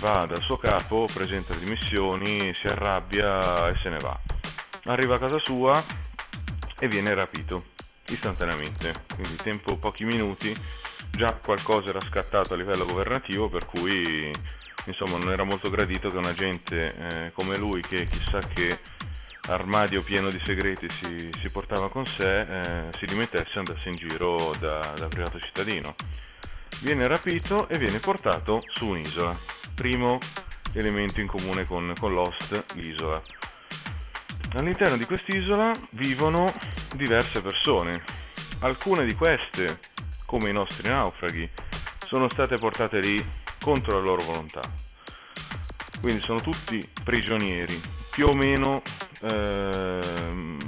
Va 0.00 0.26
dal 0.26 0.42
suo 0.42 0.58
capo, 0.58 1.08
presenta 1.12 1.54
le 1.54 1.60
dimissioni, 1.60 2.52
si 2.52 2.66
arrabbia 2.66 3.68
e 3.68 3.72
se 3.82 3.88
ne 3.88 3.98
va. 3.98 4.20
Arriva 4.84 5.14
a 5.14 5.18
casa 5.18 5.38
sua, 5.38 5.82
e 6.78 6.88
viene 6.88 7.14
rapito 7.14 7.68
istantaneamente, 8.08 8.92
quindi 9.14 9.36
tempo 9.36 9.76
pochi 9.76 10.04
minuti, 10.04 10.54
già 11.12 11.34
qualcosa 11.42 11.88
era 11.88 12.00
scattato 12.00 12.52
a 12.52 12.56
livello 12.56 12.84
governativo 12.84 13.48
per 13.48 13.64
cui 13.64 14.30
insomma 14.84 15.16
non 15.16 15.32
era 15.32 15.42
molto 15.42 15.70
gradito 15.70 16.10
che 16.10 16.16
un 16.16 16.26
agente 16.26 16.94
eh, 16.94 17.32
come 17.32 17.56
lui 17.56 17.80
che 17.80 18.06
chissà 18.06 18.40
che 18.40 18.78
armadio 19.48 20.02
pieno 20.02 20.30
di 20.30 20.40
segreti 20.44 20.88
si, 20.88 21.30
si 21.40 21.50
portava 21.52 21.88
con 21.88 22.04
sé 22.04 22.40
eh, 22.40 22.82
si 22.96 23.06
dimettesse 23.06 23.56
e 23.56 23.58
andasse 23.58 23.88
in 23.88 23.96
giro 23.96 24.54
da, 24.58 24.78
da 24.96 25.08
privato 25.08 25.38
cittadino. 25.38 25.94
Viene 26.80 27.06
rapito 27.06 27.68
e 27.68 27.78
viene 27.78 27.98
portato 27.98 28.62
su 28.74 28.86
un'isola. 28.86 29.36
Primo 29.74 30.18
elemento 30.72 31.20
in 31.20 31.26
comune 31.26 31.64
con, 31.64 31.94
con 31.98 32.12
Lost, 32.12 32.74
l'isola. 32.74 33.20
All'interno 34.56 34.96
di 34.96 35.04
quest'isola 35.04 35.72
vivono 35.90 36.52
diverse 36.94 37.40
persone. 37.40 38.02
Alcune 38.60 39.04
di 39.04 39.14
queste, 39.14 39.78
come 40.24 40.50
i 40.50 40.52
nostri 40.52 40.88
naufraghi, 40.88 41.48
sono 42.06 42.28
state 42.28 42.56
portate 42.58 42.98
lì 43.00 43.26
contro 43.60 43.98
la 43.98 44.04
loro 44.04 44.22
volontà. 44.22 44.60
Quindi 46.00 46.22
sono 46.22 46.40
tutti 46.40 46.86
prigionieri, 47.02 47.80
più 48.16 48.28
o 48.28 48.34
meno 48.34 48.80
eh, 49.24 50.00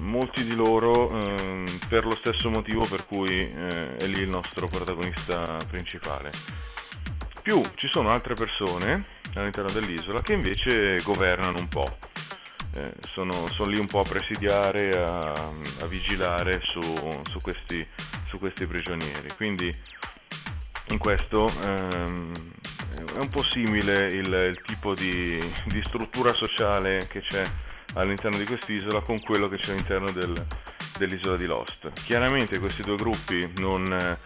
molti 0.01 0.44
di 0.44 0.55
loro 0.55 1.09
eh, 1.09 1.64
per 1.88 2.05
lo 2.05 2.14
stesso 2.14 2.51
motivo 2.51 2.82
per 2.86 3.07
cui 3.07 3.38
eh, 3.38 3.96
è 3.96 4.05
lì 4.05 4.20
il 4.20 4.28
nostro 4.28 4.68
protagonista 4.68 5.57
principale. 5.66 6.30
Più 7.40 7.62
ci 7.74 7.88
sono 7.90 8.11
altre 8.11 8.34
persone 8.34 9.07
all'interno 9.32 9.70
dell'isola 9.70 10.20
che 10.20 10.34
invece 10.34 11.01
governano 11.03 11.59
un 11.59 11.68
po' 11.68 11.86
eh, 12.74 12.92
sono, 13.01 13.32
sono, 13.49 13.70
lì 13.70 13.78
un 13.78 13.86
po' 13.86 14.01
a 14.01 14.05
presidiare, 14.05 14.90
a, 15.03 15.32
a 15.32 15.86
vigilare 15.86 16.61
su, 16.62 16.80
su, 17.30 17.38
questi, 17.40 17.86
su, 18.26 18.38
questi, 18.38 18.66
prigionieri. 18.66 19.32
Quindi 19.36 19.74
in 20.88 20.99
questo 20.99 21.51
ehm, 21.64 22.30
è 23.14 23.18
un 23.18 23.28
po' 23.28 23.42
simile 23.42 24.07
il, 24.07 24.26
il 24.26 24.62
tipo 24.64 24.94
di, 24.94 25.38
di, 25.66 25.82
struttura 25.84 26.32
sociale 26.34 27.07
che 27.09 27.20
c'è 27.20 27.44
all'interno 27.94 28.38
di 28.38 28.44
quest'isola 28.44 29.01
con 29.01 29.20
quello 29.20 29.49
che 29.49 29.57
c'è 29.57 29.72
all'interno 29.72 30.11
del, 30.11 30.46
dell'isola 30.99 31.36
di 31.36 31.46
Lost. 31.46 31.90
Chiaramente 32.05 32.59
questi 32.59 32.82
due 32.82 32.96
gruppi 32.96 33.53
non, 33.57 34.16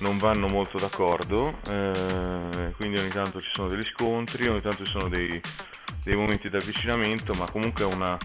non 0.00 0.18
vanno 0.18 0.46
molto 0.48 0.78
d'accordo, 0.78 1.58
eh, 1.68 2.72
quindi 2.76 2.98
ogni 2.98 3.10
tanto 3.10 3.40
ci 3.40 3.50
sono 3.52 3.68
degli 3.68 3.84
scontri, 3.92 4.48
ogni 4.48 4.60
tanto 4.60 4.84
ci 4.84 4.90
sono 4.90 5.08
dei, 5.08 5.40
dei 6.02 6.16
momenti 6.16 6.48
di 6.48 6.56
avvicinamento, 6.56 7.34
ma 7.34 7.50
comunque 7.50 7.84
è 7.84 7.86
una, 7.86 8.16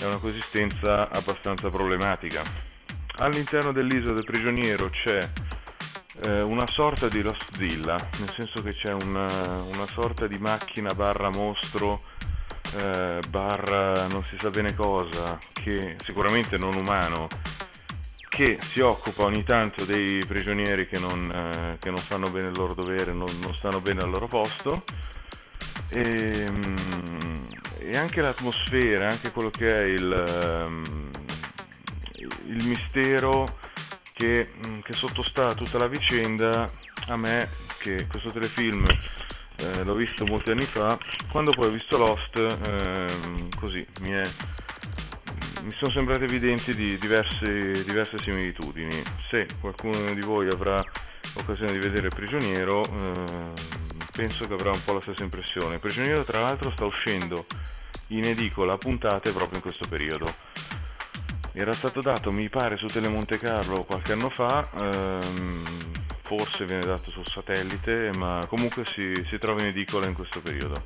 è 0.00 0.04
una 0.04 0.16
coesistenza 0.16 1.10
abbastanza 1.10 1.68
problematica. 1.68 2.42
All'interno 3.18 3.72
dell'isola 3.72 4.14
del 4.14 4.24
prigioniero 4.24 4.88
c'è 4.88 5.28
eh, 6.24 6.42
una 6.42 6.66
sorta 6.66 7.08
di 7.08 7.22
Lost 7.22 7.54
Zilla, 7.56 7.96
nel 8.18 8.32
senso 8.34 8.62
che 8.62 8.70
c'è 8.70 8.92
una, 8.92 9.28
una 9.62 9.86
sorta 9.86 10.26
di 10.26 10.38
macchina 10.38 10.94
barra 10.94 11.30
mostro 11.30 12.02
eh, 12.76 13.20
barra 13.28 14.06
non 14.08 14.24
si 14.24 14.36
sa 14.38 14.50
bene 14.50 14.74
cosa, 14.74 15.38
che 15.52 15.96
sicuramente 16.02 16.56
non 16.56 16.74
umano, 16.74 17.28
che 18.28 18.58
si 18.60 18.80
occupa 18.80 19.24
ogni 19.24 19.44
tanto 19.44 19.84
dei 19.84 20.24
prigionieri 20.26 20.88
che 20.88 20.98
non, 20.98 21.30
eh, 21.30 21.76
che 21.78 21.90
non 21.90 22.00
fanno 22.00 22.30
bene 22.30 22.48
il 22.48 22.56
loro 22.56 22.74
dovere, 22.74 23.12
non, 23.12 23.28
non 23.40 23.54
stanno 23.54 23.80
bene 23.80 24.02
al 24.02 24.10
loro 24.10 24.26
posto. 24.26 24.84
E, 25.90 26.46
ehm, 26.48 26.74
e, 27.78 27.96
anche 27.96 28.20
l'atmosfera, 28.20 29.08
anche 29.08 29.30
quello 29.30 29.50
che 29.50 29.66
è 29.68 29.82
il, 29.82 30.12
ehm, 30.12 31.10
il 32.46 32.66
mistero 32.66 33.46
che, 34.14 34.52
mm, 34.66 34.80
che, 34.80 34.92
sottostà 34.92 35.54
tutta 35.54 35.76
la 35.76 35.88
vicenda, 35.88 36.64
a 37.08 37.16
me, 37.16 37.48
che 37.80 38.06
questo 38.06 38.30
telefilm 38.30 38.86
eh, 39.56 39.82
l'ho 39.82 39.94
visto 39.94 40.24
molti 40.24 40.52
anni 40.52 40.62
fa, 40.62 40.96
quando 41.30 41.50
poi 41.50 41.66
ho 41.66 41.70
visto 41.70 41.98
Lost, 41.98 42.36
eh, 42.36 43.06
così 43.58 43.84
mi, 44.02 44.12
è, 44.12 44.22
mi, 45.62 45.70
sono 45.72 45.92
sembrate 45.92 46.24
evidenti 46.24 46.74
di 46.74 46.96
diverse, 46.98 47.84
diverse 47.84 48.18
similitudini. 48.22 49.02
Se 49.28 49.46
qualcuno 49.60 50.14
di 50.14 50.20
voi 50.20 50.48
avrà 50.48 50.82
occasione 51.34 51.72
di 51.72 51.78
vedere 51.78 52.08
Prigioniero, 52.08 52.82
eh, 52.84 53.52
penso 54.12 54.46
che 54.46 54.54
avrà 54.54 54.70
un 54.70 54.84
po' 54.84 54.92
la 54.92 55.00
stessa 55.00 55.24
impressione. 55.24 55.78
Prigioniero 55.78 56.22
tra 56.22 56.40
l'altro 56.40 56.70
sta 56.70 56.84
uscendo 56.84 57.46
in 58.08 58.24
edicola 58.24 58.74
a 58.74 58.78
puntate 58.78 59.32
proprio 59.32 59.56
in 59.56 59.62
questo 59.62 59.88
periodo. 59.88 60.26
Era 61.56 61.72
stato 61.72 62.00
dato, 62.00 62.32
mi 62.32 62.48
pare, 62.48 62.76
su 62.76 62.86
Telemonte 62.86 63.38
Carlo 63.38 63.84
qualche 63.84 64.10
anno 64.10 64.28
fa, 64.28 64.60
ehm, 64.76 65.62
forse 66.24 66.64
viene 66.64 66.84
dato 66.84 67.12
sul 67.12 67.28
satellite, 67.28 68.10
ma 68.16 68.40
comunque 68.48 68.84
si, 68.84 69.24
si 69.28 69.38
trova 69.38 69.60
in 69.62 69.68
edicola 69.68 70.06
in 70.06 70.14
questo 70.14 70.42
periodo. 70.42 70.84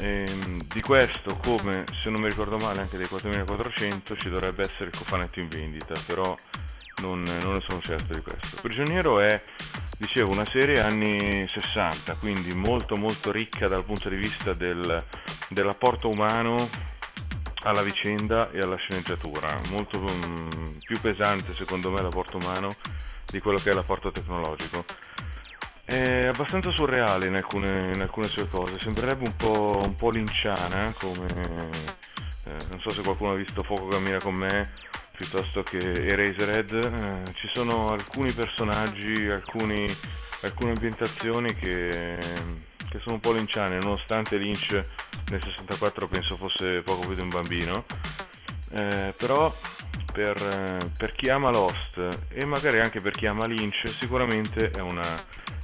E, 0.00 0.24
ehm, 0.26 0.62
di 0.62 0.80
questo, 0.80 1.36
come 1.36 1.84
se 2.00 2.08
non 2.08 2.22
mi 2.22 2.28
ricordo 2.30 2.56
male, 2.56 2.80
anche 2.80 2.96
dei 2.96 3.06
4400 3.06 4.16
ci 4.16 4.30
dovrebbe 4.30 4.62
essere 4.62 4.86
il 4.86 4.96
cofanetto 4.96 5.40
in 5.40 5.48
vendita, 5.48 5.92
però 6.06 6.34
non, 7.02 7.22
non 7.42 7.52
ne 7.52 7.60
sono 7.60 7.82
certo 7.82 8.14
di 8.14 8.22
questo. 8.22 8.56
Prigioniero 8.62 9.20
è 9.20 9.42
dicevo, 9.98 10.32
una 10.32 10.46
serie 10.46 10.80
anni 10.80 11.46
60, 11.46 12.14
quindi 12.14 12.54
molto 12.54 12.96
molto 12.96 13.30
ricca 13.30 13.66
dal 13.66 13.84
punto 13.84 14.08
di 14.08 14.16
vista 14.16 14.54
del, 14.54 15.04
dell'apporto 15.50 16.08
umano 16.08 16.56
alla 17.62 17.82
vicenda 17.82 18.50
e 18.50 18.58
alla 18.58 18.76
sceneggiatura, 18.76 19.60
molto 19.70 19.98
um, 19.98 20.48
più 20.84 20.98
pesante 21.00 21.52
secondo 21.52 21.90
me 21.90 22.00
l'apporto 22.00 22.36
umano 22.36 22.68
di 23.26 23.40
quello 23.40 23.58
che 23.58 23.70
è 23.70 23.74
l'apporto 23.74 24.10
tecnologico. 24.10 24.84
È 25.84 26.26
abbastanza 26.26 26.70
surreale 26.70 27.26
in 27.26 27.34
alcune, 27.34 27.90
in 27.92 28.00
alcune 28.00 28.28
sue 28.28 28.48
cose, 28.48 28.78
sembrerebbe 28.78 29.24
un 29.24 29.36
po', 29.36 29.80
un 29.84 29.94
po 29.94 30.10
linciana, 30.10 30.92
come 30.98 31.28
eh, 32.44 32.56
non 32.68 32.80
so 32.80 32.90
se 32.90 33.02
qualcuno 33.02 33.32
ha 33.32 33.36
visto 33.36 33.62
Fuoco 33.62 33.88
cammina 33.88 34.18
con 34.18 34.34
me 34.34 34.70
piuttosto 35.16 35.62
che 35.62 35.78
Eraserhead, 35.78 36.72
eh, 36.72 37.32
ci 37.34 37.50
sono 37.52 37.90
alcuni 37.90 38.32
personaggi, 38.32 39.26
alcuni, 39.30 39.86
alcune 40.42 40.70
ambientazioni 40.70 41.54
che, 41.54 42.18
che, 42.90 42.98
sono 43.00 43.14
un 43.14 43.20
po' 43.20 43.32
linciane, 43.32 43.78
nonostante 43.78 44.36
Lynch 44.36 44.80
nel 45.30 45.42
64 45.42 46.08
penso 46.08 46.36
fosse 46.36 46.82
poco 46.82 47.06
più 47.06 47.14
di 47.14 47.20
un 47.20 47.28
bambino, 47.28 47.84
eh, 48.72 49.14
però 49.16 49.52
per, 50.12 50.90
per, 50.98 51.12
chi 51.12 51.28
ama 51.28 51.50
Lost 51.50 52.26
e 52.28 52.44
magari 52.44 52.80
anche 52.80 53.00
per 53.00 53.12
chi 53.12 53.26
ama 53.26 53.46
Lynch 53.46 53.88
sicuramente 53.88 54.70
è 54.70 54.80
una, 54.80 55.06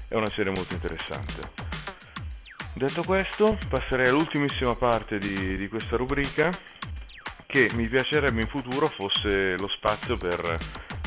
è 0.09 0.15
una 0.15 0.29
serie 0.29 0.53
molto 0.55 0.75
interessante. 0.75 1.65
Detto 2.75 3.03
questo, 3.05 3.59
passerei 3.69 4.09
all'ultimissima 4.09 4.75
parte 4.75 5.19
di, 5.19 5.57
di 5.57 5.69
questa 5.69 5.97
rubrica 5.97 6.51
che 7.47 7.71
mi 7.73 7.89
piacerebbe 7.89 8.41
in 8.41 8.49
futuro 8.49 8.89
fosse 8.89 9.57
lo 9.57 9.69
spazio 9.69 10.17
per, 10.17 10.59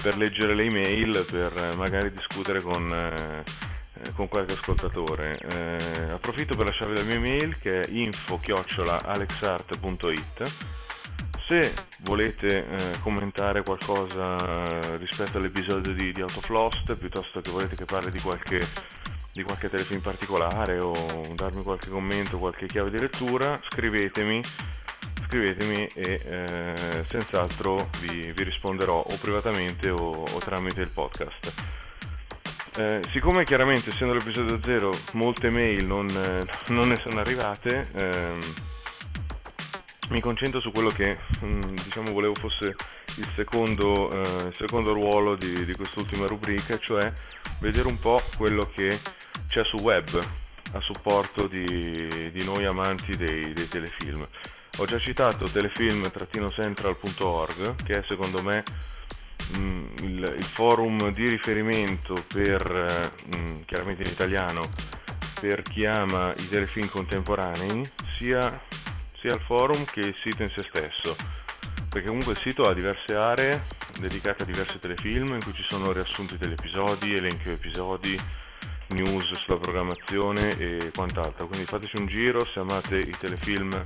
per 0.01 0.17
leggere 0.17 0.55
le 0.55 0.63
email, 0.63 1.25
per 1.29 1.75
magari 1.75 2.11
discutere 2.11 2.61
con, 2.61 2.87
eh, 2.91 3.43
con 4.15 4.27
qualche 4.27 4.53
ascoltatore. 4.53 5.37
Eh, 5.37 6.11
approfitto 6.11 6.55
per 6.55 6.67
lasciarvi 6.67 6.95
la 6.95 7.03
mia 7.03 7.15
email 7.15 7.57
che 7.57 7.81
è 7.81 7.89
info-alexart.it 7.89 10.77
se 11.49 11.73
volete 12.01 12.67
eh, 12.67 12.99
commentare 13.01 13.63
qualcosa 13.63 14.37
rispetto 14.97 15.39
all'episodio 15.39 15.93
di, 15.93 16.13
di 16.13 16.21
Out 16.21 16.95
piuttosto 16.95 17.41
che 17.41 17.49
volete 17.49 17.75
che 17.75 17.85
parli 17.85 18.11
di 18.11 18.19
qualche, 18.19 18.59
di 19.33 19.41
qualche 19.41 19.67
telefilm 19.67 19.99
particolare 19.99 20.79
o 20.79 20.93
darmi 21.33 21.63
qualche 21.63 21.89
commento, 21.89 22.37
qualche 22.37 22.67
chiave 22.67 22.91
di 22.91 22.99
lettura, 22.99 23.57
scrivetemi 23.57 24.41
scrivetemi 25.29 25.85
e 25.93 26.19
eh, 26.25 27.03
senz'altro 27.03 27.87
vi, 27.99 28.31
vi, 28.31 28.43
risponderò 28.43 28.99
o 28.99 29.15
privatamente 29.21 29.91
o, 29.91 30.23
o 30.23 30.39
tramite 30.39 30.81
il 30.81 30.89
podcast. 30.91 31.88
Eh, 32.75 33.01
siccome 33.11 33.45
chiaramente 33.45 33.89
essendo 33.89 34.13
l'episodio 34.13 34.59
0 34.61 34.91
molte 35.13 35.49
mail 35.49 35.85
non, 35.85 36.07
eh, 36.07 36.45
non 36.71 36.87
ne 36.87 36.95
sono 36.95 37.19
arrivate, 37.19 37.83
ehm, 37.95 38.39
mi 40.09 40.21
concentro 40.21 40.61
su 40.61 40.71
quello 40.71 40.89
che 40.89 41.17
mh, 41.41 41.45
mm, 41.45 41.61
diciamo 41.83 42.11
volevo 42.11 42.35
fosse 42.35 42.75
il 43.15 43.27
secondo, 43.35 44.11
eh, 44.11 44.47
il 44.47 44.55
secondo 44.55 44.93
ruolo 44.93 45.35
di, 45.35 45.65
di, 45.65 45.75
quest'ultima 45.75 46.27
rubrica, 46.27 46.77
cioè 46.79 47.11
vedere 47.59 47.87
un 47.87 47.99
po' 47.99 48.21
quello 48.37 48.69
che 48.73 48.97
c'è 49.47 49.63
su 49.65 49.77
web 49.77 50.07
a 50.73 50.79
supporto 50.81 51.47
di, 51.47 52.29
di 52.31 52.45
noi 52.45 52.65
amanti 52.65 53.17
dei, 53.17 53.51
dei 53.53 53.67
telefilm. 53.67 54.27
Ho 54.77 54.85
già 54.85 54.99
citato 54.99 55.45
telefilm-central.org 55.45 57.83
che 57.83 57.93
è 57.93 58.03
secondo 58.07 58.43
me 58.43 58.63
il, 59.53 60.35
il, 60.37 60.43
forum 60.43 61.11
di 61.11 61.27
riferimento 61.27 62.13
per, 62.27 63.13
mh, 63.27 63.37
mm, 63.37 63.61
chiaramente 63.65 64.03
in 64.03 64.09
italiano, 64.09 64.69
per 65.39 65.61
chi 65.63 65.85
ama 65.85 66.33
i 66.35 66.47
telefilm 66.47 66.87
contemporanei, 66.87 67.81
sia, 68.11 68.61
sia 69.19 69.33
il 69.33 69.41
forum 69.41 69.83
che 69.85 70.01
il 70.01 70.15
sito 70.15 70.41
in 70.41 70.49
se 70.49 70.65
stesso. 70.69 71.15
perché 71.89 72.07
comunque 72.07 72.33
il 72.33 72.39
sito 72.43 72.63
ha 72.63 72.73
diverse 72.73 73.15
aree 73.15 73.63
dedicate 73.99 74.43
a 74.43 74.45
diversi 74.45 74.77
telefilm 74.79 75.33
in 75.33 75.39
cui 75.41 75.53
ci 75.53 75.63
sono 75.67 75.91
riassunti 75.91 76.37
degli 76.37 76.51
episodi, 76.51 77.13
elenchi 77.13 77.45
di 77.45 77.51
episodi, 77.51 78.19
news 78.89 79.31
sulla 79.43 79.57
programmazione 79.57 80.57
e 80.57 80.91
quant'altro. 80.93 81.47
Quindi 81.47 81.65
fateci 81.65 81.97
un 81.97 82.07
giro 82.07 82.43
se 82.45 82.59
amate 82.59 82.95
i 82.95 83.15
telefilm 83.17 83.81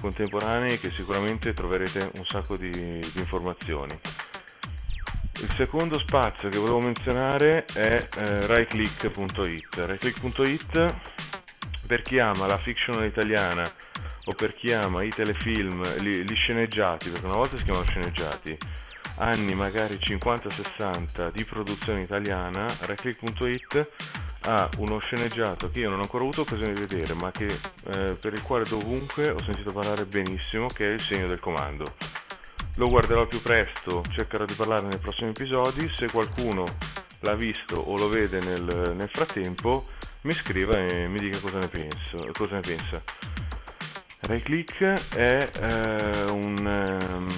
contemporanei 0.00 0.78
che 0.78 0.90
sicuramente 0.90 1.52
troverete 1.52 2.10
un 2.16 2.24
sacco 2.24 2.56
di, 2.56 2.70
di 2.70 3.18
informazioni. 3.18 3.98
Il 5.38 5.52
secondo 5.54 5.98
spazio 5.98 6.48
che 6.48 6.56
volevo 6.58 6.80
menzionare 6.80 7.66
è 7.74 8.08
eh, 8.16 8.46
rightclick.it. 8.46 9.84
Rightclick.it 9.84 10.94
per 11.86 12.02
chi 12.02 12.18
ama 12.18 12.46
la 12.46 12.58
fiction 12.58 13.04
italiana 13.04 13.70
o 14.24 14.34
per 14.34 14.54
chi 14.54 14.72
ama 14.72 15.02
i 15.02 15.10
telefilm, 15.10 15.86
gli, 15.98 16.22
gli 16.22 16.34
sceneggiati, 16.34 17.10
perché 17.10 17.26
una 17.26 17.36
volta 17.36 17.56
si 17.56 17.64
chiamano 17.64 17.86
sceneggiati, 17.86 18.58
anni 19.18 19.54
magari 19.54 19.94
50-60 19.94 21.32
di 21.32 21.44
produzione 21.44 22.00
italiana, 22.00 22.66
Reclick.it 22.80 23.88
ha 24.42 24.68
uno 24.78 24.98
sceneggiato 24.98 25.68
che 25.70 25.80
io 25.80 25.90
non 25.90 25.98
ho 25.98 26.02
ancora 26.02 26.24
avuto 26.24 26.42
occasione 26.42 26.72
di 26.72 26.80
vedere, 26.80 27.14
ma 27.14 27.30
che, 27.30 27.46
eh, 27.46 28.16
per 28.20 28.32
il 28.32 28.42
quale 28.42 28.64
dovunque 28.64 29.30
ho 29.30 29.42
sentito 29.42 29.72
parlare 29.72 30.04
benissimo, 30.04 30.66
che 30.66 30.88
è 30.88 30.92
il 30.92 31.00
segno 31.00 31.26
del 31.26 31.40
comando. 31.40 31.84
Lo 32.76 32.88
guarderò 32.88 33.26
più 33.26 33.40
presto, 33.40 34.04
cercherò 34.10 34.44
di 34.44 34.52
parlarne 34.52 34.88
nei 34.88 34.98
prossimi 34.98 35.30
episodi, 35.30 35.90
se 35.90 36.10
qualcuno 36.10 36.76
l'ha 37.20 37.34
visto 37.34 37.76
o 37.76 37.96
lo 37.96 38.08
vede 38.08 38.38
nel, 38.40 38.92
nel 38.94 39.08
frattempo 39.10 39.86
mi 40.22 40.32
scriva 40.32 40.76
e 40.78 41.08
mi 41.08 41.18
dica 41.18 41.38
cosa 41.40 41.58
ne, 41.58 41.68
penso, 41.68 42.28
cosa 42.32 42.56
ne 42.56 42.60
pensa. 42.60 43.02
RayClick 44.20 45.14
è 45.14 45.50
eh, 45.58 46.24
un, 46.24 46.98
um, 47.10 47.28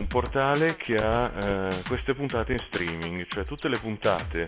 un, 0.00 0.06
portale 0.06 0.76
che 0.76 0.96
ha 0.96 1.32
eh, 1.32 1.82
queste 1.86 2.12
puntate 2.12 2.52
in 2.52 2.58
streaming, 2.58 3.26
cioè 3.28 3.44
tutte 3.44 3.68
le 3.68 3.78
puntate 3.78 4.46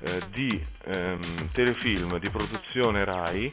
eh, 0.00 0.20
di 0.30 0.60
um, 0.86 1.48
telefilm 1.52 2.18
di 2.18 2.28
produzione 2.28 3.04
RAI, 3.04 3.52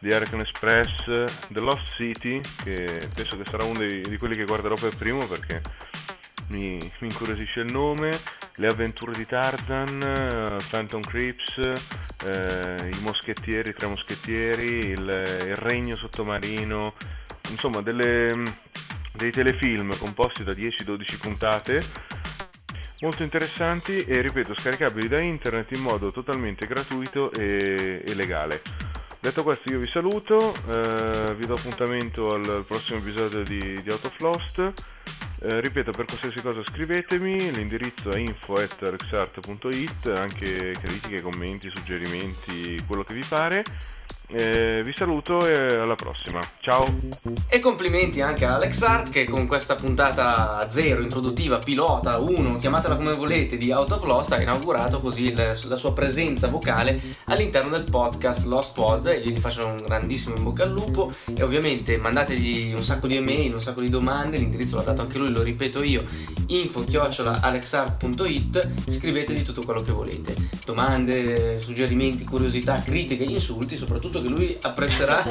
The 0.00 0.08
American 0.08 0.40
Express, 0.40 1.04
The 1.06 1.60
Lost 1.60 1.94
City, 1.94 2.40
che 2.64 3.08
penso 3.14 3.36
che 3.36 3.44
sarà 3.48 3.62
uno 3.62 3.78
dei, 3.78 4.00
di 4.00 4.18
quelli 4.18 4.34
che 4.34 4.44
guarderò 4.44 4.74
per 4.74 4.96
primo 4.96 5.24
perché 5.26 5.62
mi, 6.48 6.76
mi 6.76 7.08
incuriosisce 7.08 7.60
il 7.60 7.72
nome, 7.72 8.10
Le 8.56 8.66
avventure 8.66 9.12
di 9.12 9.26
Tarzan, 9.26 10.58
uh, 10.58 10.64
Phantom 10.68 11.00
Crips, 11.00 11.56
uh, 11.56 12.86
I 12.86 13.00
moschettieri, 13.00 13.70
i 13.70 13.74
tre 13.74 13.86
moschettieri, 13.86 14.90
il, 14.90 15.46
il 15.46 15.56
regno 15.56 15.96
sottomarino, 15.96 16.94
insomma 17.50 17.82
delle, 17.82 18.42
dei 19.12 19.30
telefilm 19.30 19.96
composti 19.98 20.44
da 20.44 20.52
10-12 20.52 21.18
puntate 21.20 21.82
molto 23.00 23.22
interessanti 23.22 24.04
e 24.04 24.22
ripeto 24.22 24.54
scaricabili 24.56 25.08
da 25.08 25.20
internet 25.20 25.72
in 25.72 25.82
modo 25.82 26.10
totalmente 26.10 26.66
gratuito 26.66 27.30
e, 27.32 28.02
e 28.04 28.14
legale. 28.14 28.62
Detto 29.20 29.42
questo 29.42 29.70
io 29.70 29.78
vi 29.78 29.86
saluto, 29.86 30.54
eh, 30.68 31.34
vi 31.34 31.46
do 31.46 31.54
appuntamento 31.54 32.34
al, 32.34 32.44
al 32.44 32.64
prossimo 32.66 32.98
episodio 32.98 33.42
di, 33.42 33.82
di 33.82 33.90
Out 33.90 34.04
of 34.04 34.20
Lost. 34.20 34.72
Eh, 35.46 35.60
ripeto, 35.60 35.90
per 35.90 36.06
qualsiasi 36.06 36.40
cosa 36.40 36.62
scrivetemi, 36.64 37.52
l'indirizzo 37.52 38.12
è 38.12 38.18
info.rexart.it, 38.18 40.06
anche 40.06 40.72
critiche, 40.72 41.20
commenti, 41.20 41.68
suggerimenti, 41.68 42.82
quello 42.86 43.04
che 43.04 43.12
vi 43.12 43.22
pare. 43.28 43.62
Eh, 44.26 44.82
vi 44.82 44.94
saluto 44.96 45.46
e 45.46 45.76
alla 45.76 45.96
prossima. 45.96 46.40
Ciao. 46.60 46.96
E 47.46 47.58
complimenti 47.58 48.22
anche 48.22 48.46
a 48.46 48.54
Alex 48.54 48.80
Art 48.82 49.10
che 49.10 49.26
con 49.26 49.46
questa 49.46 49.76
puntata 49.76 50.66
zero, 50.70 51.02
introduttiva, 51.02 51.58
pilota, 51.58 52.16
1, 52.18 52.56
chiamatela 52.56 52.96
come 52.96 53.12
volete, 53.14 53.58
di 53.58 53.70
Out 53.70 53.92
of 53.92 54.02
Lost 54.04 54.32
ha 54.32 54.40
inaugurato 54.40 55.00
così 55.00 55.34
la 55.34 55.54
sua 55.54 55.92
presenza 55.92 56.48
vocale 56.48 56.98
all'interno 57.24 57.68
del 57.70 57.84
podcast 57.84 58.46
Lost 58.46 58.72
Pod 58.74 59.08
e 59.08 59.20
gli 59.20 59.38
faccio 59.38 59.66
un 59.66 59.82
grandissimo 59.84 60.36
in 60.36 60.42
bocca 60.42 60.62
al 60.62 60.72
lupo 60.72 61.12
e 61.34 61.42
ovviamente 61.42 61.98
mandategli 61.98 62.72
un 62.72 62.82
sacco 62.82 63.06
di 63.06 63.16
email, 63.16 63.52
un 63.52 63.60
sacco 63.60 63.82
di 63.82 63.90
domande, 63.90 64.38
l'indirizzo 64.38 64.76
l'ha 64.76 64.84
dato 64.84 65.02
anche 65.02 65.18
lui, 65.18 65.30
lo 65.30 65.42
ripeto 65.42 65.82
io, 65.82 66.02
info-alexart.it, 66.46 68.70
scrivetegli 68.88 69.42
tutto 69.42 69.64
quello 69.64 69.82
che 69.82 69.92
volete. 69.92 70.34
Domande, 70.64 71.60
suggerimenti, 71.60 72.24
curiosità, 72.24 72.80
critiche, 72.80 73.24
insulti, 73.24 73.76
soprattutto 73.76 74.12
che 74.20 74.28
lui 74.28 74.56
apprezzerà 74.60 75.24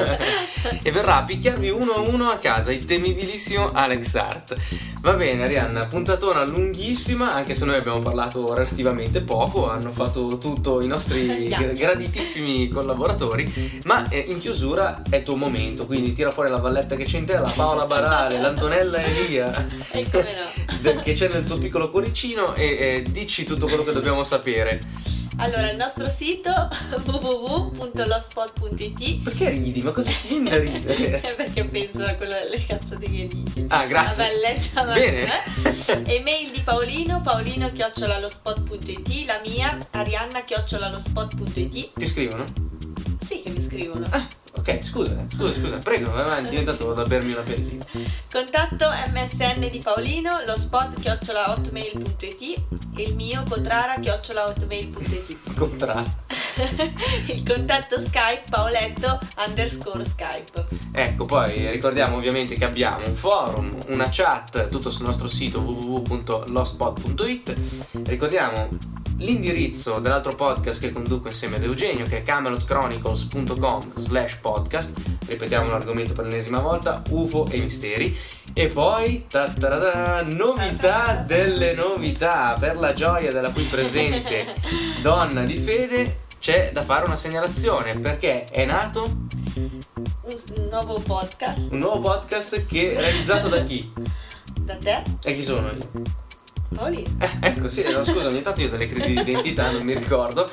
e 0.81 0.91
verrà 0.91 1.17
a 1.17 1.23
picchiarvi 1.23 1.69
uno 1.69 1.93
a 1.93 1.99
uno 1.99 2.29
a 2.29 2.37
casa 2.37 2.71
il 2.71 2.85
temibilissimo 2.85 3.71
Alex 3.71 4.15
Hart. 4.15 4.55
Va 5.01 5.13
bene 5.13 5.43
Arianna, 5.43 5.85
puntatona 5.85 6.43
lunghissima, 6.45 7.33
anche 7.33 7.55
se 7.55 7.65
noi 7.65 7.75
abbiamo 7.75 7.99
parlato 7.99 8.53
relativamente 8.53 9.21
poco, 9.21 9.69
hanno 9.69 9.91
fatto 9.91 10.37
tutto 10.37 10.81
i 10.81 10.87
nostri 10.87 11.47
graditissimi 11.75 12.69
collaboratori, 12.69 13.81
ma 13.83 14.07
eh, 14.09 14.23
in 14.27 14.39
chiusura 14.39 15.01
è 15.09 15.17
il 15.17 15.23
tuo 15.23 15.35
momento, 15.35 15.85
quindi 15.85 16.13
tira 16.13 16.31
fuori 16.31 16.49
la 16.49 16.57
valletta 16.57 16.95
che 16.95 17.03
c'è 17.03 17.17
in 17.17 17.25
te, 17.25 17.37
la 17.37 17.51
Paola 17.53 17.85
Barale, 17.85 18.39
l'Antonella 18.39 19.03
Elia, 19.03 19.51
no. 19.91 21.01
che 21.03 21.13
c'è 21.13 21.29
nel 21.29 21.43
tuo 21.45 21.57
piccolo 21.57 21.89
cuoricino 21.89 22.55
e 22.55 22.65
eh, 22.65 23.05
dici 23.09 23.43
tutto 23.43 23.65
quello 23.65 23.83
che 23.83 23.91
dobbiamo 23.91 24.23
sapere. 24.23 24.79
Allora, 25.37 25.69
il 25.71 25.77
nostro 25.77 26.07
sito 26.09 26.51
www.lospot.it 27.05 29.23
Perché 29.23 29.49
ridi? 29.49 29.81
Ma 29.81 29.91
cosa 29.91 30.11
ti 30.11 30.27
viene 30.29 30.49
da 30.49 30.59
ridere? 30.59 31.19
perché 31.35 31.65
penso 31.65 32.03
a 32.05 32.13
quelle 32.13 32.49
le 32.49 32.65
cazzate 32.65 33.05
che 33.09 33.27
dici. 33.27 33.65
Ah, 33.69 33.85
grazie. 33.85 34.23
La 34.25 34.29
belletta 34.29 34.83
ma- 34.85 34.93
Bene. 34.93 35.27
Email 36.11 36.51
di 36.51 36.61
Paolino, 36.61 37.21
paolino 37.21 37.71
chiocciolalospot.it, 37.71 39.25
la 39.25 39.39
mia, 39.45 39.77
arianna 39.91 40.43
chiocciolalospot.it. 40.43 41.93
Ti 41.95 42.07
scrivono? 42.07 42.45
Sì, 43.19 43.41
che 43.41 43.49
mi 43.49 43.61
scrivono. 43.61 44.05
Ah, 44.11 44.25
ok, 44.63 44.81
scusa, 44.81 45.25
scusa, 45.27 45.59
scusa, 45.59 45.77
prego, 45.77 46.09
vai 46.11 46.21
avanti, 46.21 46.55
intanto 46.55 46.87
vado 46.87 47.01
a 47.01 47.05
bermi 47.05 47.33
un 47.33 47.39
aperitivo. 47.39 47.85
Contatto 48.31 48.89
MSN 49.11 49.69
di 49.69 49.79
Paolino, 49.79 50.41
lo 50.45 50.57
spot 50.57 50.99
chiocciola.hotmail.it 51.01 52.41
e 52.95 53.03
il 53.03 53.15
mio 53.15 53.43
contrara 53.49 53.97
chiocciola.hotmail.it. 53.99 55.53
Contrario. 55.55 56.21
il 57.27 57.43
contatto 57.43 57.97
Skype 57.97 58.43
paoletto 58.49 59.19
underscore 59.47 60.03
Skype. 60.03 60.65
Ecco, 60.91 61.25
poi 61.25 61.71
ricordiamo 61.71 62.17
ovviamente 62.17 62.55
che 62.55 62.65
abbiamo 62.65 63.05
un 63.07 63.15
forum, 63.15 63.75
una 63.87 64.07
chat, 64.09 64.69
tutto 64.69 64.89
sul 64.89 65.05
nostro 65.05 65.27
sito 65.27 65.59
www.lostpod.it. 65.59 67.55
Ricordiamo 68.05 68.69
l'indirizzo 69.23 69.99
dell'altro 69.99 70.35
podcast 70.35 70.81
che 70.81 70.91
conduco 70.91 71.27
insieme 71.27 71.55
ad 71.55 71.63
Eugenio 71.63 72.05
che 72.05 72.17
è 72.17 72.23
camelotchronicles.com 72.23 73.93
slash 73.95 74.35
podcast. 74.37 74.99
Ripetiamo 75.25 75.69
l'argomento 75.69 76.13
per 76.13 76.25
l'ennesima 76.25 76.59
volta 76.59 77.01
UFO 77.09 77.47
e 77.47 77.57
misteri. 77.57 78.15
E 78.53 78.67
poi 78.67 79.25
novità 80.25 81.23
delle 81.25 81.73
novità. 81.73 82.55
Per 82.59 82.77
la 82.77 82.93
gioia 82.93 83.31
della 83.31 83.49
qui 83.49 83.63
presente 83.63 84.45
donna 85.01 85.43
di 85.43 85.57
fede 85.57 86.21
c'è 86.39 86.71
da 86.73 86.83
fare 86.83 87.05
una 87.05 87.15
segnalazione 87.15 87.95
perché 87.95 88.45
è 88.45 88.65
nato 88.65 89.03
Un 89.55 90.67
nuovo 90.69 90.99
podcast. 90.99 91.71
Un 91.71 91.79
nuovo 91.79 91.99
podcast 92.09 92.67
che 92.67 92.93
è 92.93 92.99
realizzato 92.99 93.47
da 93.47 93.61
chi? 93.61 93.91
da 94.59 94.77
te, 94.77 95.03
E 95.23 95.35
chi 95.35 95.43
sono 95.43 95.71
io? 95.71 96.21
Paolino. 96.73 97.09
Eh, 97.19 97.29
ecco, 97.41 97.67
sì, 97.67 97.83
no, 97.91 98.03
scusa, 98.03 98.27
ogni 98.27 98.41
tanto 98.41 98.61
io 98.61 98.67
ho 98.67 98.71
delle 98.71 98.87
crisi 98.87 99.13
di 99.13 99.21
identità, 99.21 99.71
non 99.71 99.83
mi 99.83 99.93
ricordo. 99.93 100.49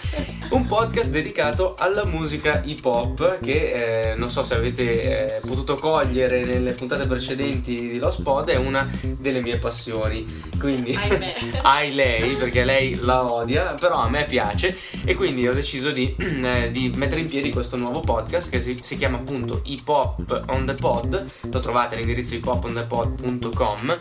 Un 0.51 0.66
podcast 0.66 1.11
dedicato 1.11 1.75
alla 1.79 2.05
musica 2.05 2.61
hip 2.64 2.85
hop 2.85 3.41
che 3.41 4.11
eh, 4.11 4.14
non 4.14 4.29
so 4.29 4.43
se 4.43 4.55
avete 4.55 5.37
eh, 5.37 5.41
potuto 5.41 5.77
cogliere 5.77 6.45
nelle 6.45 6.73
puntate 6.73 7.07
precedenti 7.07 7.75
di 7.75 7.99
Lost 7.99 8.23
Pod, 8.23 8.49
è 8.49 8.57
una 8.57 8.89
delle 9.03 9.41
mie 9.41 9.57
passioni. 9.57 10.25
Quindi, 10.59 10.95
Ahimè. 10.95 11.35
ai 11.62 11.95
lei, 11.95 12.35
perché 12.35 12.64
lei 12.64 12.97
la 12.97 13.31
odia, 13.31 13.75
però 13.75 13.97
a 13.97 14.09
me 14.09 14.25
piace 14.25 14.77
e 15.05 15.14
quindi 15.14 15.49
ho 15.49 15.55
deciso 15.55 15.91
di, 15.91 16.14
eh, 16.18 16.71
di 16.71 16.93
mettere 16.95 17.21
in 17.21 17.29
piedi 17.29 17.51
questo 17.51 17.77
nuovo 17.77 18.01
podcast 18.01 18.51
che 18.51 18.61
si, 18.61 18.77
si 18.81 18.97
chiama 18.97 19.16
appunto 19.16 19.62
Hip 19.64 19.89
Hop 19.89 20.45
on 20.49 20.66
the 20.66 20.75
Pod. 20.75 21.25
Lo 21.51 21.61
trovate 21.61 21.95
all'indirizzo 21.95 22.35
hiphopondepod.com 22.35 23.99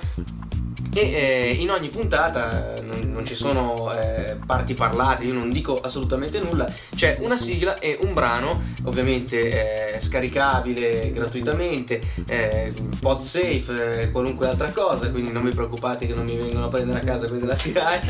e 0.93 1.01
eh, 1.01 1.55
in 1.59 1.69
ogni 1.71 1.89
puntata 1.89 2.75
eh, 2.75 2.81
non, 2.81 3.09
non 3.11 3.25
ci 3.25 3.35
sono 3.35 3.93
eh, 3.93 4.37
parti 4.45 4.73
parlate, 4.73 5.23
io 5.23 5.33
non 5.33 5.51
dico 5.51 5.79
assolutamente 5.79 6.39
nulla, 6.39 6.71
c'è 6.95 7.17
una 7.19 7.37
sigla 7.37 7.77
e 7.79 7.97
un 8.01 8.13
brano, 8.13 8.61
ovviamente 8.85 9.95
eh, 9.95 9.99
scaricabile 9.99 11.11
gratuitamente, 11.11 12.01
eh, 12.27 12.73
pod 12.99 13.19
safe, 13.19 14.01
eh, 14.01 14.11
qualunque 14.11 14.47
altra 14.47 14.69
cosa, 14.69 15.09
quindi 15.11 15.31
non 15.31 15.43
vi 15.43 15.51
preoccupate 15.51 16.07
che 16.07 16.13
non 16.13 16.25
mi 16.25 16.35
vengono 16.35 16.65
a 16.65 16.69
prendere 16.69 16.99
a 16.99 17.03
casa 17.03 17.27
quelli 17.27 17.41
della 17.41 17.55
SIAE. 17.55 18.01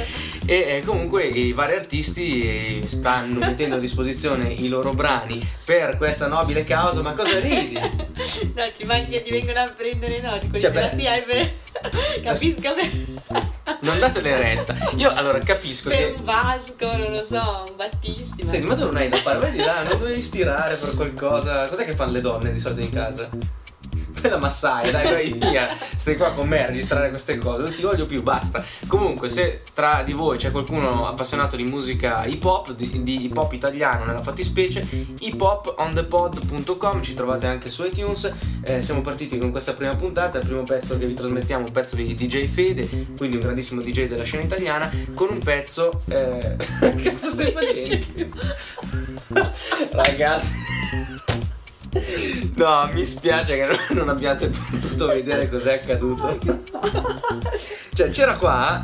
E 0.46 0.56
eh, 0.56 0.84
comunque 0.86 1.26
i 1.26 1.52
vari 1.54 1.76
artisti 1.76 2.84
stanno 2.88 3.40
mettendo 3.40 3.76
a 3.76 3.80
disposizione 3.80 4.52
i 4.52 4.68
loro 4.68 4.94
brani 4.94 5.46
per 5.66 5.98
questa 5.98 6.28
nobile 6.28 6.64
causa, 6.64 7.02
ma 7.02 7.14
cosa 7.14 7.40
ridi? 7.40 7.78
No, 8.54 8.64
ci 8.76 8.84
manca 8.84 9.10
che 9.10 9.24
ti 9.24 9.32
vengono 9.32 9.60
a 9.60 9.74
prendere 9.76 10.20
no, 10.22 10.38
di 10.38 10.50
quelli 10.50 10.62
Cioè, 10.62 10.72
della. 10.72 10.90
CIA 10.90 11.24
per... 11.26 11.52
Capisco 12.24 12.74
per... 12.74 13.42
Non 13.82 14.00
datele 14.00 14.36
retta. 14.38 14.76
Io 14.98 15.12
allora 15.14 15.40
capisco 15.40 15.90
per 15.90 15.98
che 15.98 16.14
un 16.18 16.24
Vasco, 16.24 16.98
non 16.98 17.14
lo 17.14 17.24
so, 17.24 17.66
un 17.70 17.76
Battista. 17.78 18.46
Senti, 18.46 18.68
ma 18.68 18.76
tu 18.76 18.86
non 18.86 18.98
hai 18.98 19.10
da 19.10 19.18
fare, 19.18 19.40
vai 19.40 19.52
di 19.52 19.64
là, 19.64 19.84
non 19.84 20.00
dovevi 20.00 20.22
stirare 20.22 20.76
per 20.76 20.96
qualcosa. 20.96 21.68
Cos'è 21.68 21.86
che 21.86 21.94
fanno 21.94 22.12
le 22.14 22.22
donne 22.22 22.52
di 22.52 22.60
solito 22.60 22.82
in 22.82 22.92
casa? 22.92 23.30
Per 24.22 24.32
la 24.32 24.38
massaia, 24.38 24.92
dai, 24.92 25.12
vai 25.12 25.34
via. 25.34 25.70
Stai 25.96 26.18
qua 26.18 26.32
con 26.32 26.48
me 26.48 26.64
a 26.64 26.68
registrare 26.68 27.10
queste 27.10 27.38
cose, 27.38 27.62
non 27.62 27.72
ti 27.72 27.82
voglio 27.82 28.06
più, 28.06 28.22
basta. 28.22 28.64
Comunque, 28.88 29.30
se 29.30 29.62
tra 29.74 30.04
di 30.04 30.14
voi 30.14 30.38
c'è 30.38 30.52
qualcuno 30.52 31.08
appassionato 31.08 31.56
di 31.56 31.64
musica 31.64 32.26
hip 32.26 32.44
hop, 32.44 32.74
di, 32.74 33.04
di 33.04 33.26
hip 33.26 33.38
hop 33.38 33.54
italiano 33.54 34.06
nella 34.06 34.22
fattispecie, 34.22 34.86
hiphopondepod.com, 35.20 37.02
ci 37.02 37.14
trovate 37.14 37.46
anche 37.48 37.70
su 37.70 37.84
iTunes. 37.86 38.32
Eh, 38.64 38.82
siamo 38.82 39.02
partiti 39.02 39.38
con 39.38 39.52
questa 39.52 39.74
prima 39.74 39.96
puntata, 39.96 40.40
il 40.40 40.46
primo 40.46 40.64
pezzo 40.64 40.98
che 40.98 41.06
vi 41.06 41.14
trasmettiamo, 41.14 41.66
un 41.66 41.72
pezzo 41.72 41.96
di 41.96 42.14
DJ 42.14 42.46
Fede, 42.48 42.88
quindi 43.18 43.38
un 43.38 43.44
grandissimo 43.44 43.82
DJ 43.82 44.08
della 44.08 44.24
scena 44.24 44.44
italiana, 44.44 44.92
con 45.14 45.30
un 45.30 45.40
pezzo. 45.40 45.92
Eh... 46.10 46.56
che 46.80 46.96
cazzo 47.20 47.30
stai 47.32 47.52
facendo? 47.52 48.38
Ragazzi. 49.92 51.18
No, 52.56 52.90
mi 52.94 53.06
spiace 53.06 53.56
che 53.56 53.94
non- 53.94 54.10
abbiate 54.10 54.50
potuto 54.50 55.08
vedere 55.08 55.50
cos'è 55.50 55.76
accaduto. 55.76 56.38
Cioè, 57.96 58.10
c'era 58.12 58.36
qua. 58.36 58.80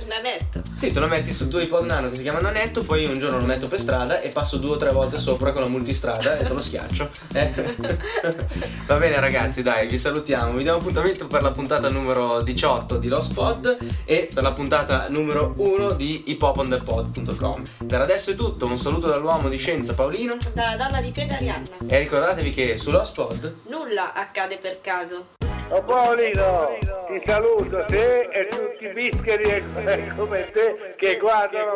Nanetto. 0.07 0.61
Sì, 0.75 0.91
te 0.91 0.99
lo 0.99 1.07
metti 1.07 1.31
sul 1.31 1.47
tuo 1.47 1.59
iPod 1.59 1.85
nano 1.85 2.09
che 2.09 2.15
si 2.15 2.21
chiama 2.23 2.39
Nanetto, 2.39 2.83
poi 2.83 3.03
io 3.03 3.09
un 3.11 3.19
giorno 3.19 3.39
lo 3.39 3.45
metto 3.45 3.67
per 3.67 3.79
strada 3.79 4.21
e 4.21 4.29
passo 4.29 4.57
due 4.57 4.75
o 4.75 4.77
tre 4.77 4.91
volte 4.91 5.17
sopra 5.19 5.51
con 5.51 5.61
la 5.61 5.67
multistrada 5.67 6.37
e 6.37 6.45
te 6.45 6.53
lo 6.53 6.61
schiaccio. 6.61 7.09
Eh? 7.33 7.51
Va 8.85 8.95
bene 8.97 9.19
ragazzi, 9.19 9.63
dai, 9.63 9.87
vi 9.87 9.97
salutiamo. 9.97 10.53
Vi 10.53 10.63
diamo 10.63 10.79
appuntamento 10.79 11.27
per 11.27 11.41
la 11.41 11.51
puntata 11.51 11.89
numero 11.89 12.41
18 12.41 12.97
di 12.97 13.07
Lost 13.07 13.33
Pod 13.33 13.77
e 14.05 14.29
per 14.33 14.43
la 14.43 14.51
puntata 14.53 15.07
numero 15.09 15.53
1 15.57 15.91
di 15.91 16.23
hiphopondepod.com. 16.27 17.63
Per 17.87 18.01
adesso 18.01 18.31
è 18.31 18.35
tutto, 18.35 18.65
un 18.65 18.77
saluto 18.77 19.07
dall'uomo 19.07 19.49
di 19.49 19.57
scienza 19.57 19.93
Paolino 19.93 20.37
Da 20.53 20.75
donna 20.77 21.01
di 21.01 21.11
fede 21.13 21.35
Arianna. 21.35 21.67
e 21.87 21.99
ricordatevi 21.99 22.49
che 22.51 22.77
su 22.77 22.91
Lost 22.91 23.15
Pod 23.15 23.53
Nulla 23.69 24.13
accade 24.13 24.57
per 24.57 24.79
caso. 24.81 25.27
Oh 25.69 25.81
Paolino, 25.83 26.56
ti 26.65 27.21
saluto 27.25 27.85
te 27.85 28.19
e 28.31 28.47
tutti 28.47 28.85
i 28.85 28.93
bischeri 28.93 29.43
e- 29.43 30.11
come 30.15 30.49
te 30.51 30.93
che 30.97 31.17
guardano 31.17 31.75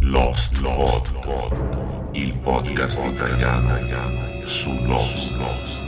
Lost 0.00 0.58
Lost. 0.60 1.12
Pod, 1.20 2.08
il 2.12 2.34
podcast 2.38 3.04
italiano 3.04 3.78
su 4.44 4.70
Lost. 4.86 5.79